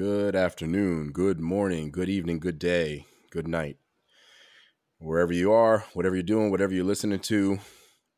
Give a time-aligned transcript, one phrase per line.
[0.00, 3.76] Good afternoon, good morning, good evening, good day, good night.
[4.96, 7.58] Wherever you are, whatever you're doing, whatever you're listening to,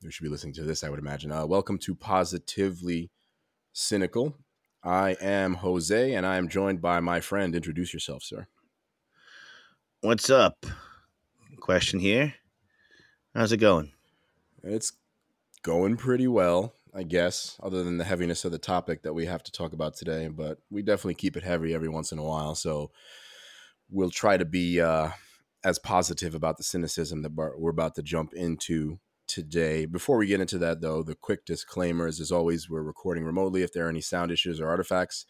[0.01, 1.33] you should be listening to this, I would imagine.
[1.33, 3.11] Uh, welcome to Positively
[3.73, 4.37] Cynical.
[4.85, 7.53] I am Jose, and I am joined by my friend.
[7.53, 8.47] Introduce yourself, sir.
[10.03, 10.65] What's up?
[11.59, 12.35] Christian here.
[13.35, 13.91] How's it going?
[14.63, 14.93] It's
[15.65, 16.75] going pretty well.
[16.95, 19.95] I guess, other than the heaviness of the topic that we have to talk about
[19.95, 20.29] today.
[20.29, 22.55] But we definitely keep it heavy every once in a while.
[22.55, 22.91] So
[23.91, 25.09] we'll try to be uh,
[25.65, 29.87] as positive about the cynicism that we're about to jump into today.
[29.87, 33.63] Before we get into that, though, the quick disclaimers as always, we're recording remotely.
[33.63, 35.25] If there are any sound issues or artifacts,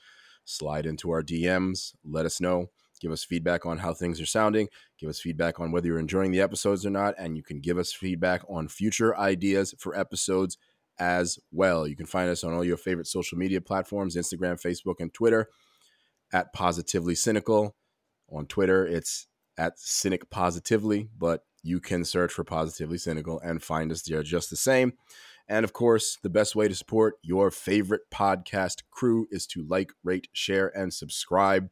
[0.45, 2.71] slide into our DMs, let us know.
[3.01, 4.69] Give us feedback on how things are sounding.
[4.99, 7.15] Give us feedback on whether you're enjoying the episodes or not.
[7.19, 10.57] And you can give us feedback on future ideas for episodes
[11.03, 11.89] as well.
[11.89, 15.49] You can find us on all your favorite social media platforms Instagram, Facebook, and Twitter
[16.33, 17.75] at Positively Cynical.
[18.31, 19.27] On Twitter, it's
[19.59, 24.49] at Cynic Positively, but you can search for Positively Cynical and find us there just
[24.49, 24.93] the same.
[25.49, 29.91] And of course, the best way to support your favorite podcast crew is to like,
[30.05, 31.69] rate, share, and subscribe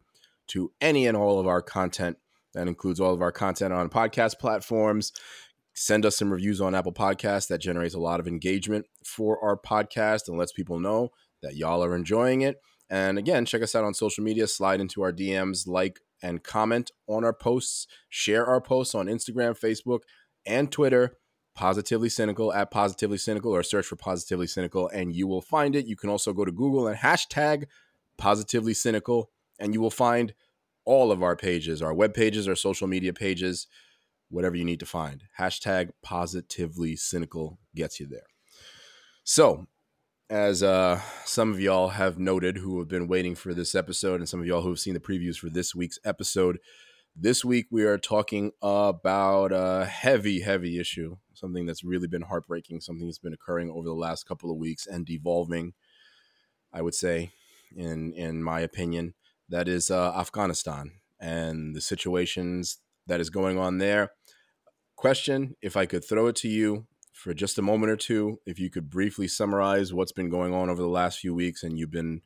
[0.49, 2.17] to any and all of our content.
[2.55, 5.13] That includes all of our content on podcast platforms,
[5.81, 7.49] send us some reviews on Apple Podcasts.
[7.49, 11.09] That generates a lot of engagement for our podcast and lets people know
[11.43, 12.61] that y'all are enjoying it.
[12.91, 16.91] And again, check us out on social media, slide into our DMs, like and comment
[17.07, 20.01] on our posts, share our posts on Instagram, Facebook,
[20.45, 21.17] and Twitter.
[21.57, 25.85] Positively Cynical at Positively Cynical or search for Positively Cynical and you will find it.
[25.85, 27.65] You can also go to Google and hashtag
[28.17, 30.33] Positively Cynical and you will find
[30.85, 33.67] all of our pages, our web pages, our social media pages
[34.31, 35.25] whatever you need to find.
[35.39, 38.27] Hashtag positively cynical gets you there.
[39.25, 39.67] So,
[40.31, 44.29] as uh, some of y'all have noted who have been waiting for this episode, and
[44.29, 46.59] some of y'all who have seen the previews for this week's episode,
[47.17, 52.81] this week we are talking about a heavy, heavy issue, something that's really been heartbreaking,
[52.81, 55.75] something that's been occurring over the last couple of weeks and devolving,
[56.73, 57.33] I would say,
[57.77, 59.15] in in my opinion,
[59.49, 64.13] that is uh, Afghanistan and the situations that is going on there
[65.01, 68.59] Christian if I could throw it to you for just a moment or two, if
[68.59, 71.91] you could briefly summarize what's been going on over the last few weeks, and you've
[71.91, 72.21] been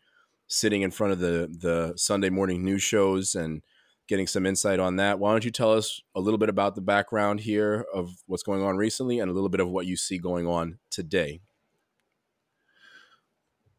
[0.49, 3.63] sitting in front of the the Sunday morning news shows and
[4.09, 5.21] getting some insight on that.
[5.21, 8.63] Why don't you tell us a little bit about the background here of what's going
[8.63, 11.43] on recently, and a little bit of what you see going on today?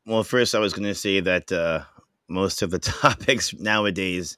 [0.06, 1.84] Well, first, I was going to say that uh,
[2.30, 4.38] most of the topics nowadays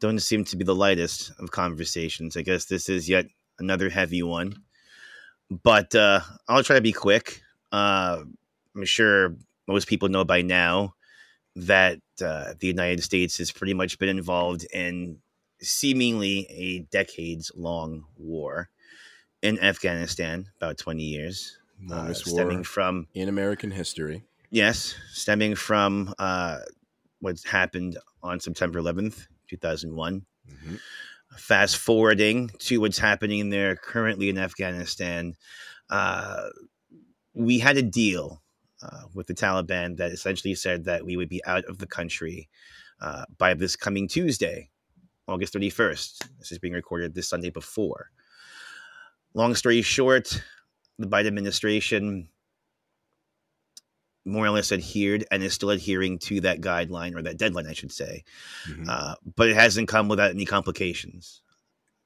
[0.00, 2.36] don't seem to be the lightest of conversations.
[2.36, 3.26] I guess this is yet
[3.58, 4.62] another heavy one.
[5.50, 7.40] But uh, I'll try to be quick.
[7.70, 8.24] Uh,
[8.74, 9.34] I'm sure
[9.66, 10.94] most people know by now
[11.54, 15.18] that uh, the United States has pretty much been involved in
[15.60, 18.68] seemingly a decades long war
[19.42, 21.58] in Afghanistan, about 20 years.
[21.90, 24.24] Uh, stemming from in American history.
[24.50, 26.60] Yes, stemming from uh,
[27.20, 30.24] what happened on September 11th, 2001.
[30.48, 30.76] Mm-hmm
[31.36, 35.34] fast forwarding to what's happening there currently in Afghanistan,
[35.90, 36.48] uh,
[37.34, 38.42] we had a deal
[38.82, 42.48] uh, with the Taliban that essentially said that we would be out of the country
[43.00, 44.70] uh, by this coming Tuesday,
[45.28, 46.28] August 31st.
[46.38, 48.10] This is being recorded this Sunday before.
[49.34, 50.42] Long story short,
[50.98, 52.28] the Biden administration
[54.26, 57.72] more or less adhered and is still adhering to that guideline or that deadline, I
[57.72, 58.24] should say.
[58.68, 58.84] Mm-hmm.
[58.88, 61.42] Uh, but it hasn't come without any complications.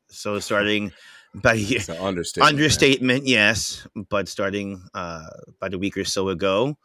[0.08, 0.92] So starting
[1.34, 1.52] by
[1.98, 6.76] understatement, understatement yes, but starting uh, about a week or so ago,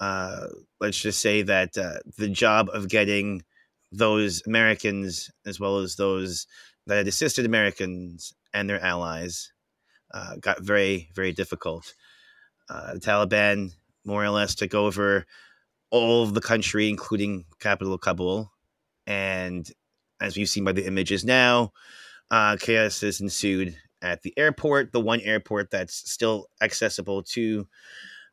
[0.00, 0.46] uh,
[0.80, 3.42] let's just say that uh, the job of getting
[3.92, 6.46] those Americans as well as those
[6.86, 9.52] that had assisted Americans and their allies
[10.12, 11.94] uh, got very, very difficult.
[12.68, 13.72] Uh, the Taliban
[14.04, 15.26] more or less took over
[15.90, 18.50] all of the country, including capital Kabul.
[19.06, 19.70] And
[20.20, 21.72] as we've seen by the images now,
[22.30, 27.66] uh, chaos has ensued at the airport, the one airport that's still accessible to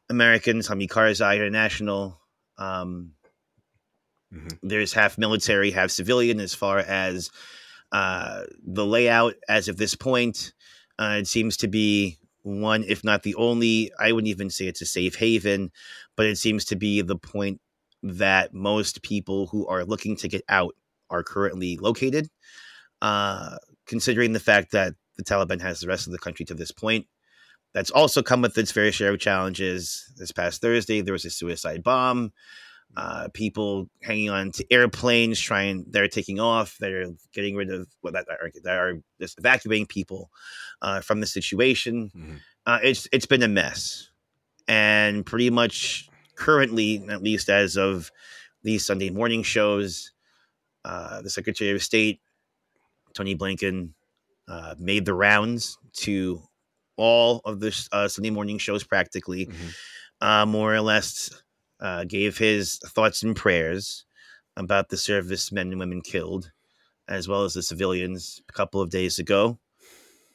[0.10, 2.22] Americans, Hamid Karzai International.
[2.58, 3.14] Um,
[4.34, 4.68] mm-hmm.
[4.68, 7.32] There's half military, half civilian as far as
[7.92, 10.54] uh, the layout as of this point.
[11.00, 14.82] Uh, it seems to be one, if not the only, I wouldn't even say it's
[14.82, 15.72] a safe haven,
[16.16, 17.60] but it seems to be the point
[18.04, 20.76] that most people who are looking to get out
[21.10, 22.30] are currently located.
[23.02, 26.72] Uh, considering the fact that the Taliban has the rest of the country to this
[26.72, 27.08] point,
[27.74, 30.12] that's also come with its fair share of challenges.
[30.18, 32.32] This past Thursday, there was a suicide bomb
[32.96, 38.14] uh, people hanging on to airplanes, trying they're taking off, they're getting rid of well,
[38.14, 40.32] that, are, that are just evacuating people
[40.82, 42.12] uh, from the situation.
[42.16, 42.40] Mhm.
[42.66, 44.10] Uh, it's it's been a mess,
[44.68, 48.12] and pretty much currently, at least as of
[48.64, 50.12] these Sunday morning shows,
[50.84, 52.20] uh, the Secretary of State
[53.14, 53.92] Tony Blinken
[54.48, 56.42] uh, made the rounds to
[56.98, 59.74] all of the uh, Sunday morning shows practically, Mhm.
[60.22, 61.30] uh, more or less
[61.80, 64.06] uh, gave his thoughts and prayers
[64.56, 66.52] about the servicemen and women killed,
[67.08, 69.58] as well as the civilians a couple of days ago.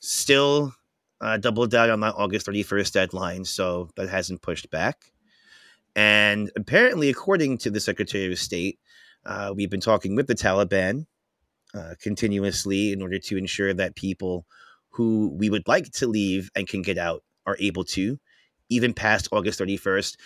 [0.01, 0.75] Still
[1.21, 5.13] uh, doubled down on that August 31st deadline, so that hasn't pushed back.
[5.95, 8.79] And apparently, according to the Secretary of State,
[9.25, 11.07] uh, we've been talking with the Taliban
[11.75, 14.47] uh, continuously in order to ensure that people
[14.91, 18.19] who we would like to leave and can get out are able to,
[18.69, 20.17] even past August 31st.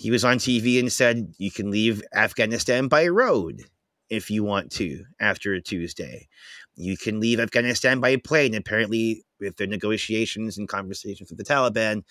[0.00, 3.64] He was on TV and said you can leave Afghanistan by road
[4.08, 6.26] if you want to after Tuesday.
[6.74, 8.54] You can leave Afghanistan by plane.
[8.54, 12.04] Apparently, with their negotiations and conversations with the Taliban,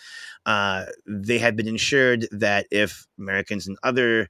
[0.45, 4.30] uh, they had been ensured that if Americans and other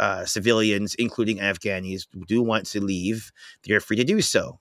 [0.00, 3.30] uh, civilians, including Afghanis, do want to leave,
[3.64, 4.60] they're free to do so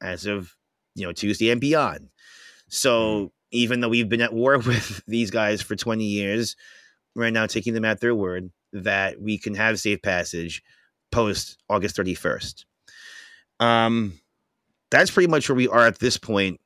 [0.00, 0.54] as of
[0.94, 2.08] you know Tuesday and beyond.
[2.68, 6.54] So even though we've been at war with these guys for 20 years,
[7.14, 10.62] we're now taking them at their word that we can have safe passage
[11.10, 12.64] post August 31st.
[13.58, 14.20] Um,
[14.90, 16.60] that's pretty much where we are at this point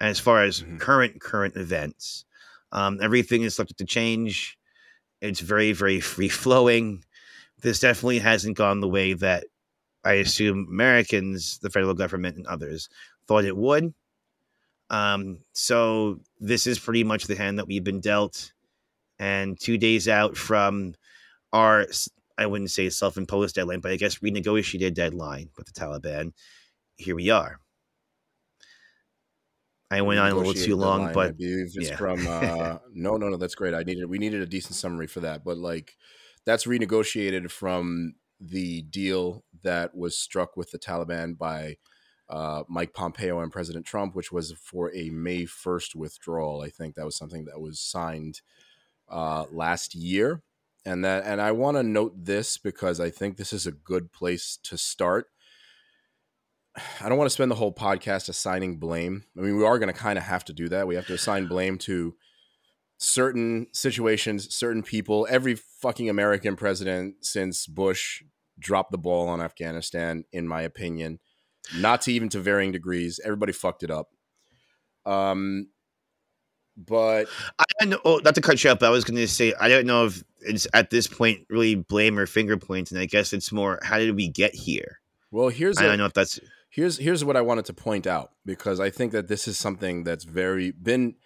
[0.00, 0.80] as far as Mhm.
[0.80, 2.24] current current events.
[2.72, 4.58] Um, everything is subject to change.
[5.20, 7.04] It's very very free flowing.
[7.60, 9.44] This definitely hasn't gone the way that
[10.04, 12.88] I assume Americans, the federal government, and others
[13.26, 13.94] thought it would.
[14.90, 18.52] Um, so this is pretty much the hand that we've been dealt.
[19.18, 20.94] And two days out from
[21.52, 21.86] our,
[22.36, 26.32] I wouldn't say self-imposed deadline, but I guess renegotiated deadline with the Taliban,
[26.96, 27.58] here we are.
[29.90, 31.96] I went on a little too long, but yeah.
[31.96, 33.36] from uh, no, no, no.
[33.38, 33.72] That's great.
[33.72, 35.96] I needed we needed a decent summary for that, but like
[36.44, 41.76] that's renegotiated from the deal that was struck with the Taliban by
[42.28, 46.60] uh, Mike Pompeo and President Trump, which was for a May first withdrawal.
[46.60, 48.42] I think that was something that was signed
[49.10, 50.42] uh, last year,
[50.84, 54.12] and that and I want to note this because I think this is a good
[54.12, 55.26] place to start.
[57.00, 59.24] I don't want to spend the whole podcast assigning blame.
[59.36, 60.86] I mean, we are going to kind of have to do that.
[60.86, 62.14] We have to assign blame to
[62.98, 65.26] certain situations, certain people.
[65.30, 68.22] Every fucking American president since Bush
[68.58, 71.20] dropped the ball on Afghanistan, in my opinion,
[71.76, 73.20] not to even to varying degrees.
[73.24, 74.08] Everybody fucked it up.
[75.06, 75.68] Um,
[76.86, 77.26] but
[77.58, 78.00] I don't know.
[78.04, 80.06] Oh, not to cut you up, but I was going to say I don't know
[80.06, 83.80] if it's at this point really blame or finger points, and I guess it's more
[83.82, 85.00] how did we get here?
[85.30, 86.40] well, here's I a, don't know if that's
[86.70, 90.04] here's here's what I wanted to point out because I think that this is something
[90.04, 91.16] that's very been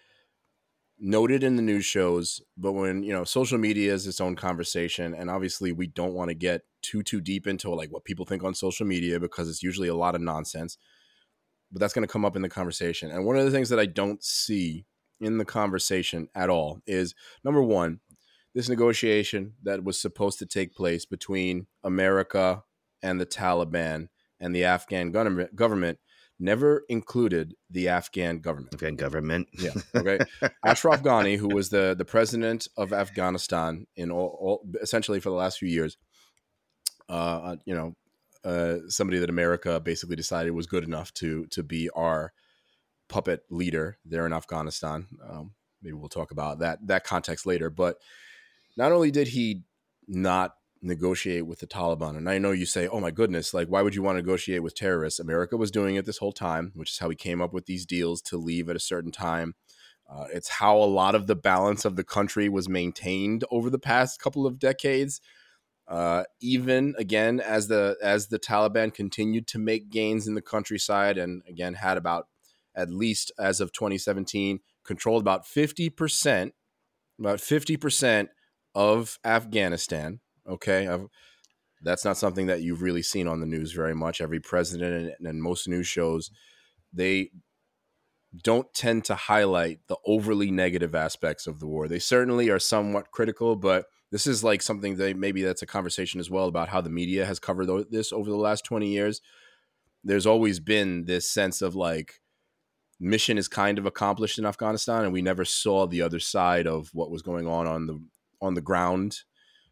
[0.99, 5.13] noted in the news shows, but when you know social media is its own conversation,
[5.13, 8.43] and obviously we don't want to get too too deep into like what people think
[8.43, 10.77] on social media because it's usually a lot of nonsense.
[11.71, 13.79] But that's going to come up in the conversation, and one of the things that
[13.79, 14.85] I don't see
[15.19, 17.99] in the conversation at all is number one,
[18.53, 22.63] this negotiation that was supposed to take place between America
[23.01, 25.99] and the Taliban and the Afghan government government
[26.39, 28.73] never included the Afghan government.
[28.73, 29.47] Afghan government.
[29.53, 29.71] Yeah.
[29.95, 30.19] Okay.
[30.65, 35.35] Ashraf Ghani, who was the the president of Afghanistan in all, all essentially for the
[35.35, 35.97] last few years,
[37.09, 37.95] uh, you know,
[38.43, 42.33] uh, somebody that America basically decided was good enough to to be our
[43.13, 45.05] puppet leader there in Afghanistan.
[45.29, 45.51] Um,
[45.83, 47.69] maybe we'll talk about that that context later.
[47.69, 47.97] But
[48.75, 49.61] not only did he
[50.07, 53.83] not negotiate with the Taliban, and I know you say, "Oh my goodness, like why
[53.83, 56.89] would you want to negotiate with terrorists?" America was doing it this whole time, which
[56.89, 59.53] is how we came up with these deals to leave at a certain time.
[60.09, 63.79] Uh, it's how a lot of the balance of the country was maintained over the
[63.79, 65.21] past couple of decades.
[65.87, 71.19] Uh, even again, as the as the Taliban continued to make gains in the countryside,
[71.19, 72.27] and again had about
[72.75, 76.53] at least as of 2017 controlled about 50 percent,
[77.19, 78.29] about 50 percent
[78.75, 80.19] of Afghanistan.
[80.47, 81.07] Okay, I've,
[81.81, 84.21] that's not something that you've really seen on the news very much.
[84.21, 86.31] Every president and, and most news shows
[86.93, 87.31] they
[88.41, 91.87] don't tend to highlight the overly negative aspects of the war.
[91.87, 96.19] They certainly are somewhat critical, but this is like something that maybe that's a conversation
[96.19, 99.21] as well about how the media has covered this over the last 20 years.
[100.03, 102.21] There's always been this sense of like
[103.03, 106.89] mission is kind of accomplished in Afghanistan and we never saw the other side of
[106.93, 107.99] what was going on on the
[108.41, 109.19] on the ground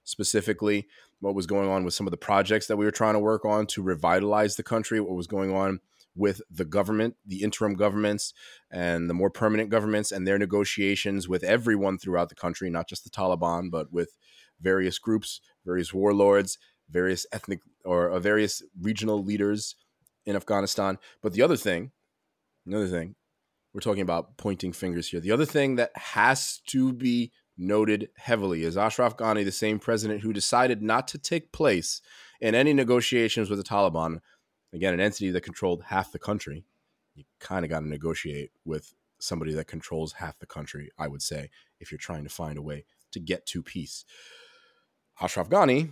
[0.03, 0.87] specifically.
[1.19, 3.45] what was going on with some of the projects that we were trying to work
[3.45, 5.79] on to revitalize the country, what was going on
[6.15, 8.33] with the government, the interim governments,
[8.71, 13.03] and the more permanent governments, and their negotiations with everyone throughout the country, not just
[13.03, 14.17] the Taliban, but with
[14.59, 16.57] various groups, various warlords,
[16.89, 19.75] various ethnic or various regional leaders
[20.25, 20.97] in Afghanistan.
[21.21, 21.91] But the other thing,
[22.65, 23.15] another thing,
[23.73, 25.19] we're talking about pointing fingers here.
[25.19, 30.21] The other thing that has to be noted heavily is Ashraf Ghani, the same president
[30.21, 32.01] who decided not to take place
[32.39, 34.19] in any negotiations with the Taliban.
[34.73, 36.65] Again, an entity that controlled half the country.
[37.15, 41.21] You kind of got to negotiate with somebody that controls half the country, I would
[41.21, 41.49] say,
[41.79, 44.05] if you're trying to find a way to get to peace.
[45.21, 45.91] Ashraf Ghani,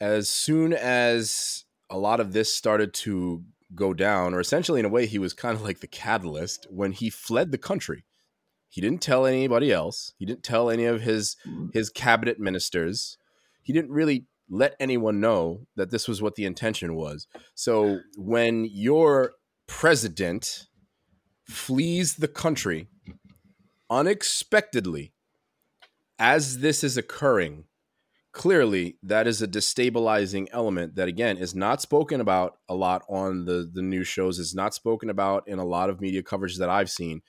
[0.00, 4.90] as soon as a lot of this started to go down, or essentially in a
[4.90, 8.04] way, he was kind of like the catalyst when he fled the country.
[8.68, 10.12] He didn't tell anybody else.
[10.18, 11.36] He didn't tell any of his
[11.72, 13.18] his cabinet ministers.
[13.62, 17.26] He didn't really let anyone know that this was what the intention was.
[17.54, 19.34] So when your
[19.66, 20.66] president
[21.44, 22.88] flees the country
[23.88, 25.12] unexpectedly
[26.18, 27.64] as this is occurring
[28.32, 33.44] clearly that is a destabilizing element that again is not spoken about a lot on
[33.44, 36.68] the the news shows is not spoken about in a lot of media coverage that
[36.68, 37.22] i've seen.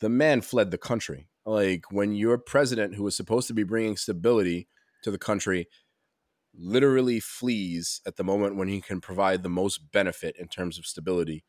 [0.00, 1.28] The man fled the country.
[1.46, 4.68] Like when your president who was supposed to be bringing stability
[5.04, 5.68] to the country
[6.54, 10.86] literally flees at the moment when he can provide the most benefit in terms of
[10.86, 11.44] stability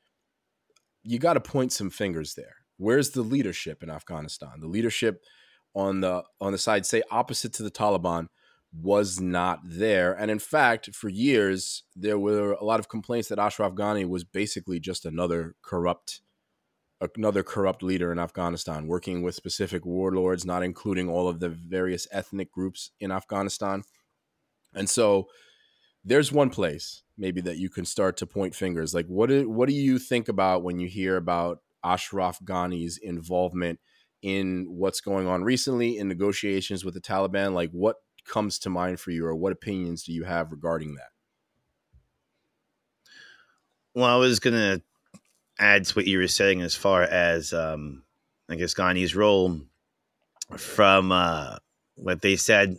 [1.07, 2.55] you got to point some fingers there.
[2.75, 4.60] Where's the leadership in afghanistan?
[4.60, 5.24] The leadership
[5.74, 8.27] on the on the side say opposite to the taliban
[8.74, 10.13] was not there.
[10.13, 14.24] And in fact, for years, there were a lot of complaints that Ashraf Ghani was
[14.24, 16.21] basically just another corrupt
[17.15, 22.07] another corrupt leader in Afghanistan, working with specific warlords, not including all of the various
[22.12, 23.83] ethnic groups in Afghanistan.
[24.74, 25.27] And so
[26.03, 28.93] there's one place maybe that you can start to point fingers.
[28.93, 33.79] Like what do, what do you think about when you hear about Ashraf Ghani's involvement
[34.21, 37.53] in what's going on recently in negotiations with the Taliban?
[37.53, 37.97] Like what
[38.27, 41.10] comes to mind for you, or what opinions do you have regarding that?
[43.96, 44.81] Well, I was gonna
[45.60, 48.03] add to what you were saying as far as um,
[48.50, 49.60] I guess Ghani's role
[50.55, 51.57] from uh,
[51.96, 52.77] what they said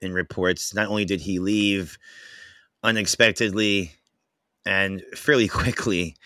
[0.00, 0.74] in reports.
[0.74, 1.98] Not only did he leave
[2.82, 3.92] unexpectedly
[4.66, 6.16] and fairly quickly,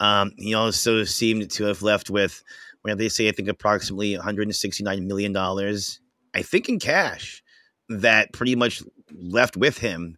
[0.00, 2.42] um, he also seemed to have left with,
[2.82, 6.00] where they say, I think approximately 169 million dollars.
[6.34, 7.42] I think in cash
[7.90, 8.82] that pretty much
[9.12, 10.16] left with him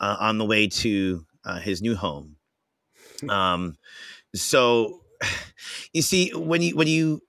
[0.00, 2.36] uh, on the way to uh, his new home.
[3.28, 3.76] Um,
[4.34, 5.00] so
[5.92, 7.20] you see, when you when you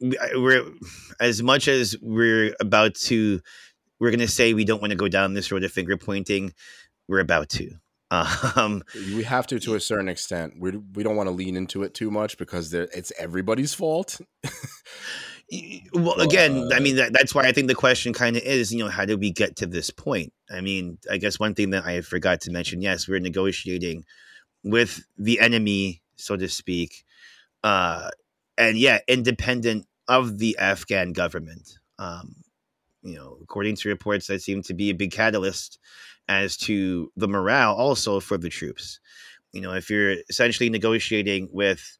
[0.00, 0.64] we're
[1.20, 3.40] as much as we're about to,
[3.98, 6.52] we're going to say we don't want to go down this road of finger pointing.
[7.08, 7.70] We're about to.
[8.56, 10.54] Um, we have to to a certain extent.
[10.58, 14.18] We we don't want to lean into it too much because it's everybody's fault.
[15.94, 18.84] well again i mean that, that's why i think the question kind of is you
[18.84, 20.32] know how did we get to this point?
[20.50, 24.04] I mean i guess one thing that i forgot to mention yes we're negotiating
[24.62, 27.04] with the enemy so to speak
[27.64, 28.10] uh
[28.58, 31.78] and yeah independent of the afghan government.
[31.98, 32.36] Um
[33.02, 35.78] you know according to reports that seem to be a big catalyst
[36.28, 39.00] as to the morale also for the troops.
[39.52, 41.98] You know if you're essentially negotiating with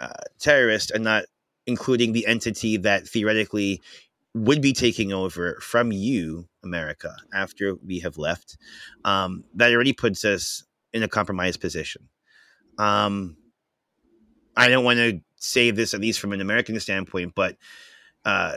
[0.00, 1.26] uh, terrorists and not
[1.66, 3.80] including the entity that theoretically
[4.34, 8.56] would be taking over from you, America, after we have left,
[9.04, 12.08] um, that already puts us in a compromised position.
[12.78, 13.36] Um,
[14.56, 17.56] I don't want to say this, at least from an American standpoint, but
[18.24, 18.56] uh,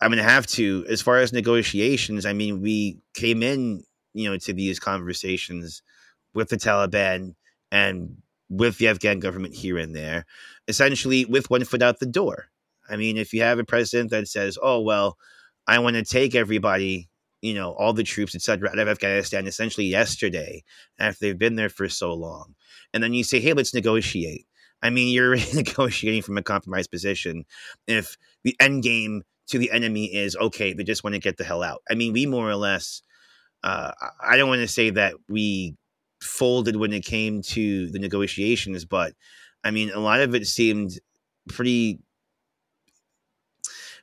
[0.00, 0.84] I'm going to have to.
[0.88, 5.82] As far as negotiations, I mean, we came in, you know, to these conversations
[6.34, 7.34] with the Taliban
[7.70, 8.21] and
[8.52, 10.26] with the Afghan government here and there,
[10.68, 12.48] essentially with one foot out the door.
[12.88, 15.16] I mean, if you have a president that says, "Oh well,
[15.66, 17.08] I want to take everybody,
[17.40, 20.64] you know, all the troops, etc., out of Afghanistan essentially yesterday,
[20.98, 22.54] after they've been there for so long,"
[22.92, 24.46] and then you say, "Hey, let's negotiate."
[24.82, 27.44] I mean, you're negotiating from a compromised position.
[27.86, 31.44] If the end game to the enemy is okay, they just want to get the
[31.44, 31.82] hell out.
[31.90, 33.02] I mean, we more or less.
[33.64, 33.92] Uh,
[34.22, 35.76] I don't want to say that we
[36.22, 39.14] folded when it came to the negotiations, but
[39.64, 40.98] I mean, a lot of it seemed
[41.48, 42.00] pretty,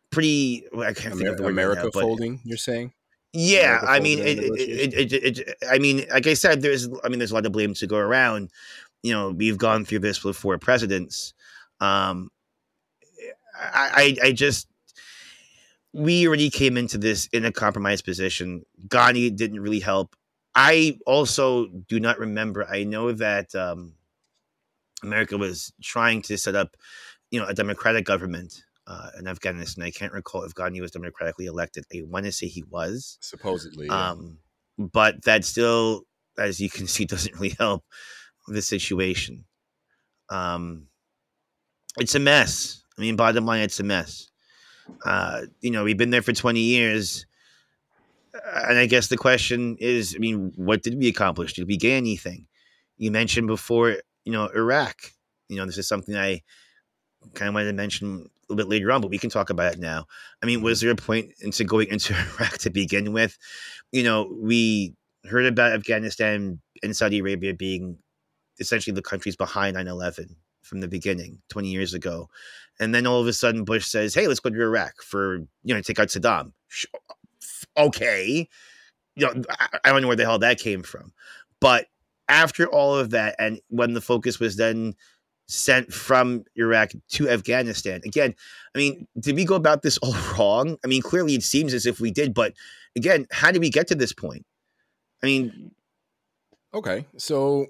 [0.09, 0.65] pretty.
[0.77, 2.39] I can't think of the word America now, folding.
[2.43, 2.93] You're saying?
[3.31, 7.19] Yeah, I mean, it, it, it, it, I mean, like I said, there's, I mean,
[7.19, 8.49] there's a lot of blame to go around.
[9.03, 11.33] You know, we've gone through this with four presidents.
[11.79, 12.31] Um,
[13.55, 14.67] I, I, I just,
[15.93, 18.63] we already came into this in a compromised position.
[18.87, 20.15] Ghani didn't really help.
[20.61, 22.67] I also do not remember.
[22.69, 23.93] I know that um,
[25.01, 26.75] America was trying to set up,
[27.31, 29.85] you know, a democratic government uh, in Afghanistan.
[29.85, 31.85] I can't recall if Ghani was democratically elected.
[31.93, 34.09] I want to say he was supposedly, yeah.
[34.09, 34.39] um,
[34.77, 36.01] but that still,
[36.37, 37.85] as you can see, doesn't really help
[38.49, 39.45] the situation.
[40.29, 40.87] Um,
[41.97, 42.83] it's a mess.
[42.97, 44.29] I mean, bottom line, it's a mess.
[45.05, 47.25] Uh, you know, we've been there for 20 years.
[48.33, 51.53] And I guess the question is, I mean, what did we accomplish?
[51.53, 52.47] Did we gain anything?
[52.97, 54.95] You mentioned before, you know, Iraq.
[55.47, 56.41] You know, this is something I
[57.33, 58.07] kind of wanted to mention
[58.49, 60.05] a little bit later on, but we can talk about it now.
[60.41, 60.87] I mean, was mm-hmm.
[60.87, 63.37] there a point into going into Iraq to begin with?
[63.91, 64.93] You know, we
[65.29, 67.97] heard about Afghanistan and Saudi Arabia being
[68.59, 72.29] essentially the countries behind 9 11 from the beginning 20 years ago.
[72.79, 75.73] And then all of a sudden, Bush says, hey, let's go to Iraq for, you
[75.73, 76.53] know, take out Saddam.
[77.77, 78.47] Okay.
[79.15, 79.43] You know,
[79.83, 81.11] I don't know where the hell that came from.
[81.59, 81.87] But
[82.27, 84.93] after all of that, and when the focus was then
[85.47, 88.35] sent from Iraq to Afghanistan, again,
[88.75, 90.77] I mean, did we go about this all wrong?
[90.83, 92.33] I mean, clearly it seems as if we did.
[92.33, 92.53] But
[92.95, 94.45] again, how did we get to this point?
[95.21, 95.71] I mean,
[96.73, 97.05] okay.
[97.17, 97.67] So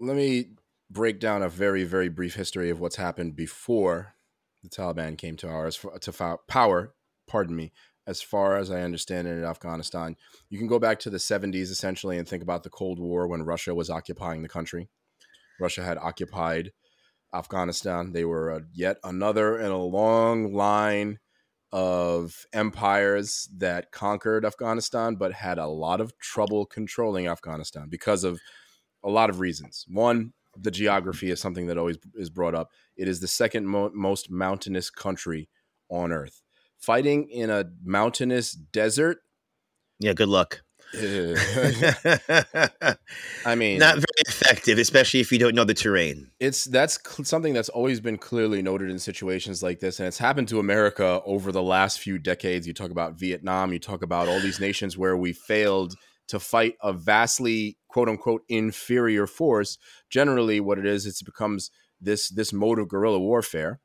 [0.00, 0.50] let me
[0.90, 4.14] break down a very, very brief history of what's happened before
[4.62, 6.94] the Taliban came to ours to power.
[7.26, 7.72] Pardon me.
[8.06, 10.16] As far as I understand it, in Afghanistan,
[10.50, 13.42] you can go back to the 70s essentially and think about the Cold War when
[13.42, 14.88] Russia was occupying the country.
[15.58, 16.72] Russia had occupied
[17.34, 18.12] Afghanistan.
[18.12, 21.18] They were a, yet another in a long line
[21.72, 28.40] of empires that conquered Afghanistan, but had a lot of trouble controlling Afghanistan because of
[29.02, 29.84] a lot of reasons.
[29.88, 32.70] One, the geography is something that always is brought up.
[32.96, 35.48] It is the second mo- most mountainous country
[35.88, 36.43] on earth.
[36.84, 39.18] Fighting in a mountainous desert.
[40.00, 40.62] Yeah, good luck.
[43.44, 46.30] I mean, not very effective, especially if you don't know the terrain.
[46.38, 50.18] It's that's cl- something that's always been clearly noted in situations like this, and it's
[50.18, 52.66] happened to America over the last few decades.
[52.66, 55.96] You talk about Vietnam, you talk about all these nations where we failed
[56.28, 59.78] to fight a vastly quote unquote inferior force
[60.10, 61.70] generally what it is it becomes
[62.00, 63.80] this this mode of guerrilla warfare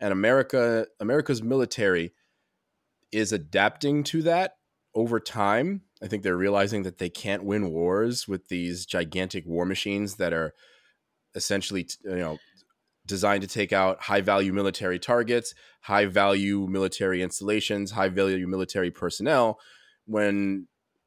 [0.00, 2.12] and america america's military
[3.14, 4.56] is adapting to that
[4.94, 5.82] over time.
[6.02, 10.32] I think they're realizing that they can't win wars with these gigantic war machines that
[10.32, 10.52] are
[11.34, 12.38] essentially you know
[13.06, 18.90] designed to take out high value military targets high value military installations high value military
[18.90, 19.58] personnel
[20.06, 20.66] when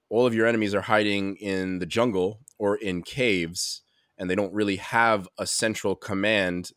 [0.09, 3.81] all of your enemies are hiding in the jungle or in caves
[4.17, 6.71] and they don't really have a central command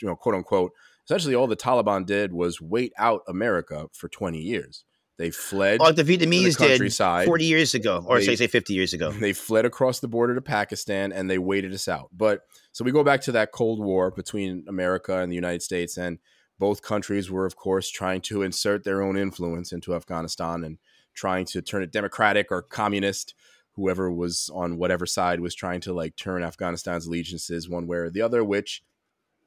[0.00, 0.72] you know quote unquote
[1.10, 4.84] essentially all the taliban did was wait out america for 20 years.
[5.18, 8.72] They fled like the vietnamese the did 40 years ago or they, say say 50
[8.72, 9.10] years ago.
[9.10, 12.08] they fled across the border to pakistan and they waited us out.
[12.12, 12.42] But
[12.72, 16.18] so we go back to that cold war between america and the united states and
[16.58, 20.78] both countries were of course trying to insert their own influence into afghanistan and
[21.12, 23.34] trying to turn it democratic or communist.
[23.74, 28.10] Whoever was on whatever side was trying to like turn afghanistan's allegiances one way or
[28.10, 28.82] the other which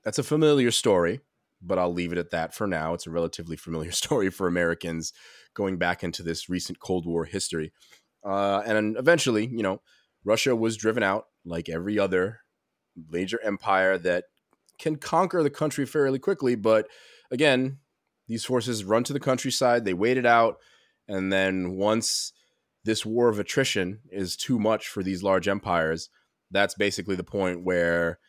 [0.03, 1.21] that's a familiar story
[1.65, 2.93] but i'll leave it at that for now.
[2.93, 5.13] It's a relatively familiar story for americans
[5.53, 7.71] going back into this recent cold war history.
[8.25, 9.81] Uh, and eventually you know
[10.23, 12.39] russia was driven out like every other
[13.09, 14.25] major empire that
[14.79, 16.87] can conquer the country fairly quickly but
[17.31, 17.79] again
[18.29, 20.57] these forces run to the countryside they wait it out
[21.07, 22.31] and then once
[22.83, 26.09] this war of attrition is too much for these large empires,
[26.51, 28.19] that's basically the point where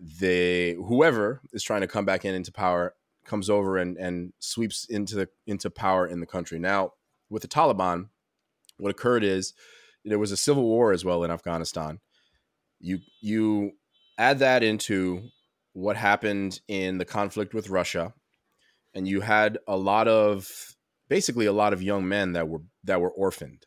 [0.00, 4.86] they whoever is trying to come back in into power comes over and, and sweeps
[4.86, 6.58] into the into power in the country.
[6.58, 6.94] Now,
[7.28, 8.08] with the Taliban,
[8.78, 9.52] what occurred is
[10.04, 12.00] there was a civil war as well in Afghanistan.
[12.80, 13.72] You you
[14.18, 15.28] add that into
[15.74, 18.14] what happened in the conflict with Russia,
[18.94, 20.74] and you had a lot of
[21.08, 23.66] basically a lot of young men that were that were orphaned.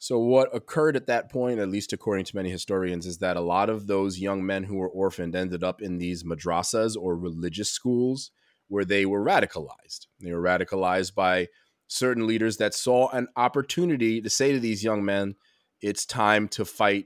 [0.00, 3.42] So what occurred at that point, at least according to many historians, is that a
[3.42, 7.70] lot of those young men who were orphaned ended up in these madrasas or religious
[7.70, 8.30] schools
[8.68, 10.06] where they were radicalized.
[10.18, 11.48] They were radicalized by
[11.86, 15.34] certain leaders that saw an opportunity to say to these young men,
[15.82, 17.04] it's time to fight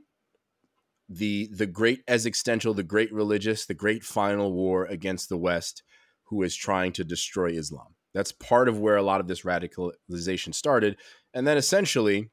[1.08, 5.82] the the great existential, the great religious, the great final war against the West,
[6.26, 7.96] who is trying to destroy Islam.
[8.14, 10.96] That's part of where a lot of this radicalization started.
[11.34, 12.30] And then essentially,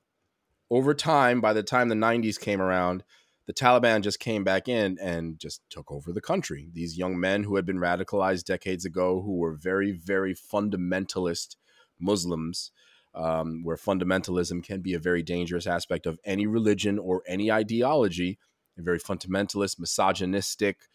[0.71, 3.03] over time, by the time the 90s came around,
[3.45, 6.69] the Taliban just came back in and just took over the country.
[6.71, 11.57] These young men who had been radicalized decades ago, who were very, very fundamentalist
[11.99, 12.71] Muslims,
[13.13, 18.39] um, where fundamentalism can be a very dangerous aspect of any religion or any ideology,
[18.77, 20.87] very fundamentalist, misogynistic,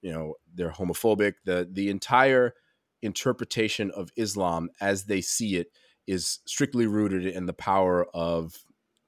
[0.00, 1.34] you know, they're homophobic.
[1.44, 2.54] The the entire
[3.02, 5.68] interpretation of Islam as they see it
[6.06, 8.64] is strictly rooted in the power of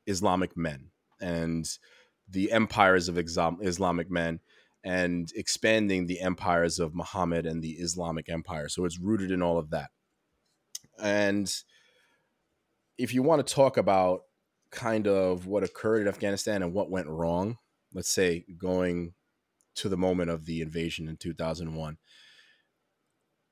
[0.09, 0.91] Islamic men
[1.21, 1.69] and
[2.29, 4.41] the empires of Islamic men
[4.85, 8.69] and expanding the empires of Muhammad and the Islamic Empire.
[8.69, 9.91] So it's rooted in all of that.
[11.03, 11.53] And
[12.97, 14.21] if you want to talk about
[14.71, 17.57] kind of what occurred in Afghanistan and what went wrong,
[17.93, 19.15] let's say going
[19.77, 21.97] to the moment of the invasion in 2001.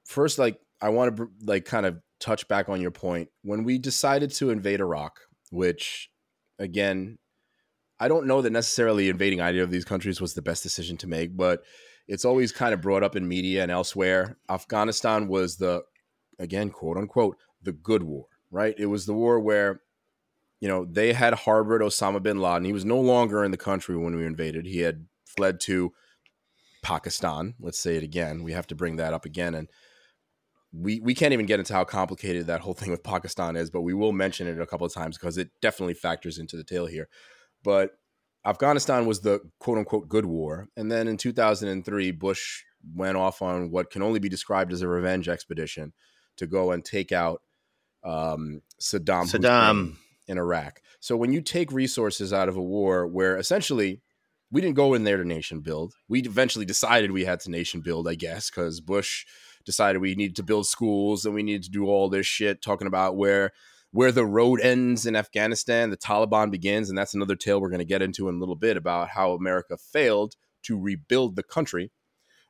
[0.04, 3.78] First, like I want to like kind of touch back on your point when we
[3.78, 6.10] decided to invade Iraq, which
[6.58, 7.18] again
[7.98, 11.06] I don't know that necessarily invading either of these countries was the best decision to
[11.06, 11.62] make, but
[12.06, 14.36] it's always kind of brought up in media and elsewhere.
[14.48, 15.82] Afghanistan was the,
[16.38, 18.74] again, quote unquote, the good war, right?
[18.78, 19.80] It was the war where,
[20.60, 22.64] you know, they had harbored Osama bin Laden.
[22.64, 24.66] He was no longer in the country when we invaded.
[24.66, 25.92] He had fled to
[26.82, 27.54] Pakistan.
[27.58, 28.42] Let's say it again.
[28.42, 29.54] We have to bring that up again.
[29.54, 29.68] And
[30.78, 33.82] we, we can't even get into how complicated that whole thing with Pakistan is, but
[33.82, 36.86] we will mention it a couple of times because it definitely factors into the tale
[36.86, 37.08] here.
[37.62, 37.92] But
[38.44, 40.68] Afghanistan was the quote unquote good war.
[40.76, 42.62] And then in 2003, Bush
[42.94, 45.92] went off on what can only be described as a revenge expedition
[46.36, 47.42] to go and take out
[48.04, 49.96] um, Saddam, Saddam.
[50.28, 50.80] in Iraq.
[51.00, 54.00] So when you take resources out of a war where essentially
[54.50, 57.80] we didn't go in there to nation build, we eventually decided we had to nation
[57.80, 59.24] build, I guess, because Bush
[59.66, 62.86] decided we needed to build schools and we needed to do all this shit talking
[62.86, 63.52] about where
[63.92, 66.88] where the road ends in Afghanistan, the Taliban begins.
[66.88, 69.32] And that's another tale we're going to get into in a little bit about how
[69.32, 71.90] America failed to rebuild the country.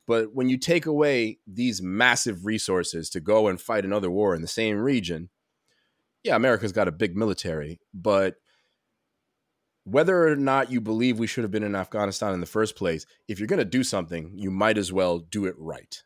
[0.06, 4.42] But when you take away these massive resources to go and fight another war in
[4.42, 5.30] the same region,
[6.22, 7.80] yeah, America's got a big military.
[7.92, 8.36] But
[9.84, 13.06] whether or not you believe we should have been in Afghanistan in the first place,
[13.28, 16.02] if you're going to do something, you might as well do it right.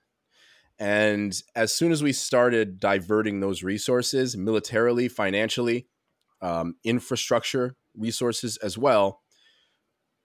[0.80, 5.86] And as soon as we started diverting those resources militarily, financially,
[6.40, 9.20] um, infrastructure resources as well,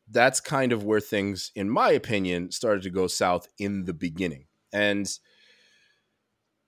[0.09, 4.45] that's kind of where things, in my opinion, started to go south in the beginning.
[4.71, 5.11] And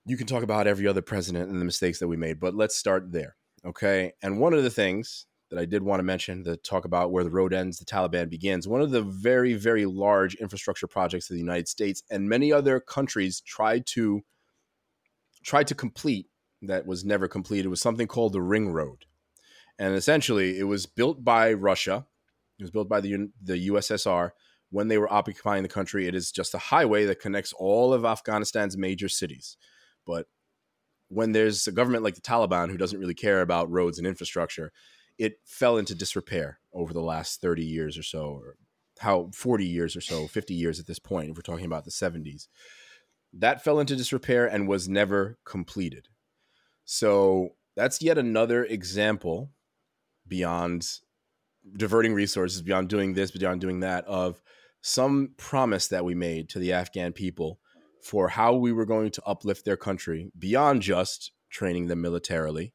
[0.04, 2.76] you can talk about every other president and the mistakes that we made, but let's
[2.76, 3.36] start there.
[3.64, 4.12] Okay.
[4.22, 7.24] And one of the things that I did want to mention to talk about where
[7.24, 8.68] the road ends, the Taliban begins.
[8.68, 12.80] One of the very, very large infrastructure projects of the United States and many other
[12.80, 14.22] countries tried to
[15.42, 16.26] tried to complete
[16.62, 19.04] that was never completed was something called the Ring Road.
[19.78, 22.06] And essentially, it was built by Russia.
[22.58, 24.30] It was built by the the USSR
[24.70, 26.06] when they were occupying the country.
[26.06, 29.56] It is just a highway that connects all of Afghanistan's major cities.
[30.06, 30.26] But
[31.08, 34.72] when there's a government like the Taliban who doesn't really care about roads and infrastructure,
[35.18, 38.56] it fell into disrepair over the last 30 years or so, or
[39.00, 41.90] how 40 years or so, 50 years at this point, if we're talking about the
[41.90, 42.46] 70s.
[43.32, 46.08] That fell into disrepair and was never completed.
[46.84, 49.50] So that's yet another example
[50.26, 50.86] beyond
[51.76, 54.40] diverting resources, beyond doing this, beyond doing that, of
[54.80, 57.60] some promise that we made to the Afghan people
[58.02, 62.72] for how we were going to uplift their country beyond just training them militarily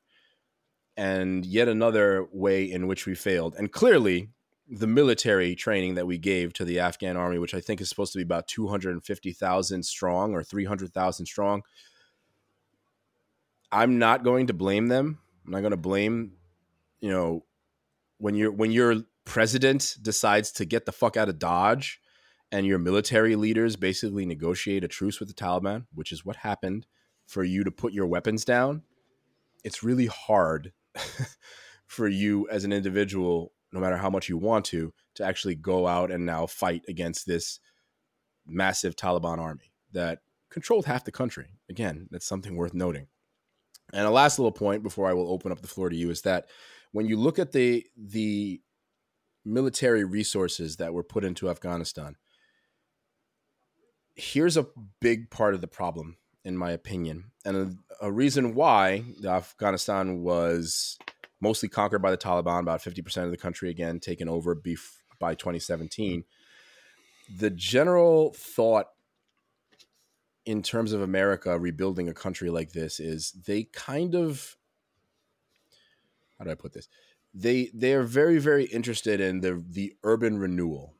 [0.95, 3.55] and yet another way in which we failed.
[3.57, 4.29] And clearly,
[4.69, 8.13] the military training that we gave to the Afghan army, which I think is supposed
[8.13, 11.61] to be about 250,000 strong or 300,000 strong,
[13.71, 15.19] I'm not going to blame them.
[15.45, 16.33] I'm not going to blame,
[17.01, 17.43] you know,
[18.17, 21.99] when you're when your president decides to get the fuck out of Dodge
[22.51, 26.85] and your military leaders basically negotiate a truce with the Taliban, which is what happened
[27.25, 28.83] for you to put your weapons down.
[29.63, 30.71] It's really hard
[31.85, 35.87] for you as an individual, no matter how much you want to, to actually go
[35.87, 37.59] out and now fight against this
[38.45, 41.47] massive Taliban army that controlled half the country.
[41.69, 43.07] Again, that's something worth noting.
[43.91, 46.21] And a last little point before I will open up the floor to you is
[46.21, 46.47] that
[46.91, 48.61] when you look at the the
[49.45, 52.15] military resources that were put into Afghanistan,
[54.15, 54.67] here's a
[55.01, 57.31] big part of the problem in my opinion.
[57.45, 57.57] And
[58.01, 60.97] a, a reason why Afghanistan was
[61.39, 65.35] mostly conquered by the Taliban, about 50% of the country again taken over bef- by
[65.35, 66.23] 2017.
[67.37, 68.87] The general thought
[70.45, 74.57] in terms of America rebuilding a country like this is they kind of
[76.37, 76.89] how do I put this?
[77.33, 80.95] They they are very very interested in the the urban renewal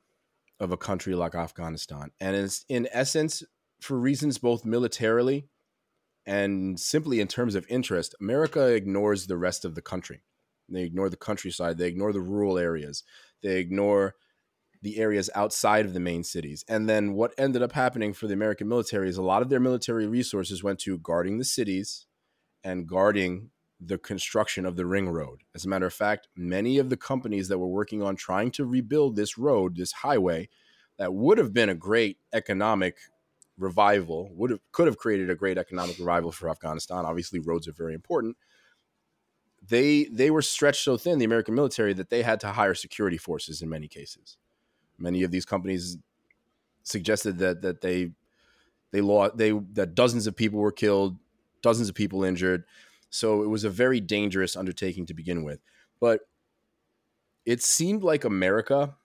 [0.60, 3.44] of a country like Afghanistan, and it's in essence
[3.84, 5.48] for reasons both militarily
[6.26, 10.24] And simply in terms of interest, America ignores the rest of the country.
[10.70, 13.04] They ignore the countryside, they ignore the rural areas,
[13.42, 14.16] they ignore
[14.82, 16.64] the areas outside of the main cities.
[16.68, 19.60] And then what ended up happening for the American military is a lot of their
[19.60, 22.06] military resources went to guarding the cities
[22.64, 25.42] and guarding the construction of the ring road.
[25.54, 28.66] As a matter of fact, many of the companies that were working on trying to
[28.66, 30.50] rebuild this road, this highway,
[30.98, 32.98] that would have been a great economic
[33.58, 37.06] revival, would have could have created a great economic revival for Afghanistan.
[37.06, 38.38] Obviously, roads are very important.
[39.66, 43.18] They they were stretched so thin, the American military, that they had to hire security
[43.18, 44.38] forces in many cases.
[44.98, 45.98] Many of these companies
[46.84, 48.12] suggested that that they
[48.92, 51.18] they lost they that dozens of people were killed,
[51.62, 52.66] dozens of people injured.
[53.10, 55.60] So it was a very dangerous undertaking to begin with.
[56.00, 56.22] But
[57.46, 58.96] it seemed like America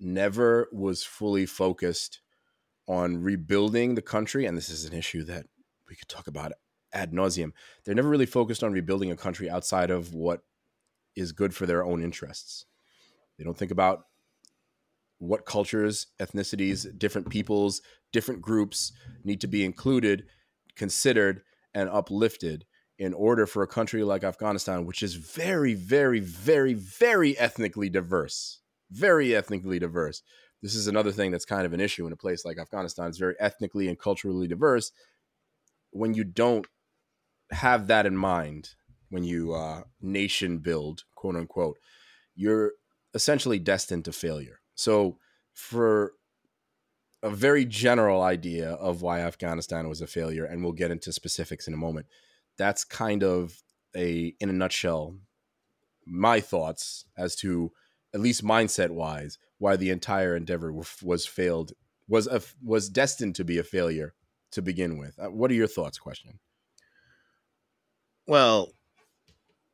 [0.00, 2.21] never was fully focused
[2.92, 4.44] on rebuilding the country.
[4.44, 5.46] And this is an issue that
[5.88, 6.52] we could talk about
[6.92, 7.52] ad nauseum.
[7.84, 10.42] They're never really focused on rebuilding a country outside of what
[11.16, 12.66] is good for their own interests.
[13.38, 14.04] They don't think about
[15.18, 17.80] what cultures, ethnicities, different peoples,
[18.12, 18.92] different groups
[19.24, 20.24] need to be included,
[20.76, 22.66] considered, and uplifted
[22.98, 28.60] in order for a country like Afghanistan, which is very, very, very, very ethnically diverse,
[28.90, 30.22] very ethnically diverse.
[30.62, 33.08] This is another thing that's kind of an issue in a place like Afghanistan.
[33.08, 34.92] It's very ethnically and culturally diverse.
[35.90, 36.66] When you don't
[37.50, 38.70] have that in mind,
[39.10, 41.78] when you uh, nation build, quote unquote,
[42.34, 42.72] you're
[43.12, 44.60] essentially destined to failure.
[44.74, 45.18] So,
[45.52, 46.14] for
[47.22, 51.68] a very general idea of why Afghanistan was a failure, and we'll get into specifics
[51.68, 52.06] in a moment,
[52.56, 53.62] that's kind of
[53.94, 55.16] a, in a nutshell,
[56.06, 57.72] my thoughts as to,
[58.14, 60.72] at least mindset wise, why the entire endeavor
[61.02, 61.72] was failed,
[62.08, 64.14] was a, was destined to be a failure
[64.50, 65.18] to begin with.
[65.18, 65.98] Uh, what are your thoughts?
[65.98, 66.38] Christian.
[68.26, 68.70] Well,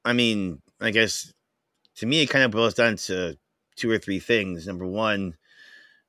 [0.04, 1.32] I mean, I guess
[1.96, 3.36] to me, it kind of boils down to
[3.76, 4.66] two or three things.
[4.66, 5.36] Number one,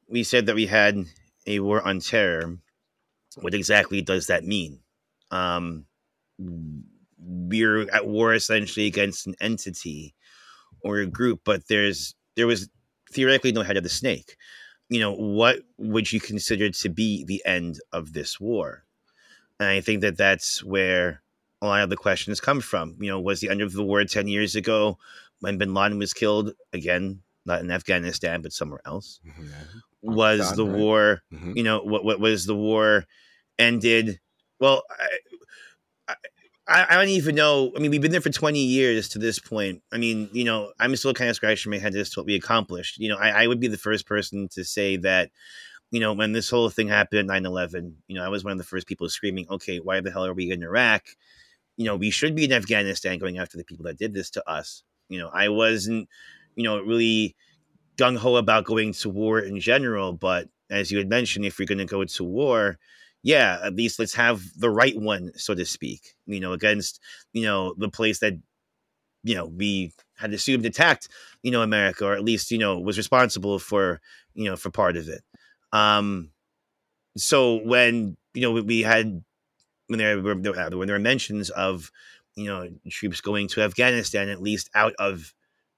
[0.08, 1.04] we said that we had
[1.48, 2.58] a war on terror.
[3.42, 4.80] What exactly does that mean?
[5.32, 5.86] Um,
[7.18, 10.16] we're at war essentially against an entity
[10.82, 12.70] or a group, but there's there was
[13.12, 14.38] theoretically no head of the snake.
[14.88, 18.86] You know, what would you consider to be the end of this war?
[19.60, 21.22] And I think that that's where
[21.62, 22.96] a lot of the questions come from.
[22.98, 24.98] You know, was the end of the war 10 years ago
[25.42, 26.54] when bin Laden was killed?
[26.72, 29.20] Again, not in Afghanistan, but somewhere else.
[29.28, 29.44] Mm-hmm.
[30.02, 30.78] Was the right?
[30.78, 31.58] war, mm-hmm.
[31.58, 33.04] you know, what, what was the war
[33.58, 34.22] ended?
[34.62, 35.18] Well, I,
[36.70, 37.72] I, I, don't even know.
[37.76, 39.82] I mean, we've been there for 20 years to this point.
[39.92, 42.36] I mean, you know, I'm still kind of scratching my head as to what we
[42.36, 43.00] accomplished.
[43.00, 45.32] You know, I, I would be the first person to say that,
[45.92, 48.60] you know, when this whole thing happened 9 11, you know, I was one of
[48.60, 51.04] the first people screaming, okay, why the hell are we in Iraq?
[51.76, 54.50] You know, we should be in Afghanistan going after the people that did this to
[54.50, 54.84] us.
[55.08, 56.08] You know, I wasn't
[56.60, 57.38] you know, really
[57.98, 60.12] gung ho about going to war in general.
[60.12, 62.78] But as you had mentioned, if you're going to go to war,
[63.24, 67.00] yeah, at least let's have the right one, so to speak, you know, against,
[67.34, 68.34] you know, the place that,
[69.24, 71.10] you know, we had assumed attacked,
[71.44, 74.00] you know, America, or at least, you know, was responsible for,
[74.34, 75.22] you know, for part of it.
[75.74, 76.32] Um,
[77.18, 79.24] so when, you know, we had,
[79.88, 81.92] when there were, when there were mentions of,
[82.36, 85.34] you know, troops going to Afghanistan, at least out of,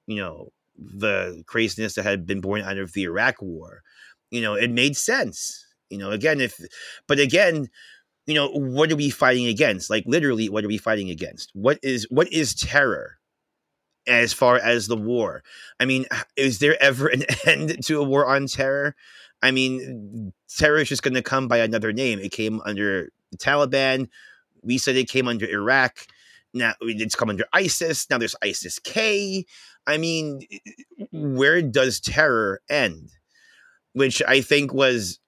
[0.05, 3.81] you know, the craziness that had been born out of the Iraq war.
[4.29, 5.65] You know, it made sense.
[5.91, 6.59] You know, again, if,
[7.07, 7.69] but again,
[8.25, 9.89] you know, what are we fighting against?
[9.89, 11.51] Like literally, what are we fighting against?
[11.53, 13.17] What is what is terror?
[14.07, 15.43] As far as the war,
[15.79, 18.95] I mean, is there ever an end to a war on terror?
[19.43, 22.17] I mean, terror is just going to come by another name.
[22.19, 24.07] It came under the Taliban.
[24.63, 26.07] We said it came under Iraq.
[26.53, 28.09] Now it's come under ISIS.
[28.09, 29.45] Now there's ISIS K.
[29.87, 30.41] I mean,
[31.11, 33.11] where does terror end?
[33.93, 35.19] Which I think was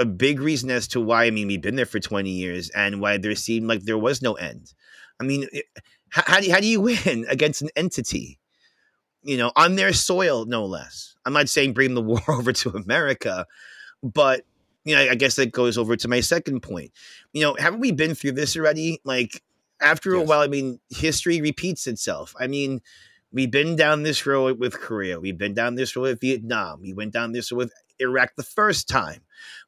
[0.00, 3.00] a big reason as to why, I mean, we've been there for 20 years and
[3.00, 4.72] why there seemed like there was no end.
[5.20, 5.46] I mean,
[6.08, 8.38] how, how, do, you, how do you win against an entity?
[9.22, 11.14] You know, on their soil, no less.
[11.26, 13.46] I'm not saying bring the war over to America,
[14.02, 14.44] but
[14.84, 16.92] you know, I guess that goes over to my second point.
[17.34, 18.98] You know, haven't we been through this already?
[19.04, 19.42] Like
[19.82, 20.22] after yes.
[20.22, 22.34] a while, I mean, history repeats itself.
[22.40, 22.80] I mean,
[23.32, 25.20] We've been down this road with Korea.
[25.20, 26.80] We've been down this road with Vietnam.
[26.82, 29.20] We went down this road with Iraq the first time.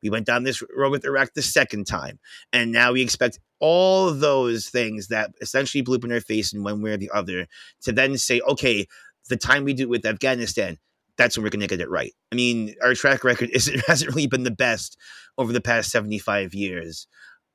[0.03, 2.19] We went down this road with Iraq the second time.
[2.53, 6.63] And now we expect all those things that essentially blew up in our face in
[6.63, 7.47] one way or the other
[7.83, 8.87] to then say, okay,
[9.29, 10.79] the time we do it with Afghanistan,
[11.17, 12.13] that's when we're going to get it right.
[12.31, 14.97] I mean, our track record is, it hasn't really been the best
[15.39, 17.07] over the past 75 years.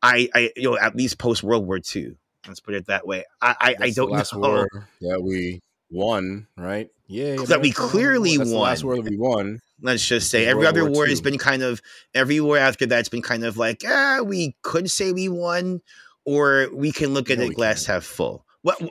[0.01, 2.17] I, I, you know, at least post World War II.
[2.47, 3.25] Let's put it that way.
[3.41, 4.65] I, I, I don't know
[5.01, 6.89] that we won, right?
[7.07, 8.55] Yeah, that we clearly That's won.
[8.57, 9.61] The last war that we won.
[9.81, 11.81] Let's just say every World other War war has been kind of
[12.13, 15.81] every war after that's been kind of like ah, we could say we won,
[16.25, 17.95] or we can look at No, it glass can't.
[17.95, 18.45] half full.
[18.63, 18.81] What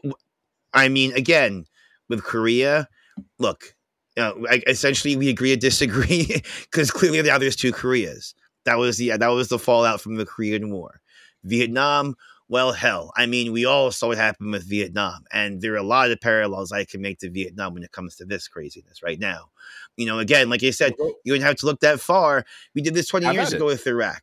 [0.73, 1.67] I mean, again,
[2.09, 2.89] with Korea,
[3.39, 3.75] look,
[4.17, 8.35] uh, I, essentially we agree to disagree because clearly now there's two Koreas.
[8.65, 11.01] That was the that was the fallout from the Korean War.
[11.45, 12.17] Vietnam,
[12.49, 15.83] well, hell, I mean, we all saw what happened with Vietnam, and there are a
[15.83, 19.19] lot of parallels I can make to Vietnam when it comes to this craziness right
[19.19, 19.51] now.
[19.97, 20.93] You know, again, like I said,
[21.25, 22.45] you wouldn't have to look that far.
[22.75, 23.57] We did this 20 Have years at it.
[23.57, 24.23] ago with Iraq.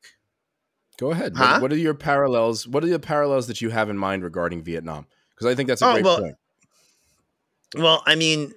[0.98, 1.34] go ahead.
[1.36, 1.54] Huh?
[1.54, 2.66] What, what are your parallels?
[2.68, 5.06] What are the parallels that you have in mind regarding Vietnam?
[5.32, 6.36] Because I think that's a Oh, great well, point.
[7.76, 8.54] Well, I mean,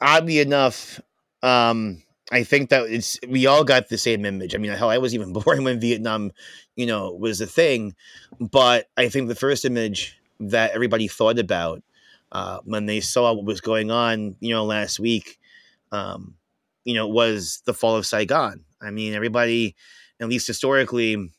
[0.00, 1.00] oddly enough,
[1.42, 4.54] um, I think that it's we all got the same image.
[4.54, 6.32] I mean, hell, I was even born when Vietnam,
[6.76, 7.94] you know, was a thing.
[8.40, 11.82] But I think the first image that everybody thought about
[12.32, 15.38] uh, when they saw what was going on, you know, last week,
[15.92, 16.34] um,
[16.84, 18.64] you know, was the fall of Saigon.
[18.82, 19.74] I mean, everybody,
[20.20, 21.32] at least historically, you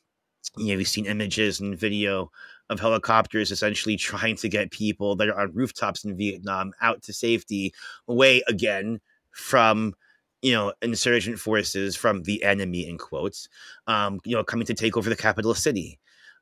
[0.58, 2.32] know, we've seen images and video
[2.70, 7.14] of helicopters essentially trying to get people that are on rooftops in Vietnam out to
[7.14, 7.74] safety,
[8.08, 9.94] away again from
[10.42, 13.48] you know insurgent forces from the enemy in quotes,
[13.88, 16.00] um, you know, coming to take over the capital city.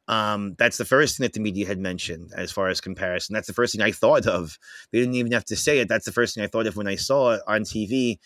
[0.08, 3.34] Um, that's the first thing that the media had mentioned as far as comparison.
[3.34, 4.60] That's the first thing I thought of.
[4.92, 5.88] They didn't even have to say it.
[5.88, 8.20] That's the first thing I thought of when I saw it on TV.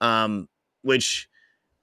[0.00, 0.48] Um,
[0.82, 1.28] which,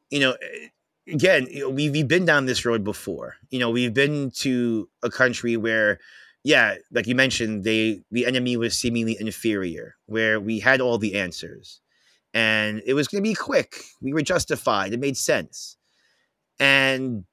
[0.09, 0.67] you know, eh,
[1.07, 3.35] again, you know, we've, we've been down this road before.
[3.49, 5.99] You know, we've been to a country where,
[6.43, 11.15] yeah, like you mentioned, they the enemy was seemingly inferior, where we had all the
[11.15, 11.81] answers,
[12.35, 13.77] and it was going to be quick.
[14.01, 14.93] We were justified.
[14.93, 15.77] It made sense,
[16.59, 17.25] and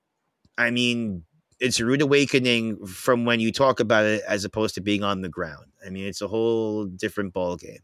[0.57, 1.25] I mean,
[1.61, 5.21] it's a rude awakening from when you talk about it as opposed to being on
[5.21, 5.67] the ground.
[5.87, 7.83] I mean, it's a whole different ball game,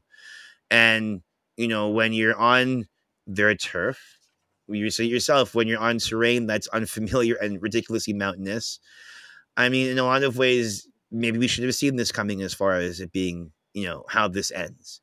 [0.71, 1.21] and
[1.59, 2.87] you know, when you're on
[3.27, 4.01] their turf,
[4.69, 8.79] you say yourself, when you're on terrain that's unfamiliar and ridiculously mountainous.
[9.57, 12.55] I mean, in a lot of ways, maybe we should have seen this coming as
[12.55, 15.01] far as it being, you know, how this ends.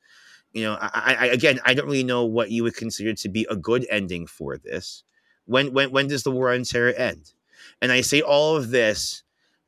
[0.55, 3.45] You know, I, I again, I don't really know what you would consider to be
[3.51, 5.03] a good ending for this.
[5.45, 7.33] When when when does the war on terror end?
[7.81, 9.23] And I say all of this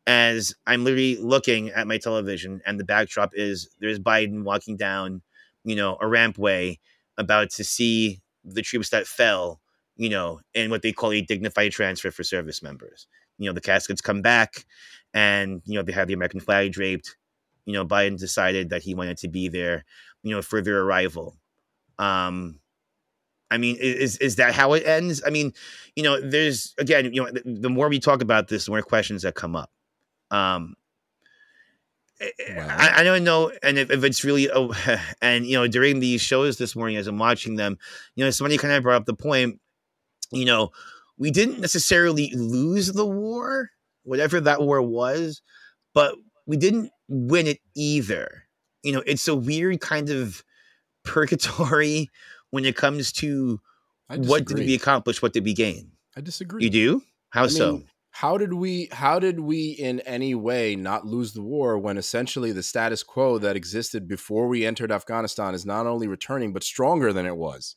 [0.07, 5.21] as I'm literally looking at my television, and the backdrop is there's Biden walking down,
[5.65, 6.79] you know, a rampway,
[7.17, 9.59] about to see the troops that fell,
[9.97, 13.07] you know, in what they call a dignified transfer for service members.
[13.37, 14.65] You know, the caskets come back,
[15.13, 17.17] and you know they have the American flag draped.
[17.65, 19.83] You know, Biden decided that he wanted to be there,
[20.27, 21.37] you know, for their arrival.
[21.99, 22.59] Um,
[23.49, 25.23] I mean, is is that how it ends?
[25.25, 25.53] I mean,
[25.95, 28.81] you know, there's again, you know, the, the more we talk about this, the more
[28.81, 29.71] questions that come up.
[30.31, 30.75] Um,
[32.19, 34.73] I- I, I don't know, and if, if it's really, oh,
[35.21, 37.77] and you know, during these shows this morning, as I'm watching them,
[38.15, 39.59] you know, somebody kind of brought up the point,
[40.31, 40.71] you know,
[41.17, 43.69] we didn't necessarily lose the war,
[44.03, 45.41] whatever that war was,
[45.93, 46.15] but
[46.47, 48.46] we didn't win it either.
[48.83, 50.43] You know, it's a weird kind of
[51.03, 52.09] purgatory
[52.51, 53.59] when it comes to
[54.09, 55.91] what did we accomplish, what did we gain.
[56.15, 56.63] I disagree.
[56.63, 57.03] You do?
[57.29, 57.71] How I so?
[57.73, 61.97] mean, how did we how did we in any way not lose the war when
[61.97, 66.63] essentially the status quo that existed before we entered Afghanistan is not only returning but
[66.63, 67.75] stronger than it was?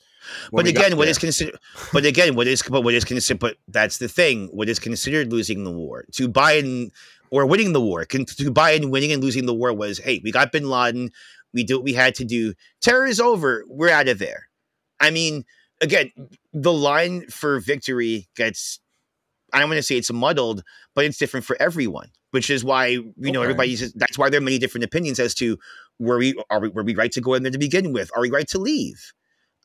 [0.51, 1.59] But again, what is considered?
[1.93, 2.63] But again, what is?
[2.63, 3.41] But what is considered?
[3.41, 4.49] But that's the thing.
[4.53, 6.91] What is considered losing the war to Biden
[7.31, 8.05] or winning the war?
[8.05, 11.11] Con- To Biden winning and losing the war was, hey, we got Bin Laden.
[11.53, 12.55] We did what we had to do.
[12.81, 13.65] Terror is over.
[13.67, 14.49] We're out of there.
[15.01, 15.45] I mean,
[15.81, 16.13] again,
[16.53, 18.79] the line for victory gets.
[19.53, 20.63] I don't want to say it's muddled,
[20.95, 22.11] but it's different for everyone.
[22.31, 23.43] Which is why you know Okay.
[23.51, 23.93] everybody's.
[23.95, 25.59] That's why there are many different opinions as to
[25.99, 28.09] were we are we were we right to go in there to begin with?
[28.15, 29.13] Are we right to leave?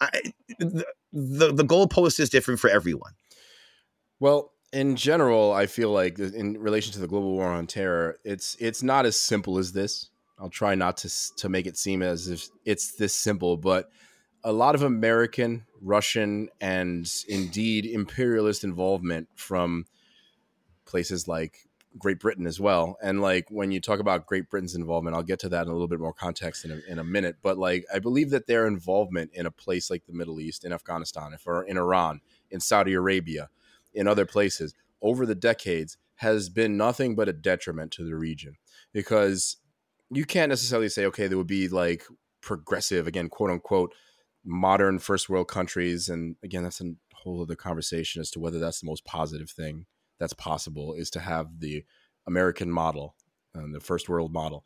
[0.01, 0.09] I,
[0.57, 3.11] the, the the goalpost is different for everyone.
[4.19, 8.57] Well, in general, I feel like in relation to the global war on terror, it's
[8.59, 10.09] it's not as simple as this.
[10.37, 13.89] I'll try not to to make it seem as if it's this simple, but
[14.43, 19.85] a lot of American, Russian, and indeed imperialist involvement from
[20.83, 22.97] places like Great Britain as well.
[23.01, 25.71] And like when you talk about Great Britain's involvement, I'll get to that in a
[25.71, 27.37] little bit more context in a, in a minute.
[27.41, 30.73] But like I believe that their involvement in a place like the Middle East, in
[30.73, 32.19] Afghanistan, if or in Iran,
[32.51, 33.49] in Saudi Arabia,
[33.95, 38.55] in other places over the decades has been nothing but a detriment to the region
[38.93, 39.57] because
[40.11, 42.03] you can't necessarily say okay there would be like
[42.41, 43.93] progressive again quote unquote
[44.45, 48.81] modern first world countries and again that's a whole other conversation as to whether that's
[48.81, 49.85] the most positive thing
[50.19, 51.83] that's possible is to have the
[52.27, 53.15] American model,
[53.55, 54.65] um, the first world model.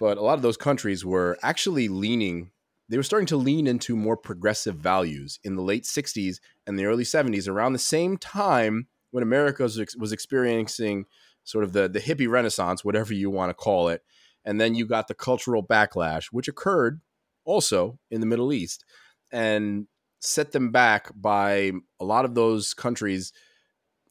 [0.00, 2.50] But a lot of those countries were actually leaning,
[2.88, 6.36] they were starting to lean into more progressive values in the late 60s
[6.66, 11.04] and the early 70s, around the same time when America was, was experiencing
[11.44, 14.02] sort of the, the hippie renaissance, whatever you want to call it.
[14.44, 17.00] And then you got the cultural backlash, which occurred
[17.44, 18.84] also in the Middle East
[19.32, 19.86] and
[20.20, 23.32] set them back by a lot of those countries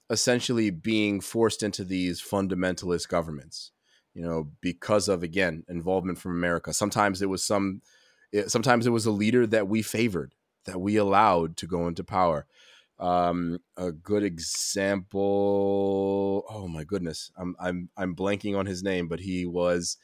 [0.10, 3.72] essentially being forced into these fundamentalist governments
[4.14, 7.82] you know because of again involvement from america sometimes it was some
[8.32, 10.34] it, sometimes it was a leader that we favored
[10.66, 12.46] that we allowed to go into power.
[13.00, 15.24] Um, a good example
[16.50, 19.98] oh my goodness i'm i'm i'm blanking on his name but he was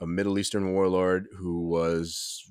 [0.00, 2.44] a middle eastern warlord who was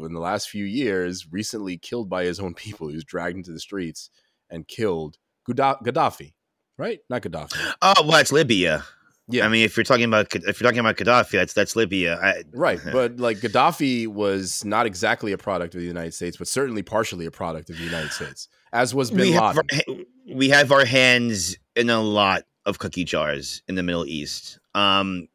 [0.00, 2.88] in the last few years recently killed by his own people.
[2.88, 4.10] He was dragged into the streets
[4.50, 6.32] and killed gaddafi
[6.76, 7.00] right?
[7.10, 7.74] Not gaddafi.
[7.82, 8.84] Oh well it's libya
[9.30, 12.18] yeah, I mean, if you're talking about if you're talking about Gaddafi, that's that's Libya,
[12.20, 12.80] I, right?
[12.90, 17.26] But like Gaddafi was not exactly a product of the United States, but certainly partially
[17.26, 19.42] a product of the United States, as was Bin we Laden.
[19.42, 24.06] Have our, we have our hands in a lot of cookie jars in the Middle
[24.06, 24.58] East.
[24.74, 25.28] Um,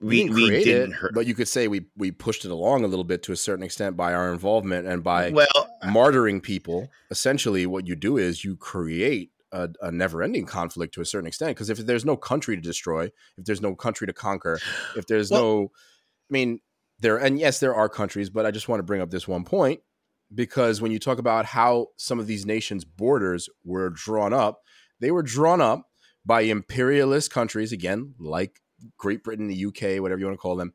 [0.00, 1.14] we, we, didn't, we didn't it, hurt.
[1.14, 3.64] but you could say we we pushed it along a little bit to a certain
[3.64, 6.90] extent by our involvement and by well martyring people.
[7.10, 11.50] Essentially, what you do is you create a, a never-ending conflict to a certain extent
[11.50, 13.04] because if there's no country to destroy
[13.36, 14.58] if there's no country to conquer
[14.96, 16.60] if there's well, no i mean
[17.00, 19.44] there and yes there are countries but i just want to bring up this one
[19.44, 19.80] point
[20.34, 24.62] because when you talk about how some of these nations borders were drawn up
[25.00, 25.88] they were drawn up
[26.24, 28.60] by imperialist countries again like
[28.96, 30.72] great britain the uk whatever you want to call them.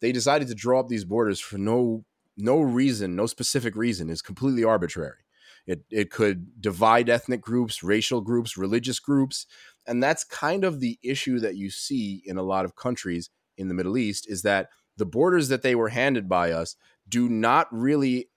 [0.00, 2.04] They decided to draw up these borders for no
[2.36, 5.24] no reason no specific reason is completely arbitrary
[5.68, 9.46] it, it could divide ethnic groups, racial groups, religious groups.
[9.86, 13.68] And that's kind of the issue that you see in a lot of countries in
[13.68, 16.74] the Middle East is that the borders that they were handed by us
[17.06, 18.30] do not really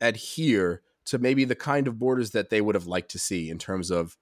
[0.00, 3.58] adhere to maybe the kind of borders that they would have liked to see in
[3.58, 4.16] terms of,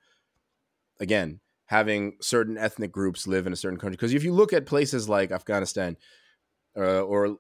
[0.99, 3.97] again, having certain ethnic groups live in a certain country.
[3.97, 5.97] Because if you look at places like Afghanistan
[6.75, 7.37] uh, or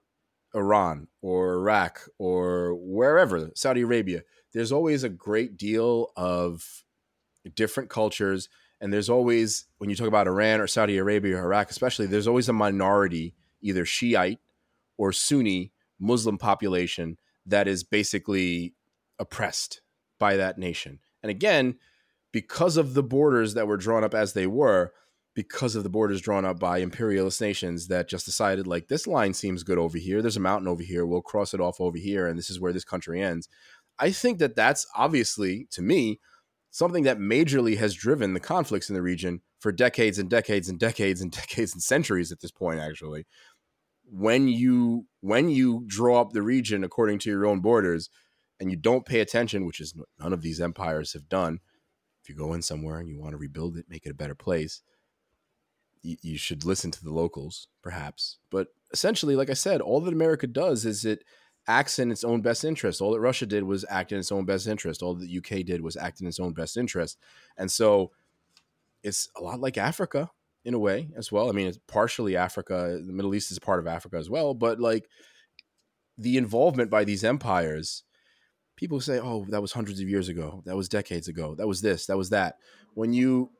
[0.54, 4.22] Iran or Iraq or wherever, Saudi Arabia,
[4.54, 6.84] there's always a great deal of
[7.54, 8.48] different cultures.
[8.80, 12.28] And there's always, when you talk about Iran or Saudi Arabia or Iraq, especially, there's
[12.28, 14.38] always a minority, either Shiite
[14.96, 18.74] or Sunni Muslim population that is basically
[19.18, 19.80] oppressed
[20.18, 21.00] by that nation.
[21.22, 21.76] And again,
[22.32, 24.92] because of the borders that were drawn up as they were,
[25.34, 29.34] because of the borders drawn up by imperialist nations that just decided like this line
[29.34, 32.26] seems good over here there's a mountain over here we'll cross it off over here
[32.26, 33.48] and this is where this country ends
[33.98, 36.20] I think that that's obviously, to me,
[36.70, 40.78] something that majorly has driven the conflicts in the region for decades and decades and
[40.78, 43.26] decades and decades and centuries at this point, actually.
[44.04, 48.10] When you when you draw up the region according to your own borders
[48.60, 51.60] and you don't pay attention, which is none of these empires have done,
[52.22, 54.34] if you go in somewhere and you want to rebuild it, make it a better
[54.34, 54.82] place,
[56.02, 58.38] you, you should listen to the locals, perhaps.
[58.50, 61.24] But essentially, like I said, all that America does is it
[61.66, 63.00] acts in its own best interest.
[63.00, 65.02] All that Russia did was act in its own best interest.
[65.02, 67.18] All that the UK did was act in its own best interest.
[67.56, 68.10] And so
[69.02, 70.30] it's a lot like Africa
[70.64, 71.48] in a way as well.
[71.48, 73.00] I mean, it's partially Africa.
[73.04, 75.08] The Middle East is part of Africa as well, but like
[76.16, 78.04] the involvement by these empires,
[78.76, 80.62] people say, "Oh, that was hundreds of years ago.
[80.64, 81.54] That was decades ago.
[81.56, 82.06] That was this.
[82.06, 82.56] That was that."
[82.94, 83.50] When you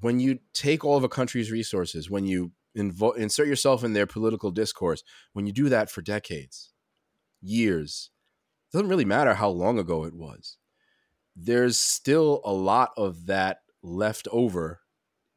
[0.00, 4.06] when you take all of a country's resources, when you invo- insert yourself in their
[4.06, 5.02] political discourse,
[5.32, 6.73] when you do that for decades,
[7.44, 8.10] years,
[8.68, 10.58] it doesn't really matter how long ago it was.
[11.36, 14.80] There's still a lot of that left over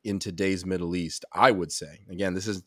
[0.03, 2.05] in today's Middle East, I would say.
[2.10, 2.64] Again, this is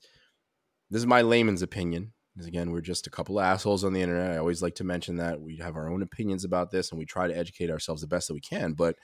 [0.91, 2.12] this is my layman's opinion.
[2.34, 4.30] Because again, we're just a couple assholes on the internet.
[4.30, 7.05] I always like to mention that we have our own opinions about this and we
[7.05, 8.72] try to educate ourselves the best that we can.
[8.72, 8.97] But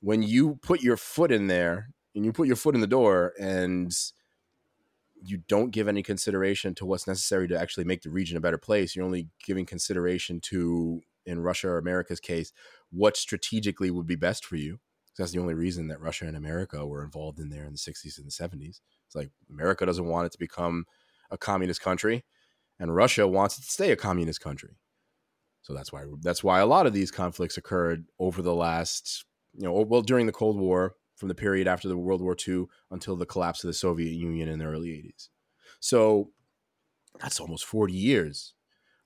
[0.00, 3.34] when you put your foot in there and you put your foot in the door
[3.38, 3.96] and
[5.22, 8.58] you don't give any consideration to what's necessary to actually make the region a better
[8.58, 8.94] place.
[8.94, 12.52] You're only giving consideration to, in Russia or America's case,
[12.90, 14.78] what strategically would be best for you.
[15.18, 18.16] That's the only reason that Russia and America were involved in there in the 60s
[18.16, 18.80] and the 70s.
[19.06, 20.86] It's like America doesn't want it to become
[21.30, 22.24] a communist country,
[22.78, 24.76] and Russia wants it to stay a communist country.
[25.62, 29.64] So that's why that's why a lot of these conflicts occurred over the last, you
[29.64, 33.14] know, well during the Cold War, from the period after the World War II until
[33.14, 35.28] the collapse of the Soviet Union in the early 80s.
[35.78, 36.30] So
[37.20, 38.54] that's almost 40 years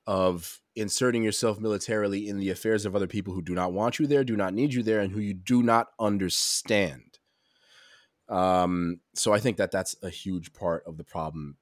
[0.06, 4.06] of inserting yourself militarily in the affairs of other people who do not want you
[4.06, 7.18] there, do not need you there, and who you do not understand.
[8.28, 11.56] Um, so I think that that's a huge part of the problem.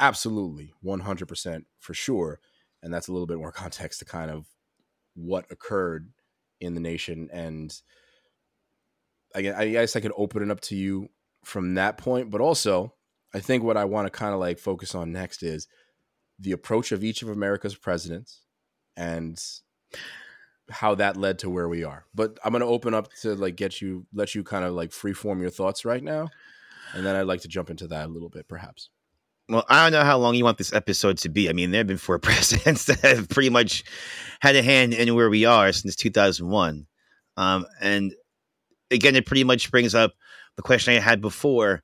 [0.00, 2.40] Absolutely, one hundred percent for sure,
[2.82, 4.46] and that's a little bit more context to kind of
[5.14, 6.12] what occurred
[6.60, 7.82] in the nation and
[9.34, 11.08] I, guess I could open it up to you
[11.44, 12.94] from that point, but also
[13.34, 15.68] I think what I want to kind of like focus on next is
[16.38, 18.42] the approach of each of America's presidents
[18.96, 19.38] and
[20.70, 22.06] how that led to where we are.
[22.14, 24.90] But I'm going to open up to like get you let you kind of like
[24.90, 26.28] freeform your thoughts right now,
[26.94, 28.90] and then I'd like to jump into that a little bit, perhaps.
[29.48, 31.48] Well, I don't know how long you want this episode to be.
[31.48, 33.84] I mean, there have been four presidents that have pretty much
[34.40, 36.86] had a hand in where we are since 2001.
[37.38, 38.12] Um, and
[38.90, 40.12] again, it pretty much brings up
[40.56, 41.82] the question I had before: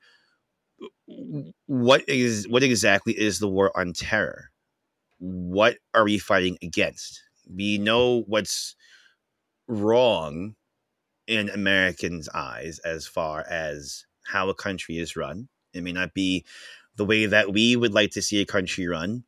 [1.67, 4.51] what is what exactly is the war on terror?
[5.19, 7.23] What are we fighting against?
[7.53, 8.75] We know what's
[9.69, 10.55] wrong
[11.27, 15.49] in Americans' eyes as far as how a country is run.
[15.73, 16.45] It may not be
[16.97, 19.25] the way that we would like to see a country run.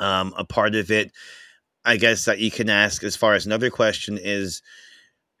[0.00, 1.12] Um, a part of it,
[1.84, 4.62] I guess, that you can ask as far as another question is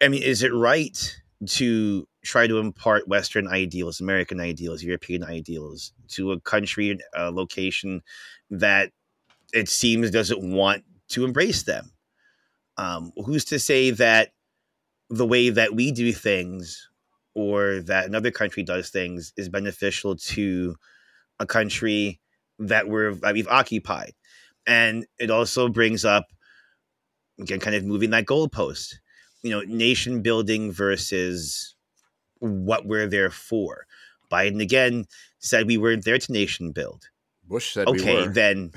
[0.02, 5.92] I mean, is it right to try to impart Western ideals, American ideals, European ideals
[6.08, 8.02] to a country, a location
[8.50, 8.90] that
[9.52, 11.90] it seems doesn't want to embrace them?
[12.76, 14.30] Um, who's to say that
[15.10, 16.88] the way that we do things
[17.34, 20.76] or that another country does things is beneficial to
[21.38, 22.20] a country
[22.58, 24.12] that we're that we've occupied?
[24.66, 26.26] And it also brings up
[27.40, 28.94] again, kind of moving that goalpost
[29.42, 31.74] you know, nation building versus
[32.38, 33.86] what we're there for.
[34.30, 35.04] Biden again
[35.38, 37.08] said we weren't there to nation build.
[37.46, 38.72] Bush said okay, we then.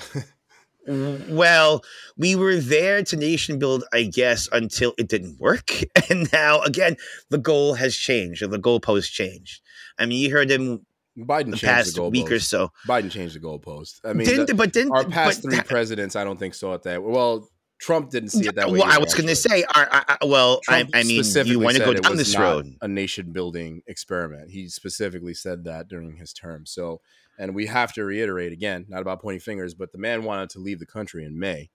[0.87, 1.83] well,
[2.17, 5.71] we were there to nation build, I guess, until it didn't work,
[6.09, 6.97] and now again
[7.29, 9.61] the goal has changed, or the goalpost changed.
[9.97, 10.85] I mean, you heard him
[11.17, 12.11] Biden the changed past the goalpost.
[12.11, 12.71] week or so.
[12.87, 14.01] Biden changed the goalpost.
[14.03, 16.83] I mean, Didn't the- but didn't our past three presidents, I don't think saw it
[16.83, 17.01] that.
[17.01, 17.49] Well,
[17.79, 18.79] Trump didn't see it that way.
[18.79, 21.83] Well, I was going to say, I, I, well, I, I mean, you want to
[21.83, 22.73] go down this road.
[22.81, 24.49] A nation building experiment.
[24.49, 26.65] He specifically said that during his term.
[26.65, 27.01] So,
[27.37, 30.59] and we have to reiterate again, not about pointing fingers, but the man wanted to
[30.59, 31.69] leave the country in May,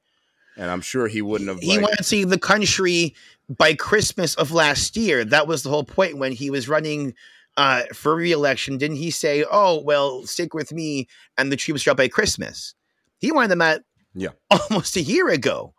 [0.56, 1.58] and I'm sure he wouldn't have.
[1.60, 3.14] He like- wanted to see the country
[3.48, 5.24] by Christmas of last year.
[5.24, 7.14] That was the whole point when he was running
[7.58, 8.78] uh, for re-election.
[8.78, 12.74] Didn't he say, "Oh, well, stick with me," and the tree troops drop by Christmas?
[13.18, 13.82] He wanted them at
[14.14, 14.30] Yeah.
[14.70, 15.74] almost a year ago.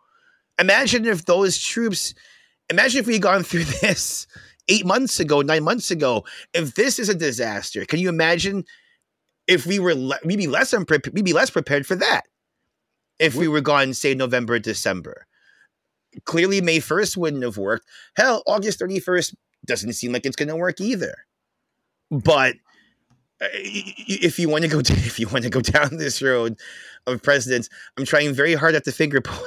[0.58, 2.14] Imagine if those troops.
[2.70, 4.26] Imagine if we had gone through this
[4.68, 6.24] eight months ago, nine months ago.
[6.54, 8.64] If this is a disaster, can you imagine
[9.46, 10.72] if we were le- we'd be less
[11.12, 12.22] we'd less prepared for that
[13.18, 15.26] if we were gone say November December.
[16.24, 17.86] Clearly, May first wouldn't have worked.
[18.16, 19.34] Hell, August thirty first
[19.64, 21.14] doesn't seem like it's going to work either.
[22.10, 22.56] But
[23.40, 26.58] uh, if you want to go if you want to go down this road
[27.06, 29.40] of presidents, I'm trying very hard at the finger point.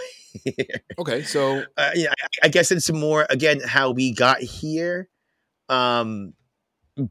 [0.43, 0.81] Here.
[0.99, 2.11] okay, so uh, yeah,
[2.43, 5.09] I, I guess it's more again how we got here.
[5.69, 6.33] Um,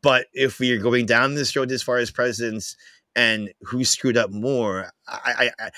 [0.02, 2.76] but if we are going down this road as far as presidents
[3.14, 5.70] and who screwed up more, I, I, I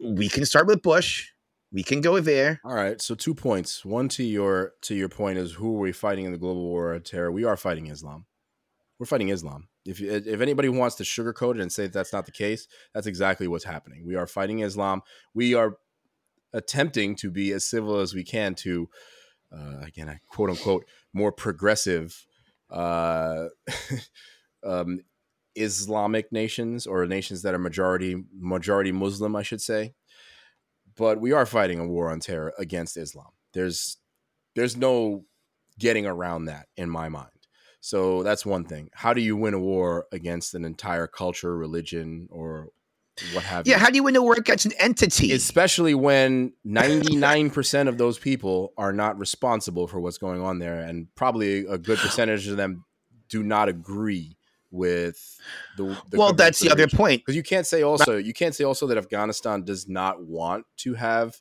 [0.00, 1.28] we can start with Bush.
[1.72, 2.60] We can go there.
[2.64, 3.84] all right, so two points.
[3.84, 6.94] One to your to your point is who are we fighting in the global war
[6.94, 7.30] on terror?
[7.30, 8.26] We are fighting Islam.
[8.98, 9.68] We're fighting Islam.
[9.86, 12.66] If you- if anybody wants to sugarcoat it and say that that's not the case,
[12.92, 14.04] that's exactly what's happening.
[14.04, 15.02] We are fighting Islam.
[15.32, 15.76] We are
[16.52, 18.88] attempting to be as civil as we can to,
[19.52, 22.26] uh, again, I quote unquote, more progressive
[22.70, 23.46] uh,
[24.64, 25.00] um,
[25.54, 29.94] Islamic nations or nations that are majority majority Muslim, I should say.
[30.96, 33.30] But we are fighting a war on terror against Islam.
[33.52, 33.96] There's
[34.54, 35.24] there's no
[35.78, 37.30] getting around that in my mind.
[37.80, 38.90] So that's one thing.
[38.92, 42.68] How do you win a war against an entire culture, religion, or
[43.32, 43.72] what have you?
[43.72, 45.32] Yeah, how do you win a war against an entity?
[45.32, 51.08] especially when 99% of those people are not responsible for what's going on there and
[51.14, 52.84] probably a good percentage of them
[53.28, 54.36] do not agree
[54.70, 55.38] with
[55.76, 57.22] the, the well, that's the other point.
[57.22, 60.94] because you can't say also you can't say also that afghanistan does not want to
[60.94, 61.40] have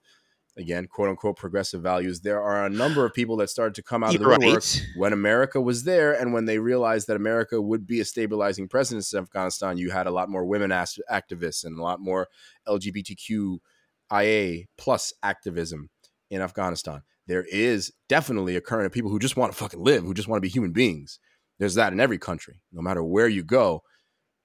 [0.59, 2.21] again quote unquote progressive values.
[2.21, 4.63] There are a number of people that started to come out of the You're woodwork
[4.97, 9.13] when america was there and when they realized that america would be a stabilizing presence
[9.13, 12.27] in afghanistan you had a lot more women as- activists and a lot more
[12.67, 15.89] lgbtqia plus activism
[16.29, 17.01] in afghanistan.
[17.25, 20.27] There is definitely a current of people who just want to fucking live who just
[20.27, 21.19] want to be human beings.
[21.59, 22.61] There's that in every country.
[22.71, 23.83] No matter where you go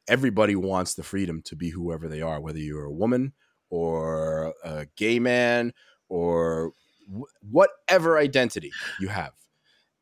[0.09, 3.33] everybody wants the freedom to be whoever they are whether you're a woman
[3.71, 5.73] or a gay man
[6.15, 6.73] or
[7.13, 9.33] wh- whatever identity you have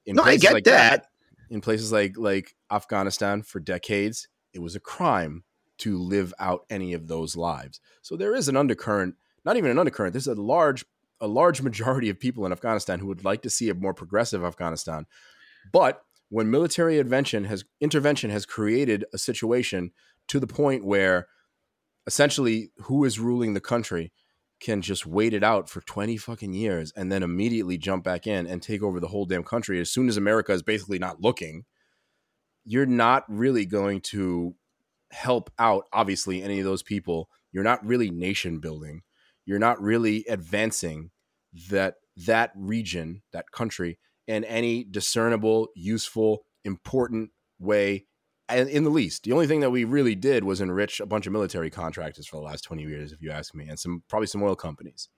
[0.05, 1.07] in No, I places get like that.
[1.49, 5.45] in places like like Afghanistan for decades, it was a crime
[5.79, 7.81] to live out any of those lives.
[8.03, 10.13] So there is an undercurrent, not even an undercurrent.
[10.13, 10.85] There's a large
[11.19, 14.45] a large majority of people in Afghanistan who would like to see a more progressive
[14.45, 15.07] Afghanistan.
[15.73, 19.93] But when military intervention has intervention has created a situation
[20.29, 21.29] to the point where
[22.07, 24.13] essentially who is ruling the country
[24.63, 28.47] can just wait it out for 20 fucking years and then immediately jump back in
[28.47, 31.65] and take over the whole damn country as soon as America is basically not looking,
[32.65, 34.55] you're not really going to
[35.11, 37.29] help out, obviously, any of those people.
[37.51, 39.03] You're not really nation building.
[39.45, 41.11] You're not really advancing
[41.69, 48.07] that that region, that country, in any discernible, useful, important way
[48.55, 49.24] in the least.
[49.24, 52.36] The only thing that we really did was enrich a bunch of military contractors for
[52.36, 55.09] the last 20 years, if you ask me, and some probably some oil companies.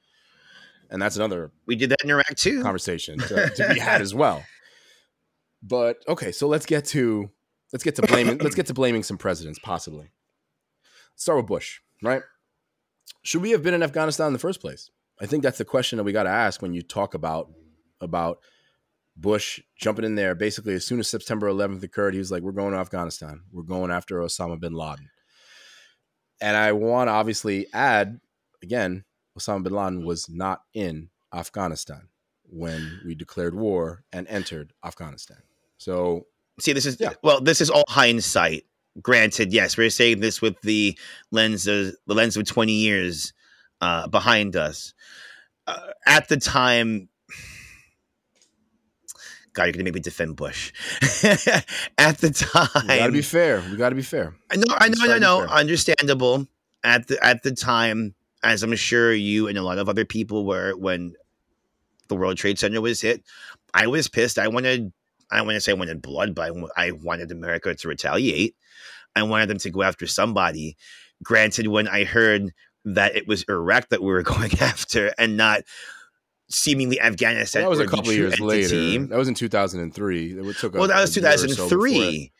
[0.90, 4.14] And that's another we did that in Iraq too conversation to, to be had as
[4.14, 4.44] well.
[5.62, 7.30] But okay, so let's get to
[7.72, 10.12] let's get to blaming let's get to blaming some presidents possibly.
[11.12, 12.22] Let's start with Bush, right?
[13.22, 14.90] Should we have been in Afghanistan in the first place?
[15.20, 17.50] I think that's the question that we got to ask when you talk about
[18.00, 18.38] about
[19.16, 20.34] Bush jumping in there.
[20.34, 23.42] Basically, as soon as September 11th occurred, he was like, "We're going to Afghanistan.
[23.52, 25.10] We're going after Osama bin Laden."
[26.40, 28.20] And I want to obviously add
[28.62, 29.04] again,
[29.38, 32.08] Osama bin Laden was not in Afghanistan
[32.48, 35.38] when we declared war and entered Afghanistan.
[35.78, 36.26] So,
[36.60, 37.12] see, this is yeah.
[37.22, 38.64] well, this is all hindsight.
[39.02, 40.98] Granted, yes, we're saying this with the
[41.30, 43.32] lens of the lens of 20 years
[43.80, 44.94] uh, behind us.
[45.66, 47.08] Uh, at the time,
[49.54, 50.72] God, you're going to make me defend Bush.
[51.98, 53.62] At the time, we got to be fair.
[53.70, 54.34] We got to be fair.
[54.50, 56.46] I know, I know, I know, Understandable.
[56.82, 60.44] At the at the time, as I'm sure you and a lot of other people
[60.44, 61.14] were when
[62.08, 63.22] the World Trade Center was hit,
[63.72, 64.38] I was pissed.
[64.38, 64.92] I wanted,
[65.30, 68.54] I don't want to say I wanted blood, but I wanted America to retaliate.
[69.16, 70.76] I wanted them to go after somebody.
[71.22, 72.52] Granted, when I heard
[72.84, 75.62] that it was Iraq that we were going after and not
[76.48, 77.62] seemingly Afghanistan.
[77.62, 79.06] Well, that was a couple years later.
[79.06, 80.32] That was in 2003.
[80.32, 82.32] It took well, that was 2003.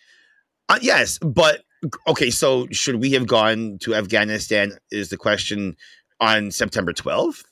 [0.71, 1.63] So uh, yes, but
[2.07, 2.31] okay.
[2.31, 4.73] So should we have gone to Afghanistan?
[4.91, 5.77] Is the question
[6.21, 7.45] on September 12th?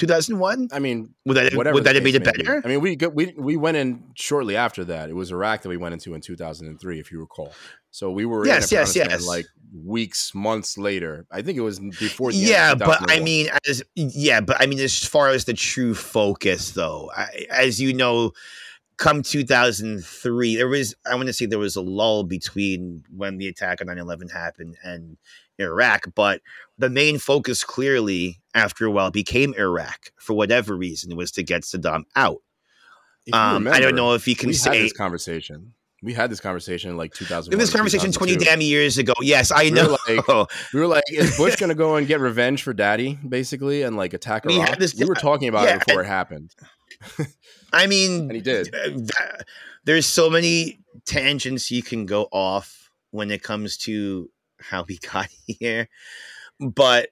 [0.00, 0.68] 2001?
[0.72, 2.62] I mean, would that would that have better?
[2.64, 5.10] I mean, we we we went in shortly after that.
[5.10, 7.52] It was Iraq that we went into in 2003, if you recall.
[7.90, 9.26] So we were yes, yes, yes.
[9.26, 11.26] like weeks, months later.
[11.30, 12.32] I think it was before.
[12.32, 16.72] yeah, but I mean, as yeah, but I mean, as far as the true focus,
[16.72, 18.32] though, I, as you know,
[18.96, 23.48] come 2003, there was I want to say there was a lull between when the
[23.48, 25.16] attack on 9/11 happened and
[25.58, 26.40] Iraq, but
[26.78, 31.62] the main focus clearly after a while became Iraq for whatever reason was to get
[31.62, 32.42] Saddam out.
[33.32, 35.74] Um, remember, I don't know if you can say this conversation.
[36.02, 37.56] We had this conversation in like 2000.
[37.58, 39.12] This conversation 20 damn years ago.
[39.20, 39.98] Yes, I know.
[40.08, 42.72] We were like, we were like is Bush going to go and get revenge for
[42.72, 44.56] daddy, basically, and like attack Iraq?
[44.56, 46.54] We, had this, we were talking about yeah, it before it happened.
[47.72, 48.74] I mean, and he did.
[49.84, 55.28] There's so many tangents you can go off when it comes to how we got
[55.46, 55.88] here.
[56.58, 57.10] But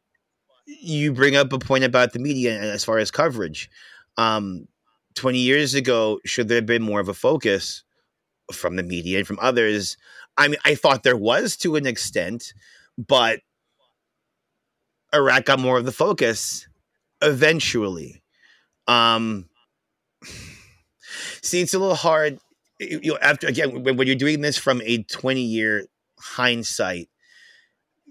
[0.66, 3.70] you bring up a point about the media as far as coverage.
[4.16, 4.66] Um,
[5.14, 7.82] 20 years ago, should there have been more of a focus
[8.52, 9.96] from the media and from others?
[10.36, 12.52] I mean, I thought there was to an extent,
[12.96, 13.40] but
[15.14, 16.68] Iraq got more of the focus
[17.22, 18.22] eventually.
[18.86, 19.48] Um,
[21.42, 22.38] see, it's a little hard.
[22.80, 25.86] You know, after again, when, when you're doing this from a 20 year
[26.18, 27.08] hindsight,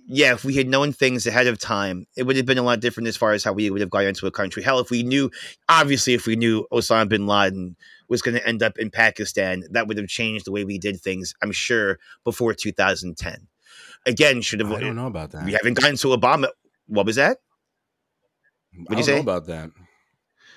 [0.10, 2.80] yeah, if we had known things ahead of time, it would have been a lot
[2.80, 4.64] different as far as how we would have gone into a country.
[4.64, 5.30] Hell, if we knew,
[5.68, 7.76] obviously, if we knew Osama bin Laden
[8.08, 11.02] was going to end up in Pakistan, that would have changed the way we did
[11.02, 13.48] things, I'm sure, before 2010.
[14.06, 14.72] Again, should have.
[14.72, 15.44] I don't know about that.
[15.44, 16.48] We haven't gotten to Obama.
[16.88, 17.40] What was that?
[18.78, 19.72] What do you say about that?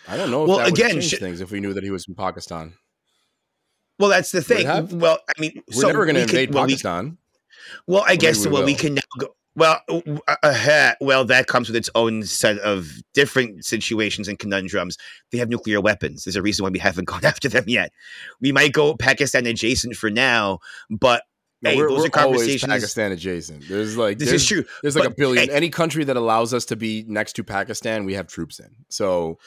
[0.07, 0.45] I don't know.
[0.45, 2.75] well, again, should, things if we knew that he was from Pakistan.
[3.99, 4.67] Well, that's the thing.
[4.99, 7.19] Well, I mean, we're so never going to invade well, Pakistan.
[7.87, 9.35] We, well, I guess we well, we can now go.
[9.57, 14.97] Well, uh, uh, well, that comes with its own set of different situations and conundrums.
[15.33, 16.25] They have nuclear weapons.
[16.25, 17.93] There's a reason why we haven't gone after them yet.
[18.41, 21.25] We might go Pakistan adjacent for now, but
[21.63, 22.73] no, hey, we're, those we're are conversations.
[22.73, 23.69] Pakistan adjacent.
[23.69, 24.65] There's like this is true.
[24.83, 25.49] There's like a billion.
[25.49, 28.71] Hey, any country that allows us to be next to Pakistan, we have troops in.
[28.89, 29.39] So,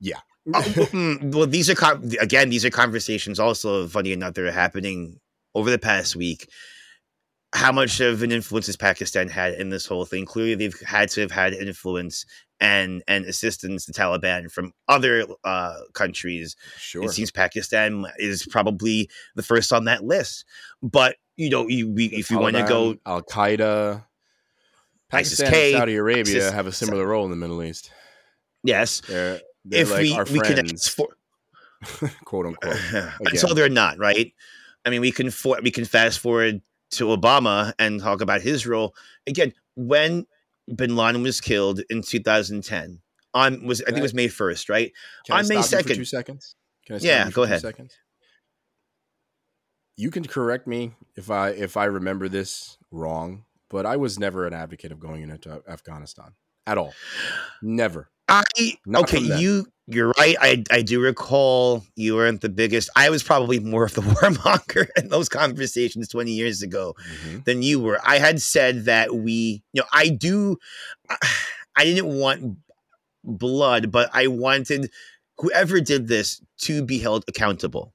[0.00, 0.18] yeah.
[0.52, 2.50] oh, mm, well, these are again.
[2.50, 3.38] These are conversations.
[3.38, 5.20] Also, funny enough, that are happening
[5.54, 6.48] over the past week
[7.54, 10.26] how much of an influence has Pakistan had in this whole thing?
[10.26, 12.26] Clearly, they've had to have had influence
[12.60, 16.56] and and assistance the Taliban from other uh, countries.
[16.76, 17.04] Sure.
[17.04, 20.44] It seems Pakistan is probably the first on that list.
[20.82, 24.04] But you know, you, we, if you want to go Al Qaeda,
[25.08, 27.90] Pakistan, K, and Saudi Arabia ISIS- have a similar role in the Middle East.
[28.64, 31.08] yes, They're, they're if like we our we friends, for,
[32.24, 32.76] quote unquote.
[33.20, 34.34] until they're not right.
[34.84, 36.60] I mean, we can for, we can fast forward
[36.92, 38.94] to Obama and talk about his role
[39.26, 40.26] again when
[40.74, 43.00] Bin Laden was killed in 2010.
[43.34, 44.92] On was I think it was May 1st, right?
[45.26, 45.94] Can I On May you for 2nd.
[45.96, 46.56] two seconds?
[46.90, 47.60] I Yeah, go two ahead.
[47.60, 47.94] Seconds?
[49.96, 54.46] You can correct me if I if I remember this wrong, but I was never
[54.46, 56.32] an advocate of going into Afghanistan
[56.66, 56.94] at all.
[57.62, 58.10] Never.
[58.28, 58.44] I
[58.86, 60.36] Not okay, you you're right.
[60.40, 62.90] I I do recall you weren't the biggest.
[62.94, 67.44] I was probably more of the warmonger in those conversations 20 years ago Mhm.
[67.44, 67.98] than you were.
[68.04, 70.58] I had said that we, you know, I do.
[71.76, 72.58] I didn't want
[73.24, 74.90] blood, but I wanted
[75.38, 77.94] whoever did this to be held accountable.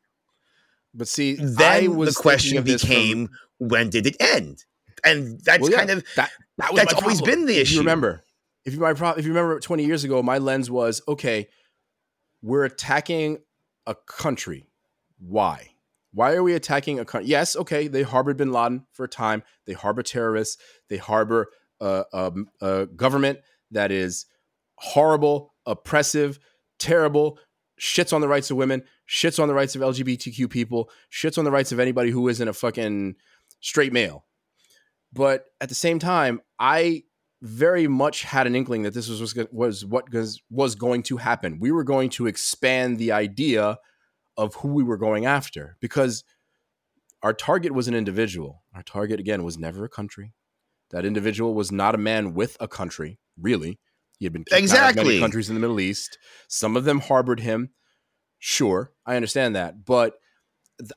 [0.94, 4.64] But see, Then was the question this from- became, when did it end?
[5.04, 7.40] And that's Well, yeah, kind of that, that that's always problem.
[7.40, 7.74] been the If issue.
[7.76, 8.24] You remember,
[8.66, 11.50] if you my pro- if you remember, twenty years ago, my lens was okay.
[12.44, 13.40] We're attacking
[13.88, 14.68] a country.
[15.18, 15.70] Why?
[16.14, 17.30] Why are we attacking a country?
[17.30, 17.88] Yes, okay.
[17.88, 19.44] They harbored Bin Laden for a time.
[19.66, 20.62] They harbor terrorists.
[20.90, 21.48] They harbor
[21.80, 23.40] a, a, a government
[23.72, 24.26] that is
[24.76, 26.38] horrible, oppressive,
[26.80, 27.40] terrible.
[27.80, 28.84] Shits on the rights of women.
[29.10, 30.90] Shits on the rights of LGBTQ people.
[31.12, 33.16] Shits on the rights of anybody who isn't a fucking
[33.62, 34.26] straight male.
[35.14, 37.04] But at the same time, I
[37.44, 41.18] very much had an inkling that this was was, was what was, was going to
[41.18, 41.60] happen.
[41.60, 43.78] We were going to expand the idea
[44.38, 46.24] of who we were going after because
[47.22, 48.64] our target was an individual.
[48.74, 50.34] Our target again was never a country.
[50.92, 53.78] That individual was not a man with a country, really.
[54.20, 55.04] He had been kicked out of Exactly.
[55.04, 56.18] many countries in the Middle East.
[56.48, 57.72] Some of them harbored him.
[58.40, 60.14] Sure, I understand that, but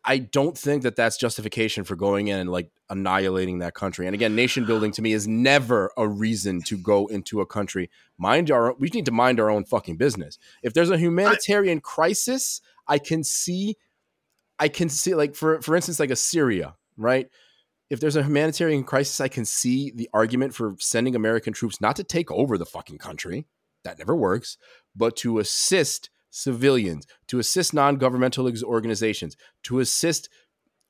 [0.04, 4.06] I don't think that that's justification for going in and like annihilating that country.
[4.06, 7.90] And again, nation building to me is never a reason to go into a country.
[8.18, 10.38] Mind our we need to mind our own fucking business.
[10.62, 13.76] If there's a humanitarian crisis, I can see
[14.58, 17.28] I can see like for for instance like a Syria, right?
[17.90, 21.96] If there's a humanitarian crisis, I can see the argument for sending American troops not
[21.96, 23.46] to take over the fucking country.
[23.84, 24.56] That never works,
[24.96, 30.28] but to assist civilians, to assist non-governmental organizations, to assist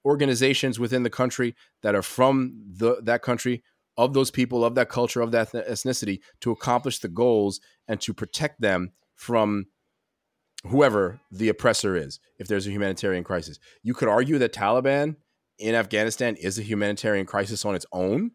[0.04, 3.62] organizations within the country that are from the that country
[3.96, 8.12] of those people of that culture of that ethnicity to accomplish the goals and to
[8.12, 9.66] protect them from
[10.66, 13.58] whoever the oppressor is if there's a humanitarian crisis.
[13.82, 15.16] You could argue that taliban
[15.58, 18.30] in afghanistan is a humanitarian crisis on its own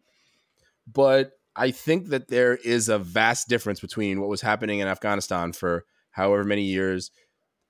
[0.90, 5.52] but i think that there is a vast difference between what was happening in afghanistan
[5.52, 7.10] for however many years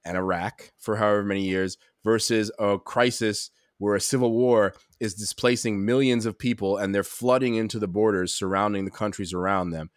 [0.05, 3.51] and iraq for however many years versus a crisis
[3.83, 8.33] where a civil war is displacing millions of people and they're flooding into the borders
[8.33, 9.91] surrounding the countries around them.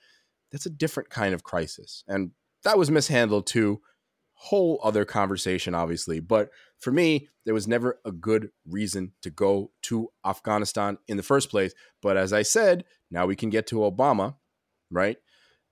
[0.51, 2.03] That's a different kind of crisis.
[2.07, 2.31] And
[2.63, 3.81] that was mishandled too.
[4.33, 6.19] Whole other conversation, obviously.
[6.19, 11.23] But for me, there was never a good reason to go to Afghanistan in the
[11.23, 11.75] first place.
[12.01, 14.35] But as I said, now we can get to Obama,
[14.89, 15.17] right?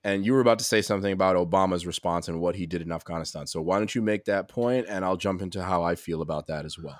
[0.03, 2.91] And you were about to say something about Obama's response and what he did in
[2.91, 3.47] Afghanistan.
[3.47, 6.47] So why don't you make that point and I'll jump into how I feel about
[6.47, 6.99] that as well.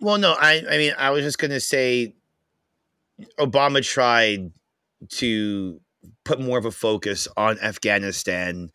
[0.00, 2.14] Well, no, I I mean I was just gonna say
[3.38, 4.52] Obama tried
[5.08, 5.80] to
[6.24, 8.70] put more of a focus on Afghanistan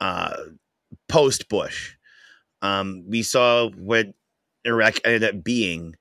[0.00, 0.36] uh,
[1.08, 1.94] post Bush.
[2.62, 4.08] Um, we saw what
[4.64, 5.94] Iraq ended up being,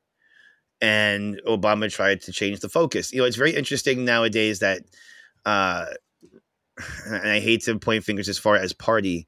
[0.82, 3.14] and Obama tried to change the focus.
[3.14, 4.82] You know, it's very interesting nowadays that,
[5.46, 5.86] uh,
[7.06, 9.28] and I hate to point fingers as far as party,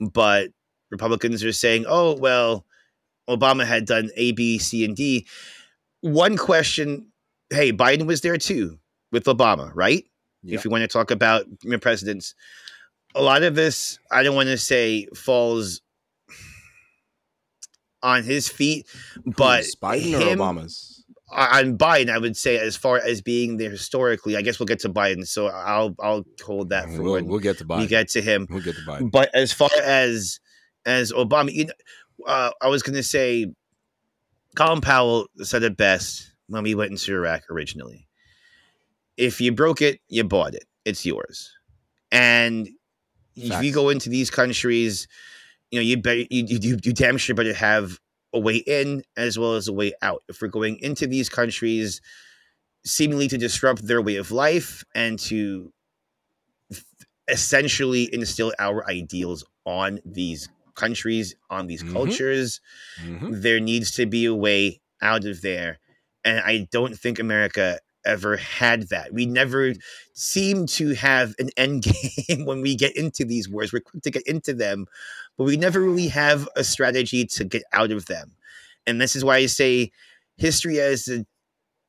[0.00, 0.48] but
[0.90, 2.66] Republicans are saying, "Oh well."
[3.28, 5.24] Obama had done A, B, C, and D.
[6.00, 7.10] One question
[7.50, 8.78] hey, Biden was there too
[9.12, 10.04] with Obama, right?
[10.42, 10.56] Yeah.
[10.56, 11.44] If you want to talk about
[11.80, 12.34] presidents,
[13.14, 15.82] a lot of this, I don't want to say falls
[18.02, 18.86] on his feet,
[19.36, 20.89] but Who's, Biden him- or Obama's?
[21.30, 24.80] On Biden, I would say as far as being there historically, I guess we'll get
[24.80, 27.78] to Biden, so I'll I'll hold that for We'll, when we'll get to Biden.
[27.80, 28.46] we get to him.
[28.50, 29.10] we'll get to Biden.
[29.10, 30.40] But as far as
[30.86, 31.72] as Obama, you know,
[32.26, 33.46] uh, I was going to say,
[34.56, 38.08] Colin Powell said it best when we went into Iraq originally.
[39.16, 40.64] If you broke it, you bought it.
[40.84, 41.52] It's yours.
[42.10, 42.68] And
[43.36, 45.06] if you go into these countries,
[45.70, 47.98] you know you better you, you, you you damn sure better have
[48.32, 50.22] a way in as well as a way out.
[50.28, 52.00] If we're going into these countries,
[52.84, 55.72] seemingly to disrupt their way of life and to
[57.28, 61.92] essentially instill our ideals on these countries, on these Mhm.
[61.92, 62.60] cultures.
[63.02, 63.42] Mhm.
[63.42, 65.78] There needs to be a way out of there.
[66.24, 69.12] And I don't think America ever had that.
[69.12, 69.74] We never
[70.14, 71.82] seem to have an end
[72.28, 73.72] game when we get into these wars.
[73.72, 74.86] We're quick to get into them,
[75.36, 78.32] but we never really have a strategy to get out of them.
[78.86, 79.90] And this is why I say
[80.36, 81.24] history has a,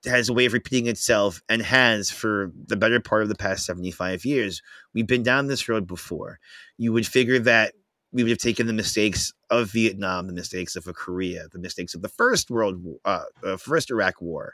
[0.09, 3.65] has a way of repeating itself and has for the better part of the past
[3.65, 4.61] 75 years.
[4.93, 6.39] We've been down this road before.
[6.77, 7.73] You would figure that
[8.11, 12.01] we would have taken the mistakes of Vietnam, the mistakes of Korea, the mistakes of
[12.01, 14.53] the first World War, uh, uh, first Iraq War,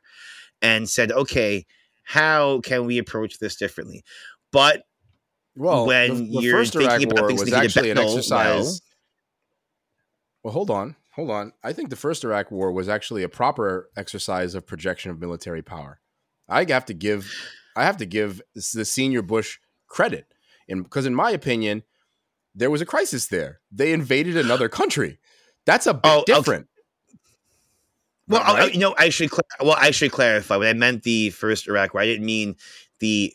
[0.62, 1.66] and said, okay,
[2.04, 4.04] how can we approach this differently?
[4.52, 4.84] But
[5.58, 8.64] Well, when the, the you're first thinking Iraq about War things was actually an exercise.
[8.66, 8.80] well-
[10.44, 11.52] well, hold on, hold on.
[11.64, 15.62] I think the first Iraq War was actually a proper exercise of projection of military
[15.62, 16.00] power.
[16.48, 17.30] I have to give,
[17.76, 20.28] I have to give the senior Bush credit,
[20.70, 21.84] and because in my opinion,
[22.56, 23.60] there was a crisis there.
[23.72, 25.20] They invaded another country.
[25.66, 26.34] That's a bit Oh, okay.
[26.34, 26.68] different.
[28.30, 28.62] Well, oh, oh, Right?
[28.62, 30.56] I, I- you know, I should cl- well, I should clarify.
[30.58, 32.56] When I meant the first Iraq War, I didn't mean
[33.00, 33.34] the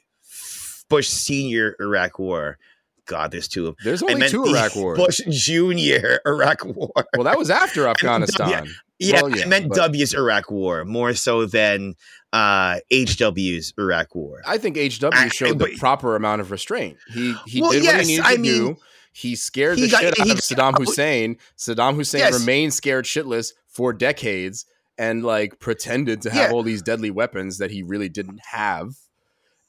[0.92, 2.58] Bush Senior Iraq War.
[3.06, 3.84] God, there's two of them.
[3.84, 4.96] There's only two Iraq wars.
[4.96, 6.92] Bush Junior Iraq War.
[7.16, 8.68] well, that was after Afghanistan.
[9.00, 11.94] Yeah, Well, yeah, I meant but- W's Iraq War more so than
[12.32, 14.40] uh, HW's Iraq War.
[14.46, 16.96] I think HW I- showed the proper amount of restraint.
[17.12, 18.76] He he Well, did what he needed I to mean, do.
[19.12, 21.36] He scared he the got- shit out of Saddam Hussein.
[21.58, 22.38] Saddam Hussein Yes.
[22.38, 24.64] remained scared shitless for decades
[24.96, 26.54] and like pretended to have Yeah.
[26.54, 28.94] all these deadly weapons that he really didn't have.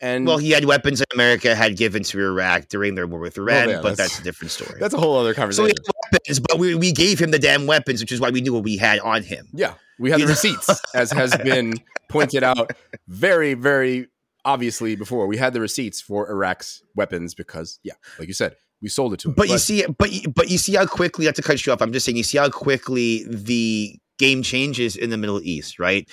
[0.04, 3.38] And Well, he had weapons that America had given to Iraq during their war with
[3.38, 4.78] Iran, yeah, but that's- that's, a different story.
[4.78, 5.68] that's a whole other so conversation.
[5.68, 8.42] he had weapons, but we, we gave him the damn weapons, which is why we
[8.42, 9.48] knew what we had on him.
[9.54, 10.32] yeah, we had the know?
[10.32, 11.76] receipts, as has been
[12.10, 12.72] pointed out
[13.08, 14.08] very, very
[14.44, 15.26] obviously before.
[15.26, 19.22] We had the receipts for Iraq's weapons because, yeah, like you said, we sold it
[19.22, 19.36] to him.
[19.36, 21.26] But you see, but but you see how quickly.
[21.26, 22.18] Not to cut you off, I'm just saying.
[22.18, 26.10] You see how quickly the game changes in the Middle East, right?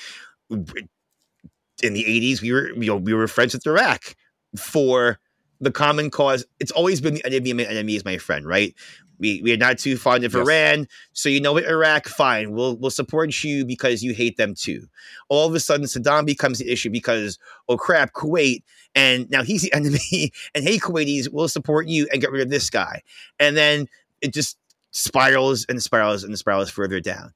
[1.82, 4.14] In the 80s, we were you know we were friends with Iraq
[4.56, 5.18] for
[5.60, 6.44] the common cause.
[6.58, 7.52] It's always been the enemy.
[7.52, 8.74] My enemy is my friend, right?
[9.18, 10.42] We we are not too fond of Yes.
[10.42, 12.52] Iran, so you know what, Iraq, fine.
[12.52, 14.86] We'll we'll support you because you hate them too.
[15.28, 18.62] All of a sudden, Saddam becomes the issue because oh crap, Kuwait,
[18.94, 20.32] and now he's the enemy.
[20.54, 23.02] And hey, Kuwaitis, we'll support you and get rid of this guy
[23.38, 23.86] and then
[24.20, 24.56] it just
[24.92, 27.32] spirals and spirals and spirals further down.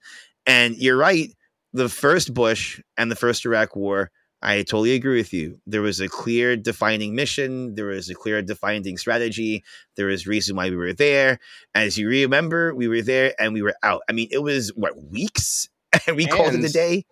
[0.47, 1.30] And you're right.
[1.72, 4.11] The first Bush and the first Iraq War,
[4.45, 5.59] I totally agree with you.
[5.66, 7.74] There was a clear defining mission.
[7.76, 9.64] There was a clear defining strategy.
[9.97, 11.38] There was reason why we were there.
[11.74, 14.03] As you remember, we were there and we were out.
[14.07, 15.70] I mean, it was what weeks,
[16.07, 17.07] and we called it a day.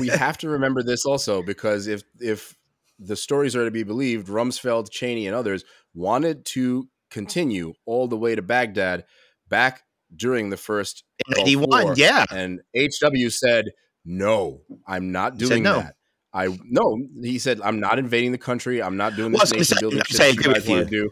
[0.00, 2.56] we have to remember this also because if if
[2.98, 8.16] the stories are to be believed, Rumsfeld, Cheney, and others wanted to continue all the
[8.16, 9.04] way to Baghdad
[9.50, 9.82] back
[10.14, 12.24] during the first In Gulf 91, War, yeah.
[12.30, 13.66] and HW said,
[14.06, 15.80] "No, I'm not doing no.
[15.80, 15.96] that."
[16.36, 18.82] I no, he said, "I'm not invading the country.
[18.82, 21.10] I'm not doing Well, this so- nation building shit you guys want to do."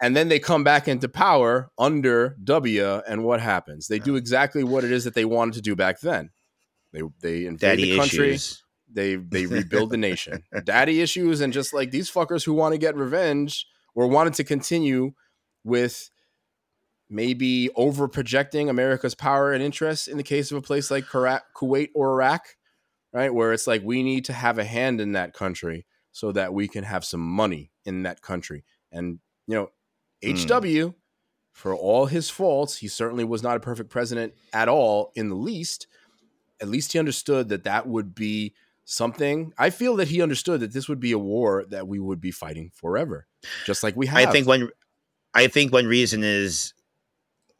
[0.00, 3.86] And then they come back into power under W, and what happens?
[3.86, 6.30] They do exactly what it is that they wanted to do back then.
[6.92, 8.28] They they invade Daddy the country.
[8.30, 8.62] issues.
[8.92, 10.42] They they rebuild the nation.
[10.64, 14.44] Daddy issues and just like these fuckers who want to get revenge or wanted to
[14.44, 15.12] continue
[15.64, 16.10] with
[17.08, 21.88] maybe over projecting America's power and interests in the case of a place like Kuwait
[21.94, 22.42] or Iraq,
[23.12, 23.32] right?
[23.32, 26.68] Where it's like we need to have a hand in that country so that we
[26.68, 28.64] can have some money in that country.
[28.90, 29.70] And you know,
[30.22, 30.34] Hmm.
[30.34, 30.94] HW
[31.52, 35.34] for all his faults, he certainly was not a perfect president at all in the
[35.34, 35.86] least.
[36.60, 38.54] At least he understood that that would be
[38.84, 39.52] something.
[39.58, 42.30] I feel that he understood that this would be a war that we would be
[42.30, 43.26] fighting forever,
[43.66, 44.28] just like we have.
[44.28, 44.70] I think one
[45.34, 46.72] I think one reason is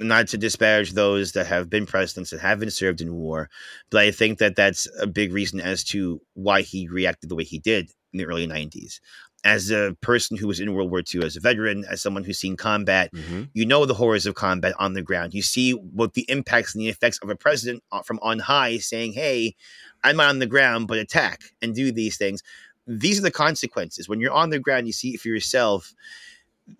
[0.02, 3.48] not to disparage those that have been presidents that have been served in war,
[3.90, 7.44] but I think that that's a big reason as to why he reacted the way
[7.44, 9.00] he did in the early 90s.
[9.44, 12.38] As a person who was in World War II, as a veteran, as someone who's
[12.38, 13.48] seen combat, Mhm.
[13.54, 15.34] you know the horrors of combat on the ground.
[15.34, 18.78] You see what the impacts and the effects of a president uh, from on high
[18.78, 19.56] saying, "Hey,
[20.04, 22.40] I'm on the ground, but attack and do these things."
[22.86, 24.08] These are the consequences.
[24.08, 25.92] When you're on the ground, you see it for yourself.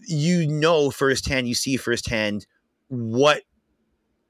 [0.06, 1.48] You know firsthand.
[1.48, 2.46] You see firsthand
[2.93, 3.43] what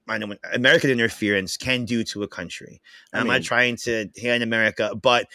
[0.09, 2.81] I know American interference can do to a country.
[3.13, 5.27] I I'm mean- not trying to hand America, but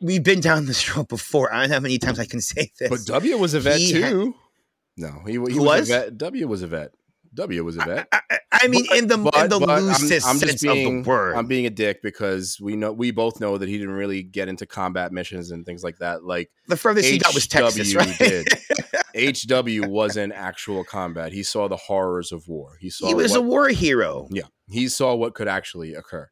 [0.00, 1.52] we've been down this road before.
[1.52, 2.90] I don't know how many times I can say this.
[2.90, 4.34] But W was a vet He too.
[4.98, 5.90] no, he, he was, was?
[5.90, 6.18] a vet.
[6.18, 6.92] W was a vet.
[7.34, 8.08] W was a vet.
[8.12, 10.62] I, I, I mean, But- in the but- in the I'm- loosest I'm just sense
[10.62, 11.34] being- of the word.
[11.36, 14.48] I'm being a dick because we know we both know that he didn't really get
[14.48, 16.24] into combat missions and things like that.
[16.24, 18.16] Like the furthest he got was Texas, right?
[18.18, 18.46] did.
[19.14, 21.32] HW was in actual combat.
[21.32, 22.76] He saw the horrors of war.
[22.80, 24.28] He saw he was what, a war hero.
[24.30, 24.44] yeah.
[24.70, 26.30] He saw what could actually occur.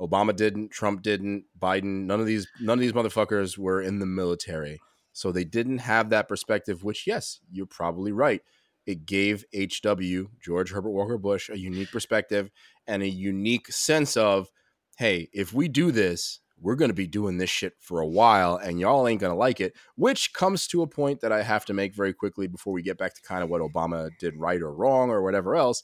[0.00, 0.70] Obama didn't.
[0.70, 1.44] Trump didn't.
[1.58, 2.04] Biden.
[2.06, 2.46] None of these.
[2.60, 4.78] None of these motherfuckers were in the military,
[5.12, 6.84] so they didn't have that perspective.
[6.84, 8.42] Which, yes, you're probably right.
[8.86, 12.50] It gave HW George Herbert Walker Bush a unique perspective
[12.86, 14.48] and a unique sense of,
[14.96, 18.56] hey, if we do this, we're going to be doing this shit for a while,
[18.56, 19.74] and y'all ain't going to like it.
[19.96, 22.96] Which comes to a point that I have to make very quickly before we get
[22.96, 25.82] back to kind of what Obama did right or wrong or whatever else.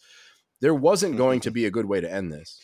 [0.61, 1.44] There wasn't going mm-hmm.
[1.44, 2.59] to be a good way to end this.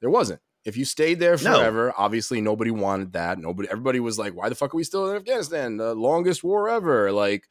[0.00, 0.40] There wasn't.
[0.64, 1.58] If you stayed there No.
[1.58, 3.38] forever, obviously nobody wanted that.
[3.38, 5.76] Nobody, everybody was like, "Why the fuck are we still in Afghanistan?
[5.76, 7.44] The longest war ever!" Like,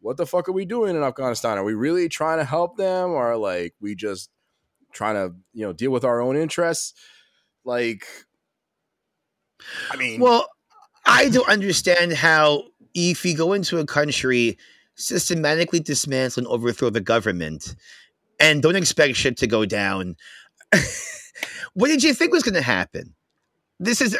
[0.00, 1.58] what the fuck are we doing in Afghanistan?
[1.58, 4.30] Are we really trying to help them, or like we just
[4.92, 6.94] trying to, you know, deal with our own interests?
[7.64, 8.06] Like,
[9.90, 10.48] I mean, Well,
[11.04, 14.58] I don't understand how if you go into a country,
[14.94, 17.74] systematically dismantle and overthrow the government,
[18.38, 20.16] and don't expect shit to go down.
[21.74, 23.14] what did you think was going to happen?
[23.78, 24.16] This is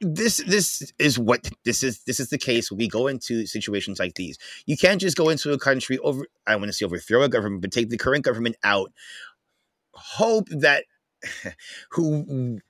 [0.00, 3.98] this this is what this is this is the case when we go into situations
[3.98, 4.38] like these.
[4.66, 7.62] You can't just go into a country over I want to say overthrow a government,
[7.62, 8.92] but take the current government out.
[9.92, 10.84] Hope that
[11.90, 12.60] who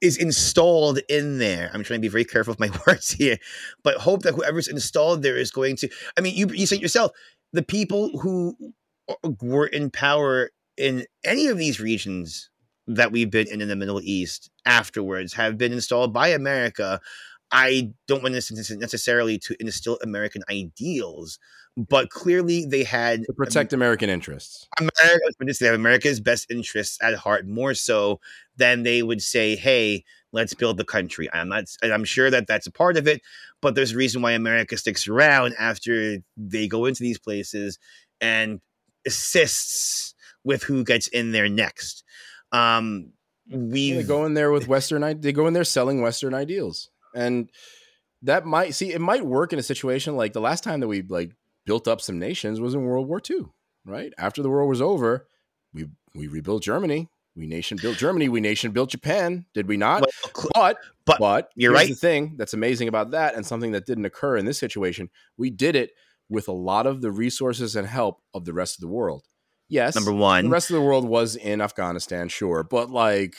[0.00, 1.70] is installed in there.
[1.72, 3.38] I'm trying to be very careful with my words here,
[3.82, 5.88] but hope that whoever's installed there is going to.
[6.16, 7.12] I mean, you you said yourself,
[7.52, 8.56] the people who
[9.08, 12.50] uh, were in power in any of these regions
[12.86, 17.00] that we've been in in the Middle East afterwards have been installed by America.
[17.50, 21.38] I don't want this necessarily to instill American ideals,
[21.76, 24.66] but clearly they had to protect American interests.
[24.78, 28.20] America's, but they have America's best interests at heart more so
[28.56, 31.64] than they would say, "Hey, let's build the country." I'm not.
[31.82, 33.20] and I'm sure that that's a part of it,
[33.60, 37.78] but there's a reason why America sticks around after they go into these places
[38.20, 38.60] and
[39.06, 40.14] assists
[40.44, 42.01] with who gets in there next.
[42.52, 43.12] Um,
[43.50, 45.20] we they go in there with Western.
[45.20, 47.50] They go in there selling Western ideals, and
[48.22, 51.02] that might see it might work in a situation like the last time that we
[51.02, 51.32] like
[51.66, 53.46] built up some nations was in World War II,
[53.84, 54.12] right?
[54.18, 55.26] After the war was over,
[55.72, 57.08] we we rebuilt Germany.
[57.34, 58.28] We nation built Germany.
[58.28, 59.46] We nation built Japan.
[59.54, 60.02] Did we not?
[60.02, 61.88] well, But But but you're right.
[61.88, 65.50] The thing that's amazing about that, and something that didn't occur in this situation, we
[65.50, 65.92] did it
[66.28, 69.24] with a lot of the resources and help of the rest of the world.
[69.72, 70.44] Yes, number one.
[70.44, 73.34] the rest of the world was in Afghanistan, sure, but like,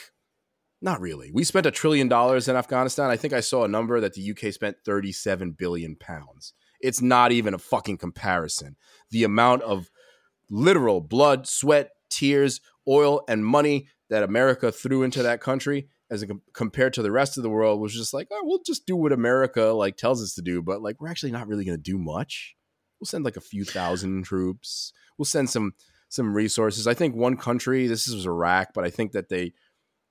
[0.81, 1.29] not really.
[1.31, 3.11] We spent a trillion dollars in Afghanistan.
[3.11, 6.53] I think I saw a number that the UK spent 37 billion pounds.
[6.81, 8.77] It's not even a fucking comparison.
[9.11, 9.91] The amount of
[10.49, 16.27] literal blood, sweat, tears, oil, and money that America threw into that country as a,
[16.55, 19.11] compared to the rest of the world was just like, oh, we'll just do what
[19.11, 21.99] America like tells us to do, but like we're actually not really going to do
[21.99, 22.55] much.
[22.99, 24.93] We'll send like a few thousand troops.
[25.15, 25.73] We'll send some
[26.13, 26.85] some resources.
[26.85, 29.51] I think one country, this was Iraq, but I think that they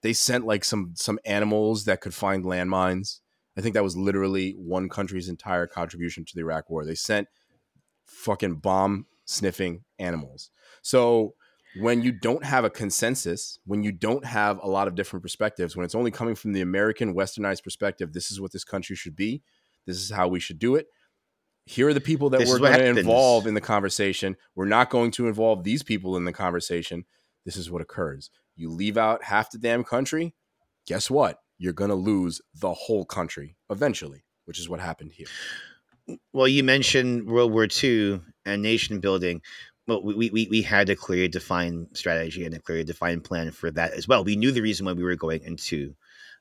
[0.03, 3.21] they sent like some some animals that could find landmines.
[3.57, 6.85] I think that was literally one country's entire contribution to the Iraq war.
[6.85, 7.29] They sent
[8.05, 10.51] fucking bomb sniffing animals.
[10.83, 11.35] So
[11.79, 15.77] when you don't have a consensus, when you don't have a lot of different perspectives,
[15.77, 19.15] when it's only coming from the American westernized perspective, this is what this country should
[19.15, 19.43] be.
[19.87, 20.89] This is how we should do it.
[21.65, 24.37] Here are the people that This we're going to involve in the conversation.
[24.55, 27.05] We're not going to involve these people in the conversation.
[27.45, 28.31] This is what occurs.
[28.57, 30.35] You leave out half the damn country.
[30.87, 31.39] Guess what?
[31.59, 36.19] You're going to lose the whole country eventually, which is what happened here.
[36.33, 39.41] well, you mentioned World War II and nation building.
[39.87, 43.71] Well, we, we, we had a clear defined strategy and a clear defined plan for
[43.71, 44.25] that as well.
[44.25, 45.95] We knew the reason why we were going into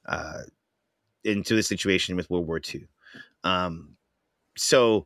[0.07, 0.41] uh,
[1.23, 2.87] into the situation with World War II.
[3.43, 3.97] Um,
[4.57, 5.05] so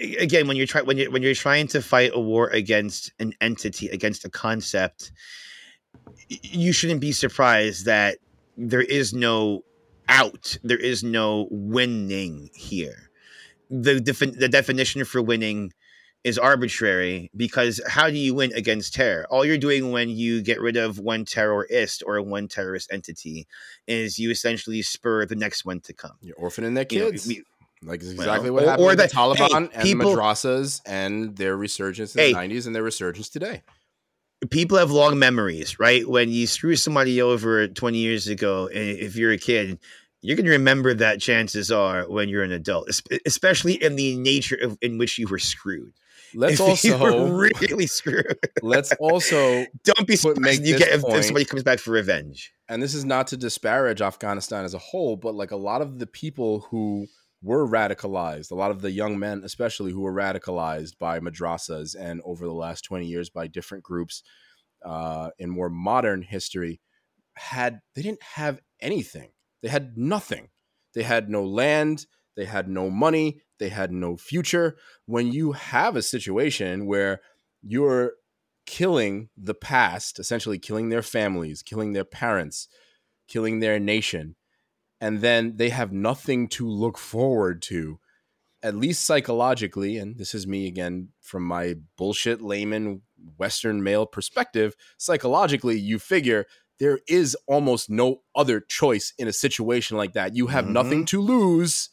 [0.00, 3.32] again, when you're trying when you when you're trying to fight a war against an
[3.40, 5.12] entity, against a concept,
[6.28, 8.18] you shouldn't be surprised that
[8.56, 9.62] there is no
[10.08, 10.56] out.
[10.62, 13.10] There is no winning here
[13.70, 15.72] the defi- the definition for winning
[16.24, 19.24] is arbitrary because how do you win against terror?
[19.30, 23.46] All you're doing when you get rid of one terrorist or one terrorist entity
[23.86, 26.16] is you essentially spur the next one to come.
[26.20, 27.26] You're orphaning their You know, kids.
[27.28, 27.44] we-
[27.84, 30.80] like it's Well, exactly what happened or the the- hey, Taliban and people- the madrasas
[30.86, 32.28] and their resurgence in Hey.
[32.32, 33.62] the 90s and their resurgence today.
[34.50, 36.08] people have long memories, right?
[36.08, 39.78] When you screw somebody over 20 years ago, and if you're a kid,
[40.22, 42.88] you're going to remember that chances are when you're an adult,
[43.26, 45.92] especially in the nature of in which you were screwed.
[46.34, 48.38] let's if you were also really screwed.
[48.62, 52.50] let's also Don't be make surprised you get point- if somebody comes back for revenge.
[52.68, 55.98] and this is not to disparage Afghanistan as a whole, but like a lot of
[55.98, 57.06] the people who
[57.42, 62.20] were radicalized, a lot of the young men, especially who were radicalized by madrasas and
[62.24, 64.22] over the last 20 years by different groups
[64.84, 66.80] uh, in more modern history,
[67.34, 69.30] had they didn't have anything.
[69.62, 70.48] They had nothing.
[70.94, 72.06] They had no land.
[72.36, 73.40] They had no money.
[73.58, 74.76] They had no future.
[75.06, 77.20] When you have a situation where
[77.62, 78.14] you're
[78.66, 82.68] killing the past, essentially killing their families, killing their parents,
[83.28, 84.36] killing their nation,
[85.00, 87.98] and then they have nothing to look forward to,
[88.62, 89.96] at least psychologically.
[89.96, 93.02] And this is me again from my bullshit layman
[93.36, 94.76] Western male perspective.
[94.98, 96.46] Psychologically, you figure
[96.78, 100.34] there is almost no other choice in a situation like that.
[100.34, 100.72] You have Mhm.
[100.72, 101.90] nothing to lose.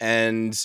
[0.00, 0.58] And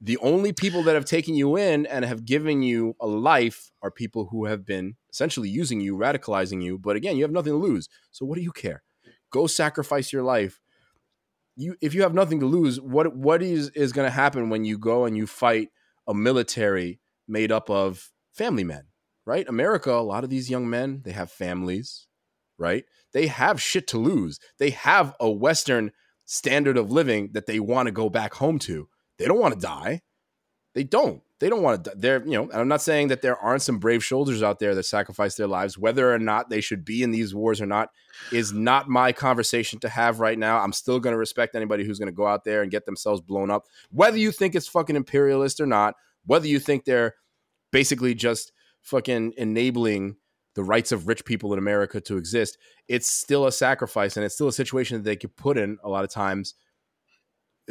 [0.00, 3.90] the only people that have taken you in and have given you a life are
[3.90, 6.78] people who have been essentially using you, radicalizing you.
[6.78, 7.88] But again, you have nothing to lose.
[8.10, 8.82] So what do you care?
[9.30, 10.60] Go sacrifice your life.
[11.58, 14.64] You if you have nothing to lose, what what is is going to happen when
[14.64, 15.70] you go and you fight
[16.06, 18.84] a military made up of family men,
[19.26, 19.46] right?
[19.48, 22.06] America, a lot of these young men, they have families,
[22.58, 22.84] right?
[23.12, 24.38] They have shit to lose.
[24.60, 25.90] They have a western
[26.24, 28.88] standard of living that they want to go back home to.
[29.18, 30.02] They don't want to die.
[30.78, 31.20] They don't.
[31.40, 31.92] They don't want to.
[31.96, 32.48] They're you know.
[32.52, 35.76] I'm not saying that there aren't some brave soldiers out there that sacrifice their lives.
[35.76, 37.88] Whether or not they should be in these wars or not
[38.30, 40.60] is not my conversation to have right now.
[40.60, 43.20] I'm still going to respect anybody who's going to go out there and get themselves
[43.20, 43.64] blown up.
[43.90, 47.16] Whether you think it's fucking imperialist or not, whether you think they're
[47.72, 50.14] basically just fucking enabling
[50.54, 52.56] the rights of rich people in America to exist,
[52.86, 55.88] it's still a sacrifice and it's still a situation that they could put in a
[55.88, 56.54] lot of times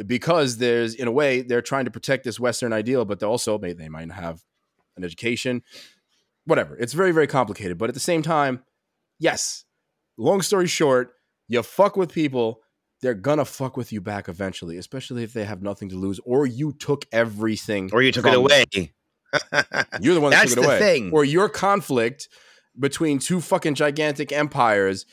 [0.06, 3.58] because there's in a way they're trying to protect this western ideal but they also
[3.58, 4.42] they might have
[4.96, 5.62] an education
[6.44, 8.62] whatever it's very very complicated but at the same time
[9.18, 9.64] yes
[10.16, 11.12] long story short
[11.48, 12.60] you fuck with people
[13.00, 16.46] they're gonna fuck with you back eventually especially if they have nothing to lose or
[16.46, 18.64] you took everything Or you took it away.
[20.00, 20.78] You're the one that That's took it the away.
[20.78, 21.10] thing.
[21.12, 22.28] Or your conflict
[22.78, 25.04] between two fucking gigantic empires.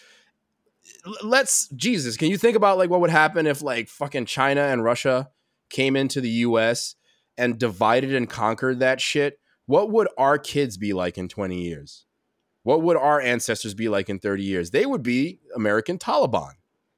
[1.23, 4.83] Let's Jesus, can you think about like what would happen if like fucking China and
[4.83, 5.29] Russia
[5.69, 6.95] came into the US
[7.38, 9.39] and divided and conquered that shit?
[9.65, 12.05] What would our kids be like in 20 years?
[12.63, 14.71] What would our ancestors be like in 30 years?
[14.71, 16.53] They would be American Taliban.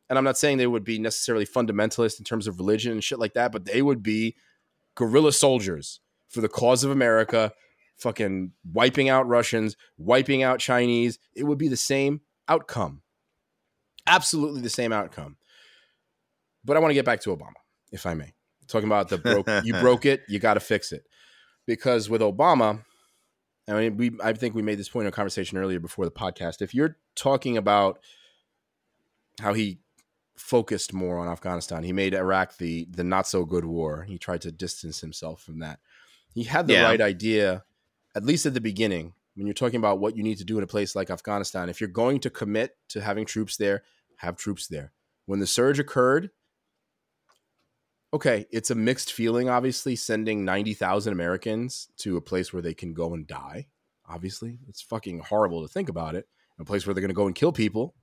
[0.09, 3.19] And I'm not saying they would be necessarily fundamentalist in terms of religion and shit
[3.19, 4.35] like that, but they would be
[4.95, 7.51] guerrilla soldiers for the cause of America,
[7.97, 11.19] fucking wiping out Russians, wiping out Chinese.
[11.35, 13.01] It would be the same outcome.
[14.07, 15.37] Absolutely the same outcome.
[16.65, 17.53] But I want to get back to Obama,
[17.91, 18.33] if I may.
[18.67, 21.05] Talking about the broke, you broke it, you got to fix it.
[21.65, 22.83] Because with Obama,
[23.67, 26.11] I mean, we I think we made this point in a conversation earlier before the
[26.11, 26.61] podcast.
[26.61, 27.99] If you're talking about
[29.39, 29.79] how he
[30.37, 34.03] focused more on Afghanistan, he made Iraq the the not so good war.
[34.03, 35.79] He tried to distance himself from that.
[36.33, 36.83] He had the Yeah.
[36.83, 37.63] right idea,
[38.15, 40.63] at least at the beginning, when you're talking about what you need to do in
[40.63, 41.69] a place like Afghanistan.
[41.69, 43.83] If you're going to commit to having troops there,
[44.17, 44.91] have troops there.
[45.25, 46.29] When the surge occurred,
[48.13, 52.93] okay, it's a mixed feeling, obviously, sending 90,000 Americans to a place where they can
[52.93, 53.67] go and die.
[54.07, 56.27] Obviously, it's fucking horrible to think about it.
[56.59, 57.93] A place where they're going to go and kill people.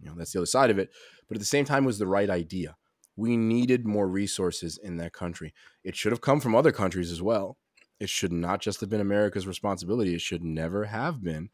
[0.00, 0.90] You know, that's the other side of it.
[1.28, 2.76] But at the same time, it was the right idea.
[3.16, 5.52] We needed more resources in that country.
[5.82, 7.58] It should have come from other countries as well.
[7.98, 10.14] It should not just have been America's responsibility.
[10.14, 11.50] It should never have been.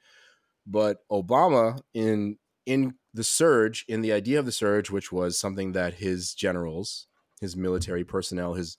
[0.66, 5.72] But Obama, in in the surge, in the idea of the surge, which was something
[5.72, 7.06] that his generals,
[7.40, 8.76] his military personnel, his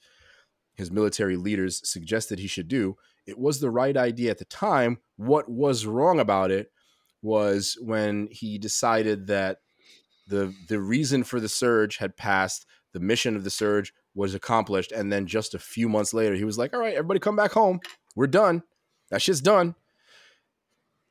[0.76, 5.00] his military leaders suggested he should do, it was the right idea at the time.
[5.16, 6.72] What was wrong about it
[7.22, 9.60] was when he decided that
[10.28, 14.92] the the reason for the surge had passed, the mission of the surge was accomplished,
[14.92, 17.52] and then just a few months later, he was like, "All right, everybody, come back
[17.52, 17.80] home.
[18.16, 18.64] We're done.
[19.10, 19.76] That shit's done."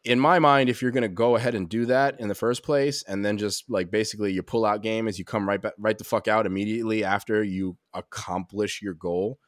[0.05, 2.63] In my mind, if you're going to go ahead and do that in the first
[2.63, 5.73] place, and then just like basically your pull out game is you come right back,
[5.79, 9.39] right the fuck out immediately after you accomplish your goal,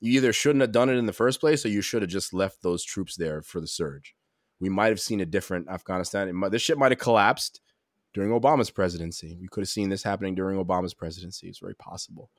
[0.00, 2.32] you either shouldn't have done it in the first place, or you should have just
[2.32, 4.14] left those troops there for the surge.
[4.60, 6.32] We might have seen a different Afghanistan.
[6.34, 7.60] Might, this shit might have collapsed
[8.12, 9.36] during Obama's presidency.
[9.40, 11.48] We could have seen this happening during Obama's presidency.
[11.48, 12.30] It's very possible.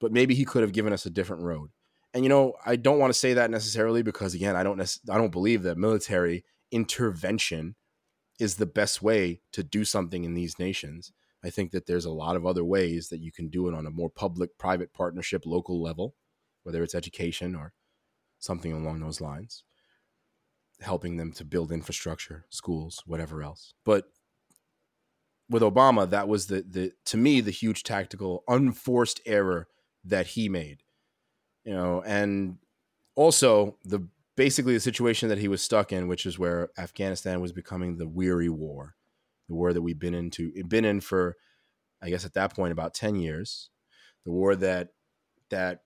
[0.00, 1.70] But maybe he could have given us a different road.
[2.12, 5.00] And you know, I don't want to say that necessarily because again, I don't nec-
[5.10, 7.76] I don't believe that military intervention
[8.38, 11.12] is the best way to do something in these nations.
[11.44, 13.86] I think that there's a lot of other ways that you can do it on
[13.86, 16.14] a more public private partnership local level,
[16.62, 17.72] whether it's education or
[18.38, 19.64] something along those lines,
[20.80, 23.74] helping them to build infrastructure, schools, whatever else.
[23.84, 24.06] But
[25.48, 29.68] with Obama, that was the the to me the huge tactical unforced error
[30.04, 30.82] that he made.
[31.64, 32.58] You know, and
[33.14, 34.08] also the
[34.38, 38.06] basically the situation that he was stuck in, which is where Afghanistan was becoming the
[38.08, 38.94] weary war,
[39.48, 41.36] the war that we've been into been in for,
[42.00, 43.68] I guess at that point about ten years,
[44.24, 44.90] the war that
[45.50, 45.80] that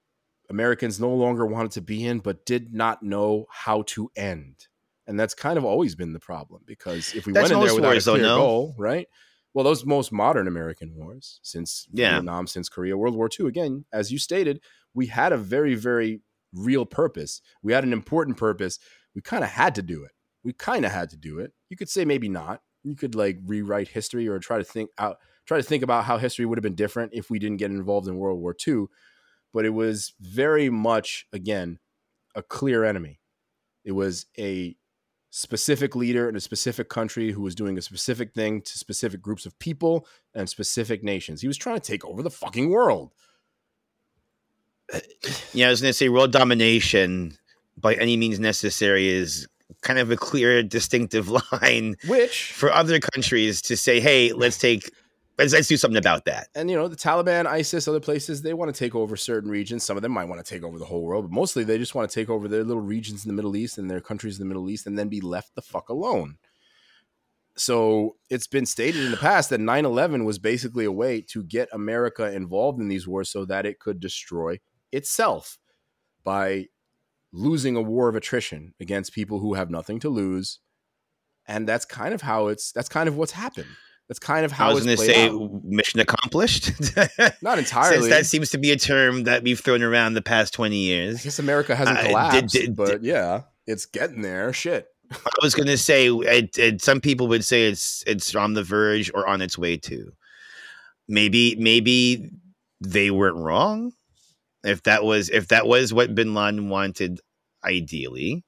[0.50, 4.68] Americans no longer wanted to be in, but did not know how to end.
[5.06, 7.74] And that's kind of always been the problem because if we That's went in there
[7.74, 8.36] without wars, a though, clear no?
[8.36, 9.08] goal, right?
[9.54, 12.12] Well, those most modern American wars since Yeah.
[12.12, 14.60] Vietnam, since Korea, World War II, again, as you stated,
[14.94, 16.20] we had a very, very
[16.54, 17.40] real purpose.
[17.62, 18.78] We had an important purpose.
[19.14, 20.12] We kind of had to do it.
[20.44, 21.52] We kind of had to do it.
[21.68, 22.62] You could say maybe not.
[22.82, 26.18] You could like rewrite history or try to think out, try to think about how
[26.18, 28.86] history would have been different if we didn't get involved in World War II.
[29.52, 31.78] But it was very much, again,
[32.34, 33.20] a clear enemy.
[33.84, 34.76] It was a
[35.30, 39.46] specific leader in a specific country who was doing a specific thing to specific groups
[39.46, 41.40] of people and specific nations.
[41.40, 43.12] He was trying to take over the fucking world.
[45.52, 47.36] Yeah, I was going to say world domination
[47.76, 49.46] by any means necessary is
[49.80, 54.90] kind of a clear, distinctive line Which for other countries to say, "Hey, let's take,
[55.38, 58.54] let's, let's do something about that." and you know the Taliban, ISIS, other places they
[58.54, 59.84] want to take over certain regions.
[59.84, 61.94] Some of them might want to take over the whole world, but mostly they just
[61.94, 64.46] want to take over their little regions in the Middle East and their countries in
[64.46, 66.36] the Middle East, and then be left the fuck alone.
[67.54, 71.68] So it's been stated in the past that 9/11 was basically a way to get
[71.72, 74.58] America involved in these wars so that it could destroy
[74.92, 75.58] itself
[76.24, 76.66] by
[77.32, 80.58] losing a war of attrition against people who have nothing to lose.
[81.48, 83.68] And that's kind of how it's that's kind of what's happened.
[84.08, 85.64] That's kind of how I was going to say out.
[85.64, 86.70] mission accomplished.
[87.42, 87.96] Not entirely.
[87.96, 91.20] Since that seems to be a term that we've thrown around the past 20 years.
[91.20, 94.52] I guess America hasn't Uh, did- collapsed, did- but yeah, it's getting there.
[94.52, 94.86] Shit.
[95.12, 98.62] I was going to say it, it, some people would say it's it's on the
[98.62, 100.12] verge or on its way to.
[101.08, 102.30] Maybe maybe
[102.80, 103.92] they weren't wrong.
[104.64, 107.20] If that was if that was what Bin Laden wanted
[107.64, 108.44] ideally,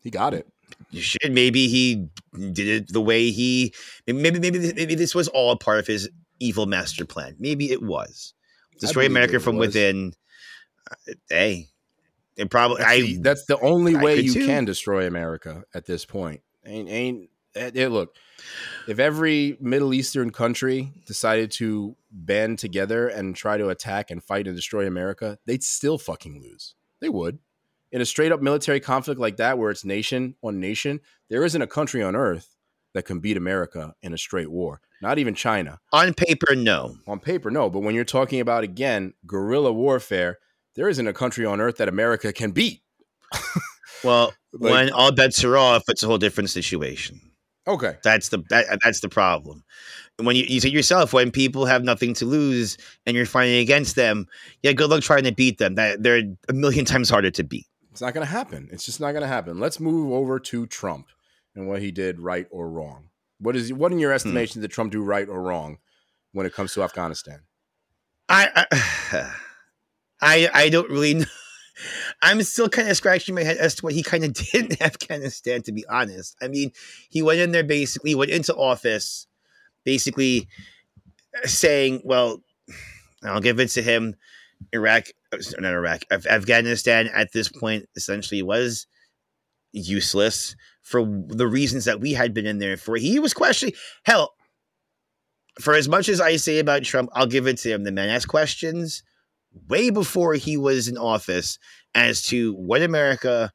[0.00, 0.46] He got it.
[0.90, 2.08] you should maybe he
[2.52, 3.74] did it the way he
[4.06, 6.08] maybe maybe maybe this was all a part of his
[6.40, 7.36] evil master plan.
[7.38, 8.34] Maybe it was.
[8.80, 9.68] Destroy America from was.
[9.68, 10.12] within.
[10.90, 11.68] Uh, hey,
[12.36, 14.46] it probably That's, I the, that's the only I way you too.
[14.46, 16.42] can destroy America at this point.
[16.64, 18.14] Ain't ain't eh, eh, look.
[18.88, 24.46] If every Middle Eastern country decided to band together and try to attack and fight
[24.46, 26.74] and destroy America, they'd still fucking lose.
[27.00, 27.38] They would.
[27.92, 31.00] In a straight up military conflict like that, where it's nation on nation,
[31.30, 32.56] there isn't a country on earth
[32.94, 34.80] that can beat America in a straight war.
[35.02, 35.78] Not even China.
[35.92, 36.96] on paper no.
[37.06, 37.68] On paper, no.
[37.68, 40.38] But when you're talking about, again, guerrilla warfare,
[40.74, 42.80] there isn't a country on earth that America can beat.
[44.02, 47.20] Well, Like- when all bets are off, it's a whole different situation.
[47.68, 47.96] Okay.
[48.02, 49.64] That's the that, that's the problem.
[50.18, 53.96] When you, you say yourself, when people have nothing to lose and you're fighting against
[53.96, 54.26] them,
[54.62, 55.74] yeah, good luck trying to beat them.
[55.74, 57.66] That they're a million times harder to beat.
[57.90, 58.68] It's not going to happen.
[58.70, 59.58] It's just not going to happen.
[59.58, 61.08] Let's move over to Trump
[61.54, 63.08] and what he did right or wrong.
[63.38, 64.16] What is what in your hmm.
[64.16, 65.78] estimation did Trump do right or wrong
[66.32, 67.40] when it comes to Afghanistan?
[68.28, 69.32] I I
[70.20, 71.26] I, I don't really know.
[72.22, 74.82] I'm still kind of scratching my head as to what he kind of did in
[74.82, 76.36] Afghanistan, to be honest.
[76.40, 76.72] I mean,
[77.10, 79.26] he went in there basically, went into office
[79.84, 80.48] basically
[81.44, 82.42] saying, well,
[83.22, 84.14] I'll give it to him.
[84.72, 88.86] Iraq, uh, not Iraq, Afghanistan at this point essentially was
[89.72, 92.96] useless for the reasons that we had been in there for.
[92.96, 93.74] He was questioning,
[94.04, 94.34] hell,
[95.60, 97.84] for as much as I say about Trump, I'll give it to him.
[97.84, 99.02] The man asked questions
[99.68, 101.58] way before he was in office
[101.96, 103.50] as to what America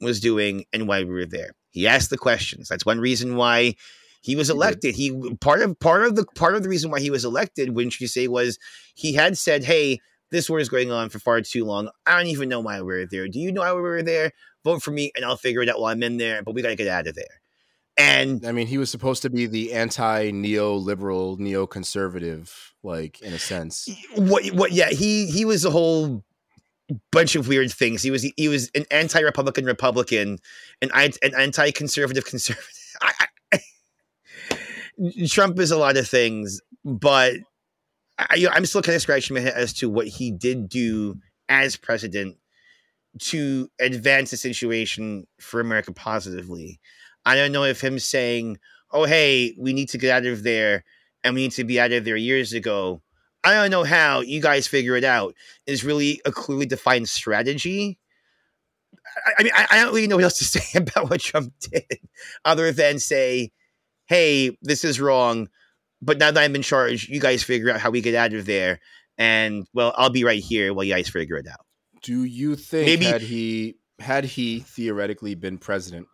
[0.00, 1.52] was doing and why we were there.
[1.70, 2.68] He asked the questions.
[2.68, 3.76] That's one reason why
[4.20, 4.56] he was mm-hmm.
[4.56, 4.94] elected.
[4.96, 7.98] He part of part of the part of the reason why he was elected, wouldn't
[8.00, 8.58] you say, was
[8.94, 10.00] he had said, "Hey,
[10.30, 11.88] this war is going on for far too long.
[12.04, 13.28] I don't even know why we were there.
[13.28, 14.32] Do you know why we were there?
[14.64, 16.42] Vote for me, and I'll figure it out while I'm in there.
[16.42, 17.40] But we got to get out of there."
[17.96, 22.50] And I mean, he was supposed to be the anti neoliberal, neoconservative,
[22.82, 23.88] like in a sense.
[24.16, 26.24] what what yeah he he was a whole
[27.12, 28.02] bunch of weird things.
[28.02, 30.38] He was he was an anti-republican republican
[30.82, 32.68] an, an anti-conservative conservative.
[33.02, 33.12] I,
[33.52, 33.58] I,
[35.28, 37.34] trump is a lot of things but
[38.18, 41.16] I, i'm still kind of scratching my head as to what he did do
[41.48, 42.36] as president
[43.18, 46.80] to advance the situation for america positively.
[47.26, 48.58] I don't know if him saying
[48.92, 50.84] oh hey we need to get out of there
[51.24, 53.02] and we need to be out of there years ago
[53.44, 55.34] I don't know how you guys figure it out
[55.66, 57.98] is really a clearly defined strategy.
[59.26, 61.52] I, I mean, I, I, don't really know what else to say about what Trump
[61.60, 61.98] did,
[62.44, 63.52] other than say,
[64.06, 65.48] "Hey, this is wrong."
[66.00, 68.46] But now that I'm in charge, you guys figure out how we get out of
[68.46, 68.80] there.
[69.16, 71.64] And well, I'll be right here while you guys figure it out.
[72.02, 76.08] Do you think Maybe, had he had he theoretically been president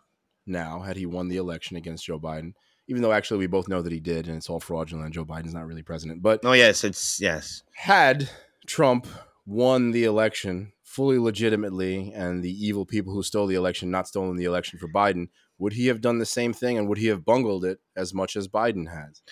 [0.46, 2.52] now, had he won the election against Joe Biden,
[2.90, 5.24] even though actually we both know that he did and it's all fraudulent and Joe
[5.24, 6.22] Biden's not really president.
[6.22, 7.62] But Oh yes, it's yes.
[7.72, 8.28] Had
[8.66, 9.06] Trump
[9.46, 14.36] won the election fully legitimately and the evil people who stole the election not stolen
[14.36, 17.24] the election for Biden, would he have done the same thing and would he have
[17.24, 19.22] bungled it as much as Biden has?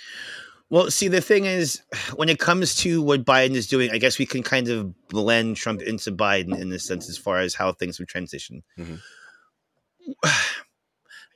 [0.71, 1.83] Well, see, the thing is,
[2.15, 5.57] when it comes to what Biden is doing, I guess we can kind of blend
[5.57, 8.63] Trump into Biden in the sense as far as how things would transition.
[8.79, 8.97] Mm-hmm.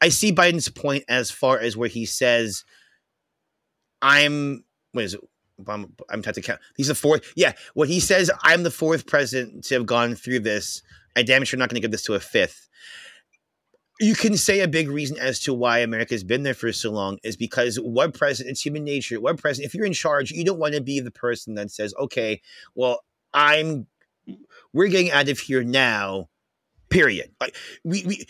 [0.03, 2.65] I see Biden's point as far as where he says,
[4.03, 5.21] "I'm what is it?
[5.67, 6.61] I'm, trying to count.
[6.77, 7.33] He's the fourth.
[7.37, 10.83] Yeah, what he says, I'm the fourth president to have gone through this.
[11.15, 12.69] I damn sure not going to give this to a fifth
[14.03, 17.19] you can say a big reason as to why America's been there for so long
[17.23, 19.21] is because what president, it's human nature.
[19.21, 21.95] What president, if you're in charge, you don't want to be the person that says,
[21.99, 22.43] okay,
[22.75, 23.87] well, I'm,
[24.73, 26.29] we're getting out of here now,
[26.89, 27.31] period.
[27.41, 27.55] Like,
[27.85, 28.27] we, we,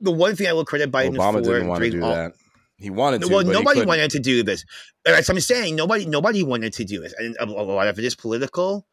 [0.00, 2.32] the one thing I will credit Biden Obama for didn't want to do all, that.
[2.76, 3.28] He wanted to.
[3.28, 4.64] Well, nobody wanted to do this.
[5.06, 8.04] As I'm saying, nobody, nobody wanted to do this, and a, a lot of it
[8.04, 8.86] is political.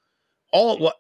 [0.52, 0.96] All what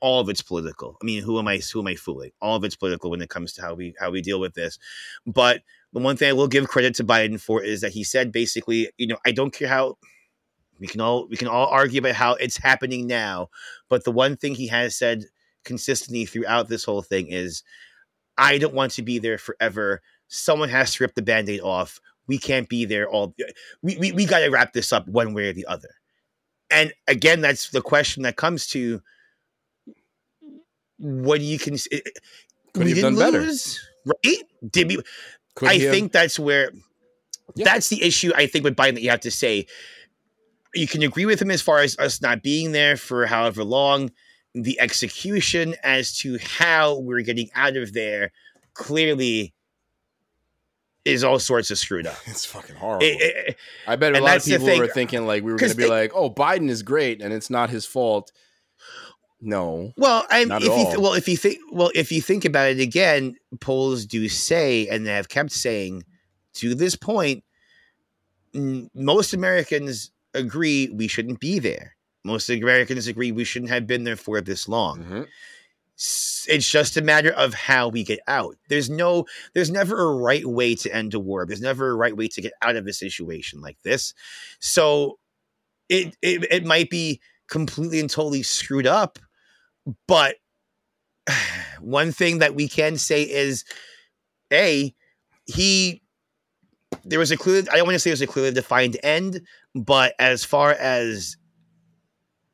[0.00, 0.96] all of it's political.
[1.02, 1.58] I mean, who am I?
[1.72, 2.30] Who am I fooling?
[2.40, 4.78] All of it's political when it comes to how we how we deal with this.
[5.26, 5.62] But
[5.92, 8.90] the one thing I will give credit to Biden for is that he said basically,
[8.98, 9.96] you know, I don't care how
[10.78, 13.48] we can all we can all argue about how it's happening now,
[13.88, 15.24] but the one thing he has said
[15.64, 17.62] consistently throughout this whole thing is,
[18.38, 20.00] I don't want to be there forever.
[20.28, 22.00] Someone has to rip the band-aid off.
[22.26, 23.34] We can't be there all.
[23.82, 25.88] We we, we got to wrap this up one way or the other.
[26.70, 29.02] And again, that's the question that comes to
[30.98, 34.16] what do you can could we didn't lose, better.
[34.24, 34.42] right?
[34.70, 34.98] Did we?
[35.54, 36.70] Could I think have, that's where
[37.54, 37.64] yeah.
[37.64, 38.32] that's the issue.
[38.34, 39.66] I think with Biden that you have to say
[40.74, 44.10] you can agree with him as far as us not being there for however long.
[44.62, 48.32] The execution as to how we're getting out of there
[48.74, 49.54] clearly
[51.04, 52.16] is all sorts of screwed up.
[52.26, 53.04] It's fucking horrible.
[53.04, 53.56] It, it,
[53.86, 55.88] I bet a lot of people were thinking like we were going to be they,
[55.88, 58.32] like, "Oh, Biden is great, and it's not his fault."
[59.40, 59.92] No.
[59.96, 62.80] Well, I if you th- well if you think well if you think about it
[62.80, 66.04] again, polls do say and they have kept saying
[66.54, 67.44] to this point,
[68.54, 71.94] n- most Americans agree we shouldn't be there.
[72.24, 74.98] Most Americans agree we shouldn't have been there for this long.
[75.00, 75.22] Mm-hmm.
[76.50, 78.56] It's just a matter of how we get out.
[78.68, 81.44] There's no, there's never a right way to end a war.
[81.44, 84.14] There's never a right way to get out of a situation like this.
[84.60, 85.18] So,
[85.88, 89.18] it it, it might be completely and totally screwed up
[90.06, 90.36] but
[91.80, 93.64] one thing that we can say is,
[94.52, 94.94] a
[95.44, 96.02] he
[97.04, 97.62] there was a clear.
[97.70, 99.42] I don't want to say it was a clearly defined end,
[99.74, 101.36] but as far as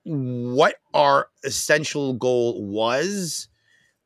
[0.04, 3.48] what our essential goal was,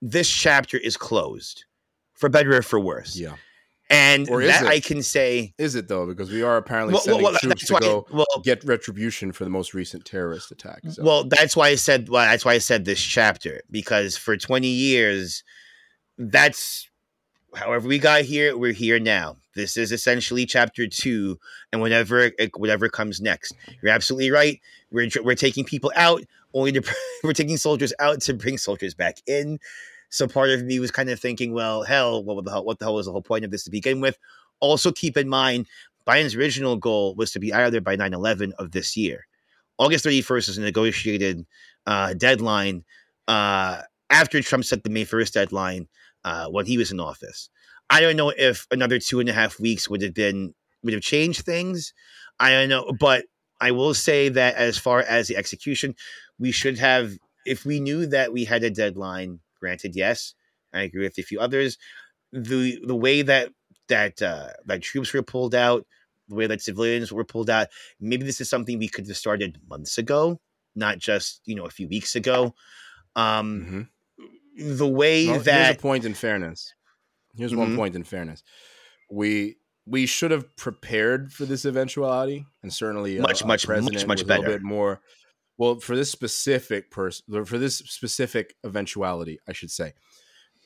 [0.01, 1.65] this chapter is closed,
[2.15, 3.17] for better or for worse.
[3.17, 3.35] Yeah.
[3.91, 7.23] And or that I can say is it though because we are apparently well, sending
[7.23, 10.83] well, well, troops to go well, get retribution for the most recent terrorist attack.
[10.91, 11.03] So.
[11.03, 14.69] Well, that's why I said well, that's why I said this chapter because for twenty
[14.69, 15.43] years,
[16.19, 16.91] that's
[17.55, 18.59] however we got here.
[18.59, 19.37] We're here now.
[19.55, 21.39] This is essentially chapter two,
[21.73, 23.55] and whatever whatever comes next.
[23.83, 24.61] You're absolutely right.
[24.91, 26.23] We're we're taking people out
[26.55, 26.83] only to
[27.23, 29.59] we're taking soldiers out to bring soldiers back in.
[30.11, 32.87] So part of me was kind of thinking, well, hell, what the hell, what the
[32.87, 34.19] hell was the whole point of this to begin with?
[34.61, 35.67] Also, keep in mind,
[36.07, 39.27] Biden's original goal was to be out of there by 9 11 of this year.
[39.79, 41.47] August 31st is a negotiated
[41.87, 42.85] uh, deadline
[43.29, 45.89] uh, after Trump set the May 1st deadline
[46.25, 47.51] uh, when he was in office.
[47.91, 51.03] I don't know if another two and a half weeks would have been would have
[51.03, 51.93] changed things.
[52.41, 53.27] I don't know, but
[53.61, 55.95] I will say that as far as the execution,
[56.39, 60.35] we should have if we knew that we had a deadline Granted, yes,
[60.73, 61.79] I agree with a few others.
[62.33, 63.51] The the way that
[63.89, 65.87] that uh, that troops were pulled out,
[66.29, 67.69] the way that civilians were pulled out,
[68.01, 70.41] maybe this is something we could have started months ago,
[70.75, 72.55] not just you know a few weeks ago.
[73.17, 73.89] Um,
[74.59, 74.77] mm-hmm.
[74.77, 76.75] The way well, that here's a point in fairness.
[77.37, 77.61] Here's mm-hmm.
[77.61, 78.43] one point in fairness.
[79.11, 79.57] We
[79.89, 84.47] we should have prepared for this eventuality, and certainly much, much, much, much better.
[84.47, 85.01] A bit more
[85.59, 89.93] well, for this specific person, for this specific eventuality, I should say,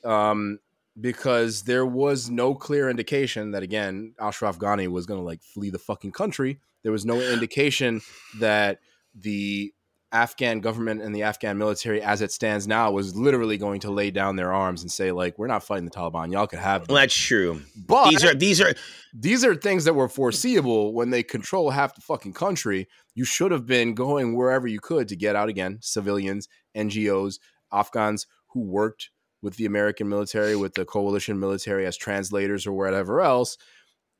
[0.05, 0.59] um,
[1.01, 5.71] because there was no clear indication that again Ashraf Ghani was going to like flee
[5.71, 6.59] the fucking country.
[6.83, 8.01] There was no indication
[8.39, 8.79] that
[9.15, 9.73] the
[10.13, 14.11] Afghan government and the Afghan military, as it stands now, was literally going to lay
[14.11, 16.31] down their arms and say, like, we're not fighting the Taliban.
[16.31, 16.81] Y'all could have.
[16.81, 16.93] Them.
[16.93, 17.61] Well, that's true.
[17.75, 18.73] But these are these are
[19.11, 22.87] these are things that were foreseeable when they control half the fucking country.
[23.15, 25.79] You should have been going wherever you could to get out again.
[25.81, 27.39] Civilians, NGOs,
[27.71, 29.09] Afghans who worked
[29.41, 33.57] with the American military, with the coalition military as translators or whatever else.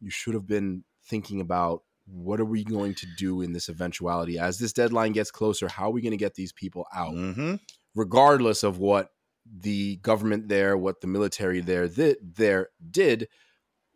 [0.01, 4.37] You should have been thinking about what are we going to do in this eventuality?
[4.37, 7.13] As this deadline gets closer how are we going to get these people out?
[7.13, 7.55] Mm-hmm.
[7.95, 9.09] regardless of what
[9.45, 13.27] the government there what the military there th- there did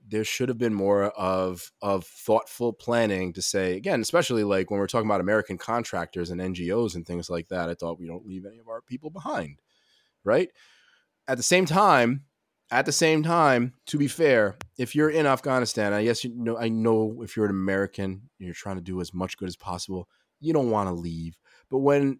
[0.09, 4.77] there should have been more of of thoughtful planning to say again especially like when
[4.77, 8.27] we're talking about american contractors and ngos and things like that i thought we don't
[8.27, 9.61] leave any of our people behind
[10.27, 10.49] right?
[11.27, 12.25] At the same time
[12.69, 16.57] at the same time, to be fair, if you're in Afghanistan, I guess you know
[16.57, 19.56] I know if you're an American, and you're trying to do as much good as
[19.56, 20.07] possible.
[20.39, 21.38] You don't want to leave.
[21.69, 22.19] But when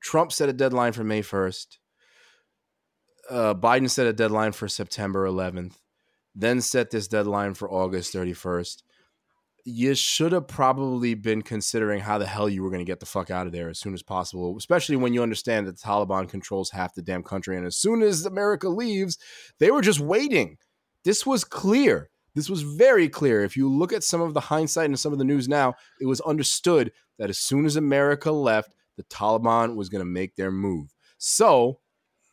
[0.00, 1.78] Trump set a deadline for May 1st,
[3.30, 5.74] uh, Biden set a deadline for September 11th,
[6.34, 8.82] then set this deadline for August 31st
[9.64, 13.06] you should have probably been considering how the hell you were going to get the
[13.06, 16.28] fuck out of there as soon as possible, especially when you understand that the Taliban
[16.28, 17.56] controls half the damn country.
[17.56, 19.18] And as soon as America leaves,
[19.58, 20.58] they were just waiting.
[21.02, 22.10] This was clear.
[22.34, 23.42] This was very clear.
[23.42, 26.06] If you look at some of the hindsight and some of the news now, it
[26.06, 30.50] was understood that as soon as America left, the Taliban was going to make their
[30.50, 30.94] move.
[31.16, 31.80] So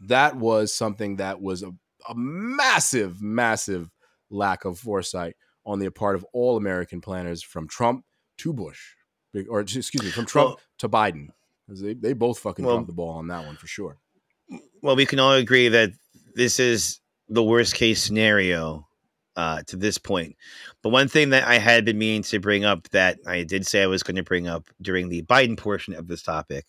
[0.02, 1.72] that was something that was a,
[2.10, 3.90] a massive, massive
[4.30, 8.05] lack of foresight on the part of all American planners from Trump
[8.39, 8.93] to Bush,
[9.49, 11.29] or excuse me, from Trump well, to Biden.
[11.67, 13.97] They, they both fucking well, dropped the ball on that one for sure.
[14.81, 15.91] Well, we can all agree that
[16.35, 18.88] this is the worst case scenario
[19.35, 20.35] uh, to this point.
[20.81, 23.81] But one thing that I had been meaning to bring up that I did say
[23.81, 26.65] I was going to bring up during the Biden portion of this topic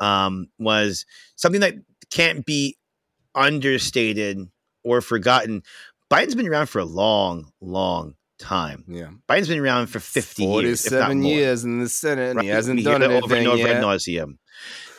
[0.00, 1.06] um, was
[1.36, 1.74] something that
[2.10, 2.76] can't be
[3.34, 4.48] understated
[4.82, 5.62] or forgotten.
[6.10, 8.14] Biden's been around for a long, long
[8.44, 8.84] time.
[8.86, 9.10] Yeah.
[9.28, 10.88] Biden's been around for 50 years.
[10.88, 12.44] 47 years in the Senate and right?
[12.44, 13.82] he hasn't he done it over and over yet.
[13.82, 14.38] nauseum.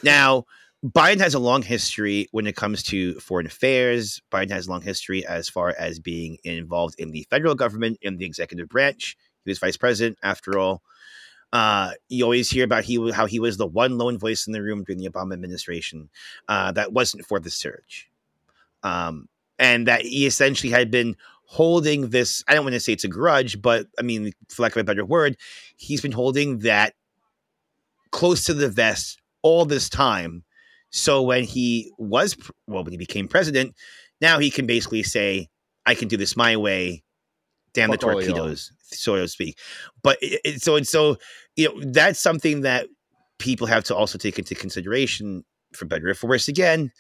[0.04, 0.46] Now,
[0.86, 4.22] Biden has a long history when it comes to foreign affairs.
[4.32, 8.18] Biden has a long history as far as being involved in the federal government, in
[8.18, 9.18] the executive branch.
[9.44, 10.84] He was vice president, after all.
[11.54, 14.62] Uh, you always hear about he how he was the one lone voice in the
[14.62, 16.10] room during the Obama administration
[16.48, 18.10] uh, that wasn't for the surge,
[18.84, 21.16] um, and that he essentially had been
[21.48, 24.72] holding this i don't want to say it's a grudge but i mean for lack
[24.72, 25.38] of a better word
[25.78, 26.94] he's been holding that
[28.16, 30.44] close to the vest all this time.
[30.90, 32.36] So when he was
[32.66, 33.76] well when he became president
[34.22, 35.50] now he can basically say
[35.86, 37.04] i can do this my way.
[37.76, 39.60] Damn the torpedoes so to speak.
[40.02, 41.18] But it, it, so and so
[41.56, 42.88] you know that's something that
[43.38, 45.44] people have to also take into consideration
[45.74, 46.48] for better or for worse.
[46.48, 46.92] Again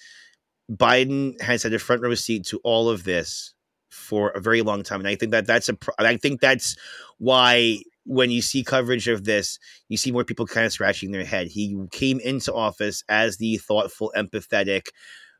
[0.69, 3.55] biden has had a front row seat to all of this
[3.95, 5.77] for a very long time, and I think that that's a.
[5.97, 6.76] I think that's
[7.17, 9.57] why when you see coverage of this,
[9.89, 11.47] you see more people kind of scratching their head.
[11.47, 14.88] He came into office as the thoughtful, empathetic,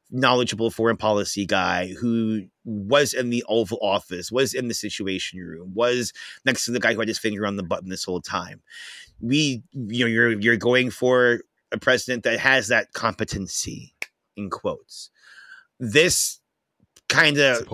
[0.10, 5.74] knowledgeable foreign policy guy who was in the Oval Office, was in the Situation Room,
[5.76, 6.12] was
[6.46, 8.62] next to the guy who had his finger on the button this whole time.
[9.20, 11.42] We, you know, you're you're going for
[11.72, 13.94] a president that has that competency,
[14.36, 15.10] in quotes.
[15.80, 16.40] This
[17.10, 17.68] kind of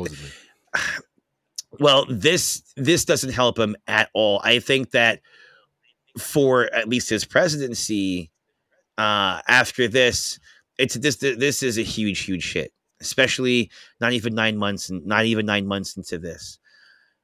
[1.79, 4.41] well, this this doesn't help him at all.
[4.43, 5.21] I think that
[6.17, 8.31] for at least his presidency,
[8.97, 10.39] uh, after this,
[10.77, 12.73] it's this this is a huge, huge shit.
[12.99, 16.59] Especially not even nine months and not even nine months into this.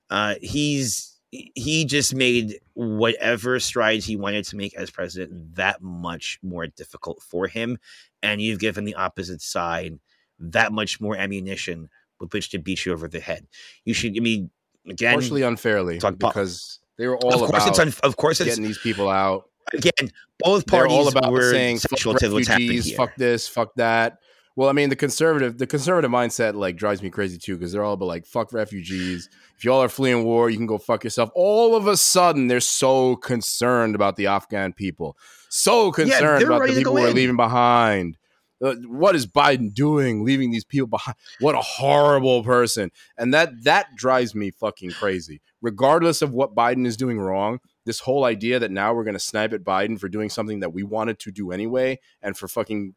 [0.09, 6.39] Uh, he's he just made whatever strides he wanted to make as president that much
[6.41, 7.77] more difficult for him,
[8.23, 9.99] and you've given the opposite side
[10.39, 11.89] that much more ammunition
[12.19, 13.47] with which to beat you over the head.
[13.85, 14.49] You should, I mean,
[14.87, 18.49] again, partially unfairly because they were all of course about it's un- of course it's,
[18.49, 19.49] getting these people out.
[19.73, 24.19] Again, both parties all about were saying fuck refugees, fuck this, fuck that.
[24.55, 27.83] Well, I mean, the conservative, the conservative mindset like drives me crazy too because they're
[27.83, 29.29] all about like fuck refugees.
[29.55, 31.29] If y'all are fleeing war, you can go fuck yourself.
[31.35, 35.15] All of a sudden, they're so concerned about the Afghan people,
[35.49, 38.17] so concerned yeah, about the people we're leaving behind
[38.63, 41.15] Uh, what is Biden doing, leaving these people behind?
[41.39, 45.41] What a horrible person, and that that drives me fucking crazy.
[45.61, 49.19] Regardless of what Biden is doing wrong, this whole idea that now we're going to
[49.19, 52.95] snipe at Biden for doing something that we wanted to do anyway, and for fucking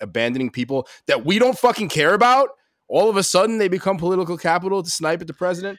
[0.00, 2.50] abandoning people that we don't fucking care about,
[2.88, 5.78] all of a sudden they become political capital to snipe at the president.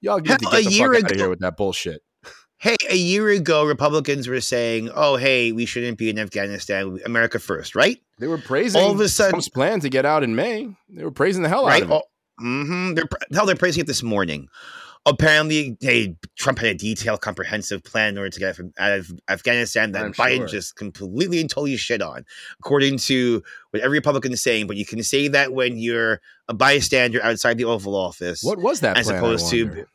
[0.00, 2.02] Y'all get Hell, to get the fuck ago, out of here with that bullshit.
[2.58, 6.98] hey, a year ago, Republicans were saying, "Oh, hey, we shouldn't be in Afghanistan.
[7.04, 10.22] America first, right?" They were praising All of a sudden- Trump's plan to get out
[10.22, 10.68] in May.
[10.88, 11.94] They were praising the hell out of it.
[11.94, 12.02] Oh,
[12.42, 12.94] mm-hmm.
[12.94, 13.46] They're hell.
[13.46, 14.48] They're praising it this morning.
[15.06, 19.10] Apparently, hey, Trump had a detailed, comprehensive plan in order to get from out of
[19.30, 20.48] Afghanistan that I'm Biden sure.
[20.48, 22.26] just completely and totally shit on,
[22.58, 24.66] according to what every Republican is saying.
[24.66, 28.42] But you can say that when you're a bystander outside the Oval Office.
[28.42, 29.18] What was that as plan?
[29.18, 29.86] Opposed to?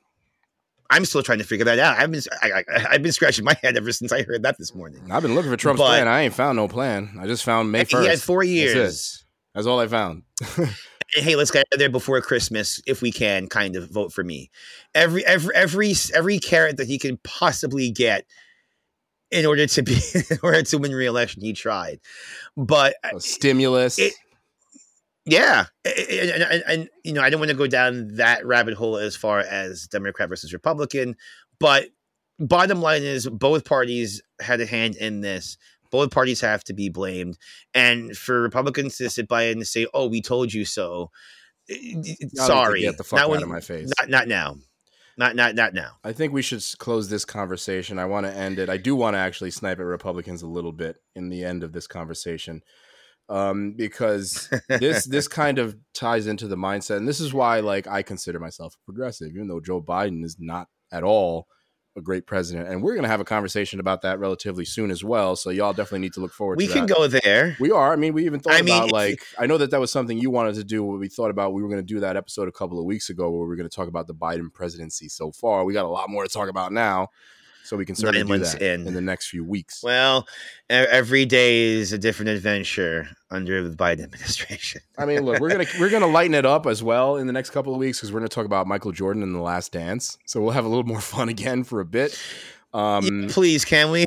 [0.93, 1.97] I'm still trying to figure that out.
[1.97, 4.73] I've been I, I, I've been scratching my head ever since I heard that this
[4.75, 5.01] morning.
[5.11, 6.07] I've been looking for Trump's But- plan.
[6.07, 7.17] I ain't found no plan.
[7.19, 9.25] I just found May he had four years.
[9.55, 10.23] That's all I found.
[11.15, 13.47] Hey, let's get there before Christmas if we can.
[13.47, 14.49] Kind of vote for me.
[14.95, 18.25] Every every every every carrot that he can possibly get
[19.29, 19.93] in order to be
[20.31, 21.99] in order to win re-election, he tried.
[22.57, 23.99] But A stimulus.
[23.99, 24.13] It-
[25.25, 28.73] yeah, and, and, and, and, you know, I don't want to go down that rabbit
[28.73, 31.15] hole as far as Democrat versus Republican,
[31.59, 31.87] but
[32.39, 35.57] bottom line is both parties had a hand in this.
[35.91, 37.37] Both parties have to be blamed,
[37.75, 41.11] and for Republicans to sit by and say, "Oh, we told you so,"
[41.69, 43.91] Y'all sorry, Get the fuck not out when- of my face.
[43.99, 44.55] not not now,
[45.17, 45.91] not not not now.
[46.03, 47.99] I think we should close this conversation.
[47.99, 48.69] I want to end it.
[48.69, 51.71] I do want to actually snipe at Republicans a little bit in the end of
[51.73, 52.63] this conversation,
[53.29, 57.87] um, because this this kind of ties into the mindset, and this is why, like,
[57.87, 61.47] I consider myself a progressive, even though Joe Biden is not at all
[61.95, 62.67] a great president.
[62.69, 65.35] And we're going to have a conversation about that relatively soon as well.
[65.35, 66.57] So y'all definitely need to look forward.
[66.57, 66.95] We to can that.
[66.95, 67.55] go there.
[67.59, 67.93] We are.
[67.93, 70.17] I mean, we even thought I about if- like I know that that was something
[70.17, 70.83] you wanted to do.
[70.83, 73.09] What we thought about, we were going to do that episode a couple of weeks
[73.09, 75.65] ago, where we are going to talk about the Biden presidency so far.
[75.65, 77.09] We got a lot more to talk about now,
[77.63, 78.87] so we can certainly Nine do that in.
[78.87, 79.81] in the next few weeks.
[79.83, 80.27] Well,
[80.69, 84.81] every day is a different adventure under the Biden administration.
[84.97, 87.51] I mean, look, we're gonna we're gonna lighten it up as well in the next
[87.51, 90.17] couple of weeks because we're gonna talk about Michael Jordan and the Last Dance.
[90.25, 92.19] So we'll have a little more fun again for a bit.
[92.73, 94.05] Um, Please, can we?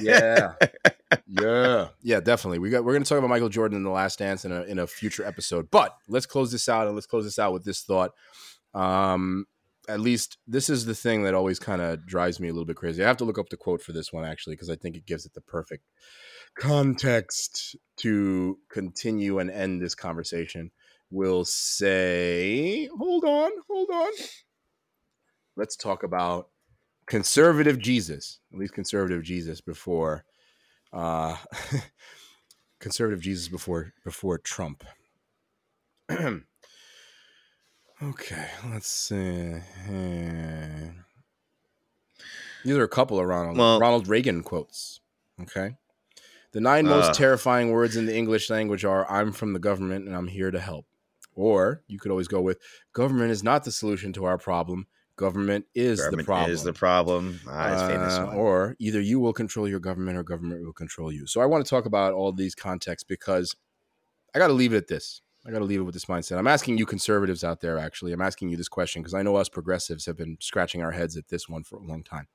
[0.00, 0.52] yeah,
[1.26, 2.60] yeah, yeah, definitely.
[2.60, 4.78] We got we're gonna talk about Michael Jordan and the Last Dance in a in
[4.78, 5.70] a future episode.
[5.70, 8.12] But let's close this out and let's close this out with this thought.
[8.74, 9.46] Um,
[9.88, 12.76] at least this is the thing that always kind of drives me a little bit
[12.76, 13.02] crazy.
[13.02, 15.06] I have to look up the quote for this one actually because I think it
[15.06, 15.84] gives it the perfect
[16.58, 20.70] context to continue and end this conversation.
[21.10, 24.12] We'll say, hold on, hold on.
[25.56, 26.48] Let's talk about
[27.06, 30.24] conservative Jesus, at least conservative Jesus before
[30.92, 31.36] uh
[32.80, 34.84] conservative Jesus before before Trump.
[38.02, 39.54] okay, let's see.
[42.64, 45.00] These are a couple of Ronald Well- Ronald Reagan quotes.
[45.40, 45.76] Okay.
[46.52, 47.14] The nine most Ugh.
[47.14, 50.60] terrifying words in the English language are I'm from the government and I'm here to
[50.60, 50.86] help.
[51.34, 52.60] Or you could always go with
[52.92, 54.86] government is not the solution to our problem.
[55.16, 56.50] Government is the problem.
[56.52, 57.40] is the problem.
[57.48, 58.32] Ah, Uh.
[58.34, 61.26] Or either you will control your government or government will control you.
[61.26, 63.54] So I want to talk about all these contexts because
[64.34, 65.22] I got to leave it at this.
[65.46, 66.38] I got to leave it with this mindset.
[66.38, 68.12] I'm asking you conservatives out there, actually.
[68.12, 71.16] I'm asking you this question because I know us progressives have been scratching our heads
[71.16, 72.28] at this one for a long time.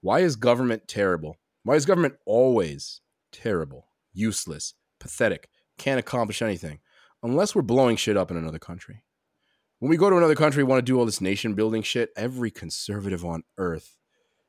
[0.00, 1.36] Why is government terrible?
[1.64, 3.02] Why is government always
[3.32, 5.48] terrible, useless, pathetic,
[5.78, 6.80] can't accomplish anything
[7.22, 9.04] unless we're blowing shit up in another country?
[9.78, 12.10] When we go to another country, we want to do all this nation building shit,
[12.16, 13.96] every conservative on earth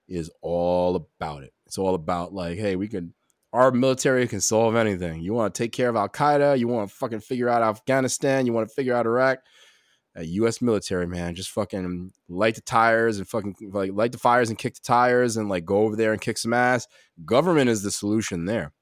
[0.08, 1.54] is all about it.
[1.66, 3.14] It's all about like, hey, we can
[3.54, 5.22] our military can solve anything.
[5.22, 8.46] You want to take care of Al Qaeda, you want to fucking figure out Afghanistan,
[8.46, 9.40] you want to figure out Iraq.
[10.16, 10.62] A U.S.
[10.62, 14.76] military man, just fucking light the tires and fucking like light the fires and kick
[14.76, 16.88] the tires and like go over there and kick some ass.
[17.26, 18.74] Government is the solution there.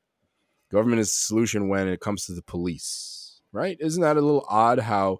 [0.71, 3.77] Government is the solution when it comes to the police, right?
[3.79, 5.19] Isn't that a little odd how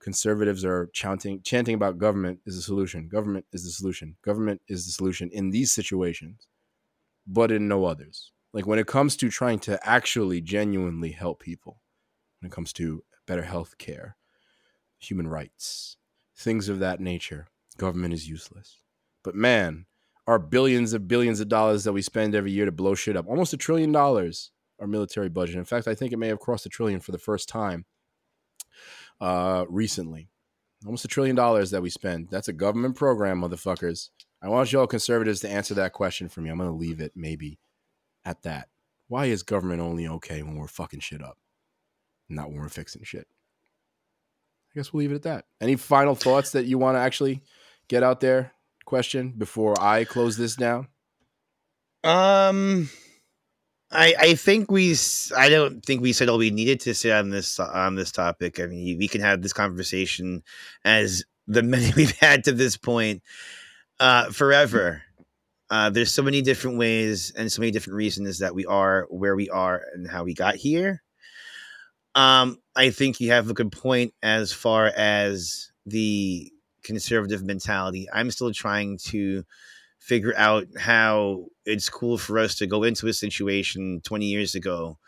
[0.00, 3.08] conservatives are chanting chanting about government is the solution.
[3.08, 4.16] Government is the solution.
[4.24, 6.46] Government is the solution in these situations,
[7.26, 8.32] but in no others.
[8.52, 11.80] Like when it comes to trying to actually genuinely help people,
[12.40, 14.16] when it comes to better health care,
[14.98, 15.96] human rights,
[16.36, 17.46] things of that nature,
[17.76, 18.78] government is useless.
[19.22, 19.86] But man,
[20.26, 23.28] our billions of billions of dollars that we spend every year to blow shit up,
[23.28, 24.50] almost a trillion dollars,
[24.80, 25.56] our military budget.
[25.56, 27.84] In fact, I think it may have crossed a trillion for the first time
[29.20, 30.28] uh, recently.
[30.86, 32.28] Almost a trillion dollars that we spend.
[32.30, 34.08] That's a government program, motherfuckers.
[34.42, 36.48] I want y'all conservatives to answer that question for me.
[36.48, 37.58] I'm to leave it maybe
[38.24, 38.68] at that.
[39.08, 41.38] Why is government only okay when we're fucking shit up,
[42.28, 43.26] not when we're fixing shit?
[44.72, 45.46] I guess we'll leave it at that.
[45.60, 47.42] Any final thoughts that you want to actually
[47.88, 48.52] get out there?
[48.84, 50.88] Question before I close this down.
[52.04, 52.88] Um,
[53.90, 54.96] I I think we
[55.36, 58.60] I don't think we said all we needed to say on this on this topic.
[58.60, 60.42] I mean, we can have this conversation
[60.84, 63.22] as the many we've had to this point
[63.98, 65.02] uh, forever.
[65.70, 69.36] Uh, there's so many different ways and so many different reasons that we are where
[69.36, 71.02] we are and how we got here.
[72.16, 76.52] Um, I think you have a good point as far as the
[76.82, 78.08] conservative mentality.
[78.12, 79.44] I'm still trying to
[80.00, 84.98] figure out how it's cool for us to go into a situation 20 years ago,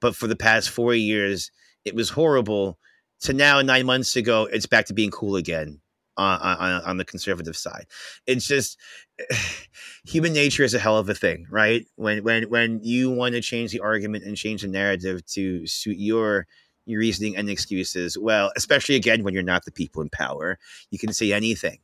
[0.00, 1.50] but for the past four years,
[1.86, 2.78] it was horrible.
[3.20, 5.80] To now, nine months ago, it's back to being cool again
[6.16, 7.86] on, on, on the conservative side.
[8.26, 8.78] It's just
[10.04, 11.86] human nature is a hell of a thing, right?
[11.96, 15.96] When when when you want to change the argument and change the narrative to suit
[15.98, 16.46] your
[16.86, 20.58] your reasoning and excuses, well, especially again when you're not the people in power,
[20.90, 21.78] you can say anything.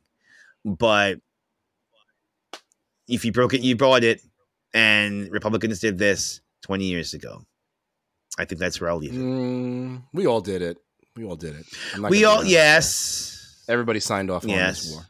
[0.63, 1.19] But
[3.07, 4.21] if you broke it, you brought it,
[4.73, 7.41] and Republicans did this 20 years ago.
[8.37, 9.19] I think that's where I'll leave it.
[9.19, 10.77] Mm, we all did it.
[11.15, 11.65] We all did it.
[12.09, 13.40] We all, yes.
[13.67, 14.83] Everybody signed off on yes.
[14.83, 15.03] this war.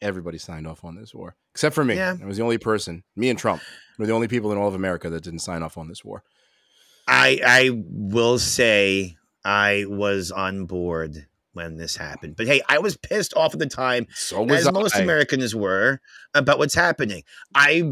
[0.00, 1.96] Everybody signed off on this war, except for me.
[1.96, 2.16] Yeah.
[2.22, 3.02] I was the only person.
[3.16, 3.62] Me and Trump
[3.98, 6.22] were the only people in all of America that didn't sign off on this war.
[7.08, 12.96] I I will say I was on board when this happened, but hey, I was
[12.96, 16.00] pissed off at the time, So was as most Americans were,
[16.32, 17.24] about what's happening.
[17.54, 17.82] I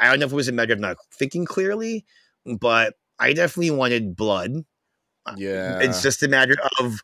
[0.00, 2.06] I don't know if it was a matter of not thinking clearly,
[2.58, 4.64] but I definitely wanted blood.
[5.26, 5.80] Uh, yeah.
[5.80, 7.02] It's just a matter of.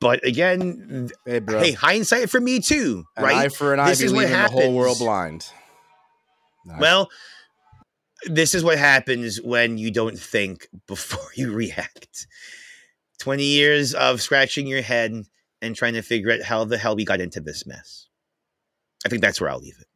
[0.00, 3.36] But again, hey, hey, hindsight for me too, an right?
[3.36, 5.04] eye for an eye, This is what leaving the whole world happens.
[5.04, 5.46] blind.
[6.66, 7.10] Nah, Well,
[8.26, 12.26] this is what happens when you don't think before you react.
[13.20, 15.22] 20 years of scratching your head
[15.62, 18.06] and trying to figure out how the hell we got into this mess.
[19.04, 19.86] I think that's where I'll leave it.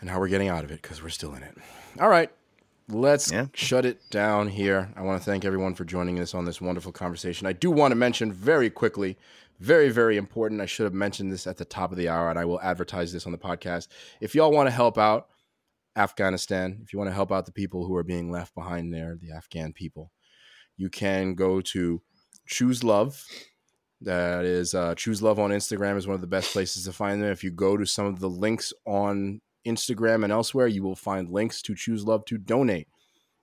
[0.00, 1.56] and how we're getting out of it because we're still in it.
[1.98, 2.30] All right.
[2.88, 3.46] Let's Yeah.
[3.54, 4.92] shut it down here.
[4.94, 7.46] I want to thank everyone for joining us on this wonderful conversation.
[7.46, 9.16] I do want to mention very quickly,
[9.58, 10.60] very, very important.
[10.60, 13.12] I should have mentioned this at the top of the hour, and I will advertise
[13.12, 13.88] this on the podcast.
[14.20, 15.28] If y'all want to help out
[15.96, 19.16] Afghanistan, if you want to help out the people who are being left behind there,
[19.18, 20.12] the Afghan people,
[20.76, 22.02] you can go to
[22.46, 23.24] Choose Love.
[24.02, 27.22] That is uh, Choose Love on Instagram is one of the best places to find
[27.22, 27.30] them.
[27.30, 31.30] If you go to some of the links on Instagram and elsewhere, you will find
[31.30, 32.88] links to Choose Love to donate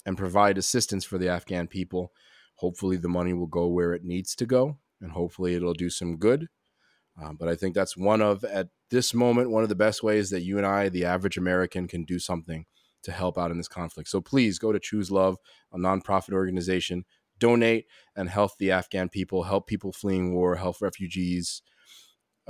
[0.06, 2.12] and provide assistance for the Afghan people.
[2.56, 6.18] Hopefully, the money will go where it needs to go, and hopefully, it'll do some
[6.18, 6.48] good.
[7.22, 10.30] Um, but I think that's one of, at this moment, one of the best ways
[10.30, 12.66] that you and I, the average American, can do something
[13.04, 14.10] to help out in this conflict.
[14.10, 15.38] So please go to Choose Love,
[15.74, 17.04] a nonprofit organization,
[17.40, 21.62] donate and help the Afghan people, help people fleeing war, help refugees.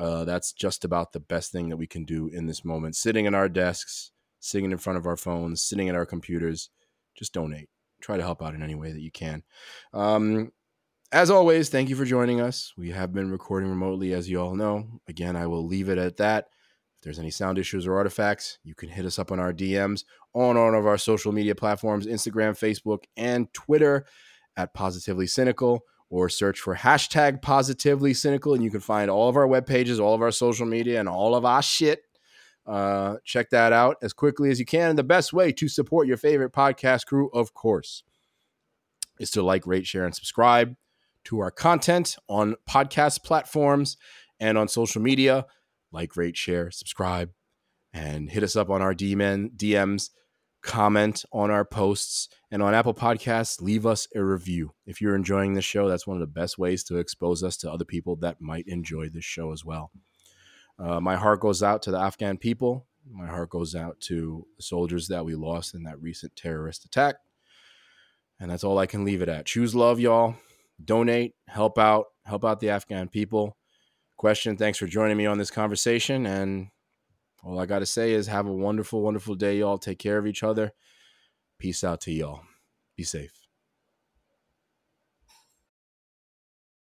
[0.01, 2.95] Uh, that's just about the best thing that we can do in this moment.
[2.95, 6.71] Sitting in our desks, sitting in front of our phones, sitting at our computers,
[7.15, 7.69] just donate.
[8.01, 9.43] Try to help out in any way that you can.
[9.93, 10.53] Um,
[11.11, 12.73] as always, thank you for joining us.
[12.75, 14.87] We have been recording remotely, as you all know.
[15.07, 16.45] Again, I will leave it at that.
[16.97, 20.05] If there's any sound issues or artifacts, you can hit us up on our DMs
[20.33, 24.07] on all of our social media platforms Instagram, Facebook, and Twitter
[24.57, 25.81] at Positively Cynical,
[26.11, 29.97] or search for hashtag Positively Cynical, and you can find all of our web pages,
[29.97, 32.03] all of our social media, and all of our shit.
[32.67, 34.89] Uh, check that out as quickly as you can.
[34.89, 38.03] And the best way to support your favorite podcast crew, of course,
[39.19, 40.75] is to like, rate, share, and subscribe
[41.23, 43.95] to our content on podcast platforms
[44.37, 45.45] and on social media.
[45.93, 47.31] Like, rate, share, subscribe,
[47.93, 50.09] and hit us up on our DM DMs.
[50.61, 53.61] Comment on our posts and on Apple Podcasts.
[53.61, 55.89] Leave us a review if you're enjoying this show.
[55.89, 59.09] That's one of the best ways to expose us to other people that might enjoy
[59.09, 59.91] this show as well.
[60.77, 62.87] Uh, my heart goes out to the Afghan people.
[63.09, 67.15] My heart goes out to the soldiers that we lost in that recent terrorist attack.
[68.39, 69.45] And that's all I can leave it at.
[69.45, 70.35] Choose love, y'all.
[70.83, 73.55] Donate, help out, help out the Afghan people.
[74.17, 76.25] Christian, thanks for joining me on this conversation.
[76.25, 76.69] And
[77.43, 79.77] all I got to say is have a wonderful, wonderful day, y'all.
[79.77, 80.73] Take care of each other.
[81.59, 82.41] Peace out to y'all.
[82.95, 83.40] Be safe.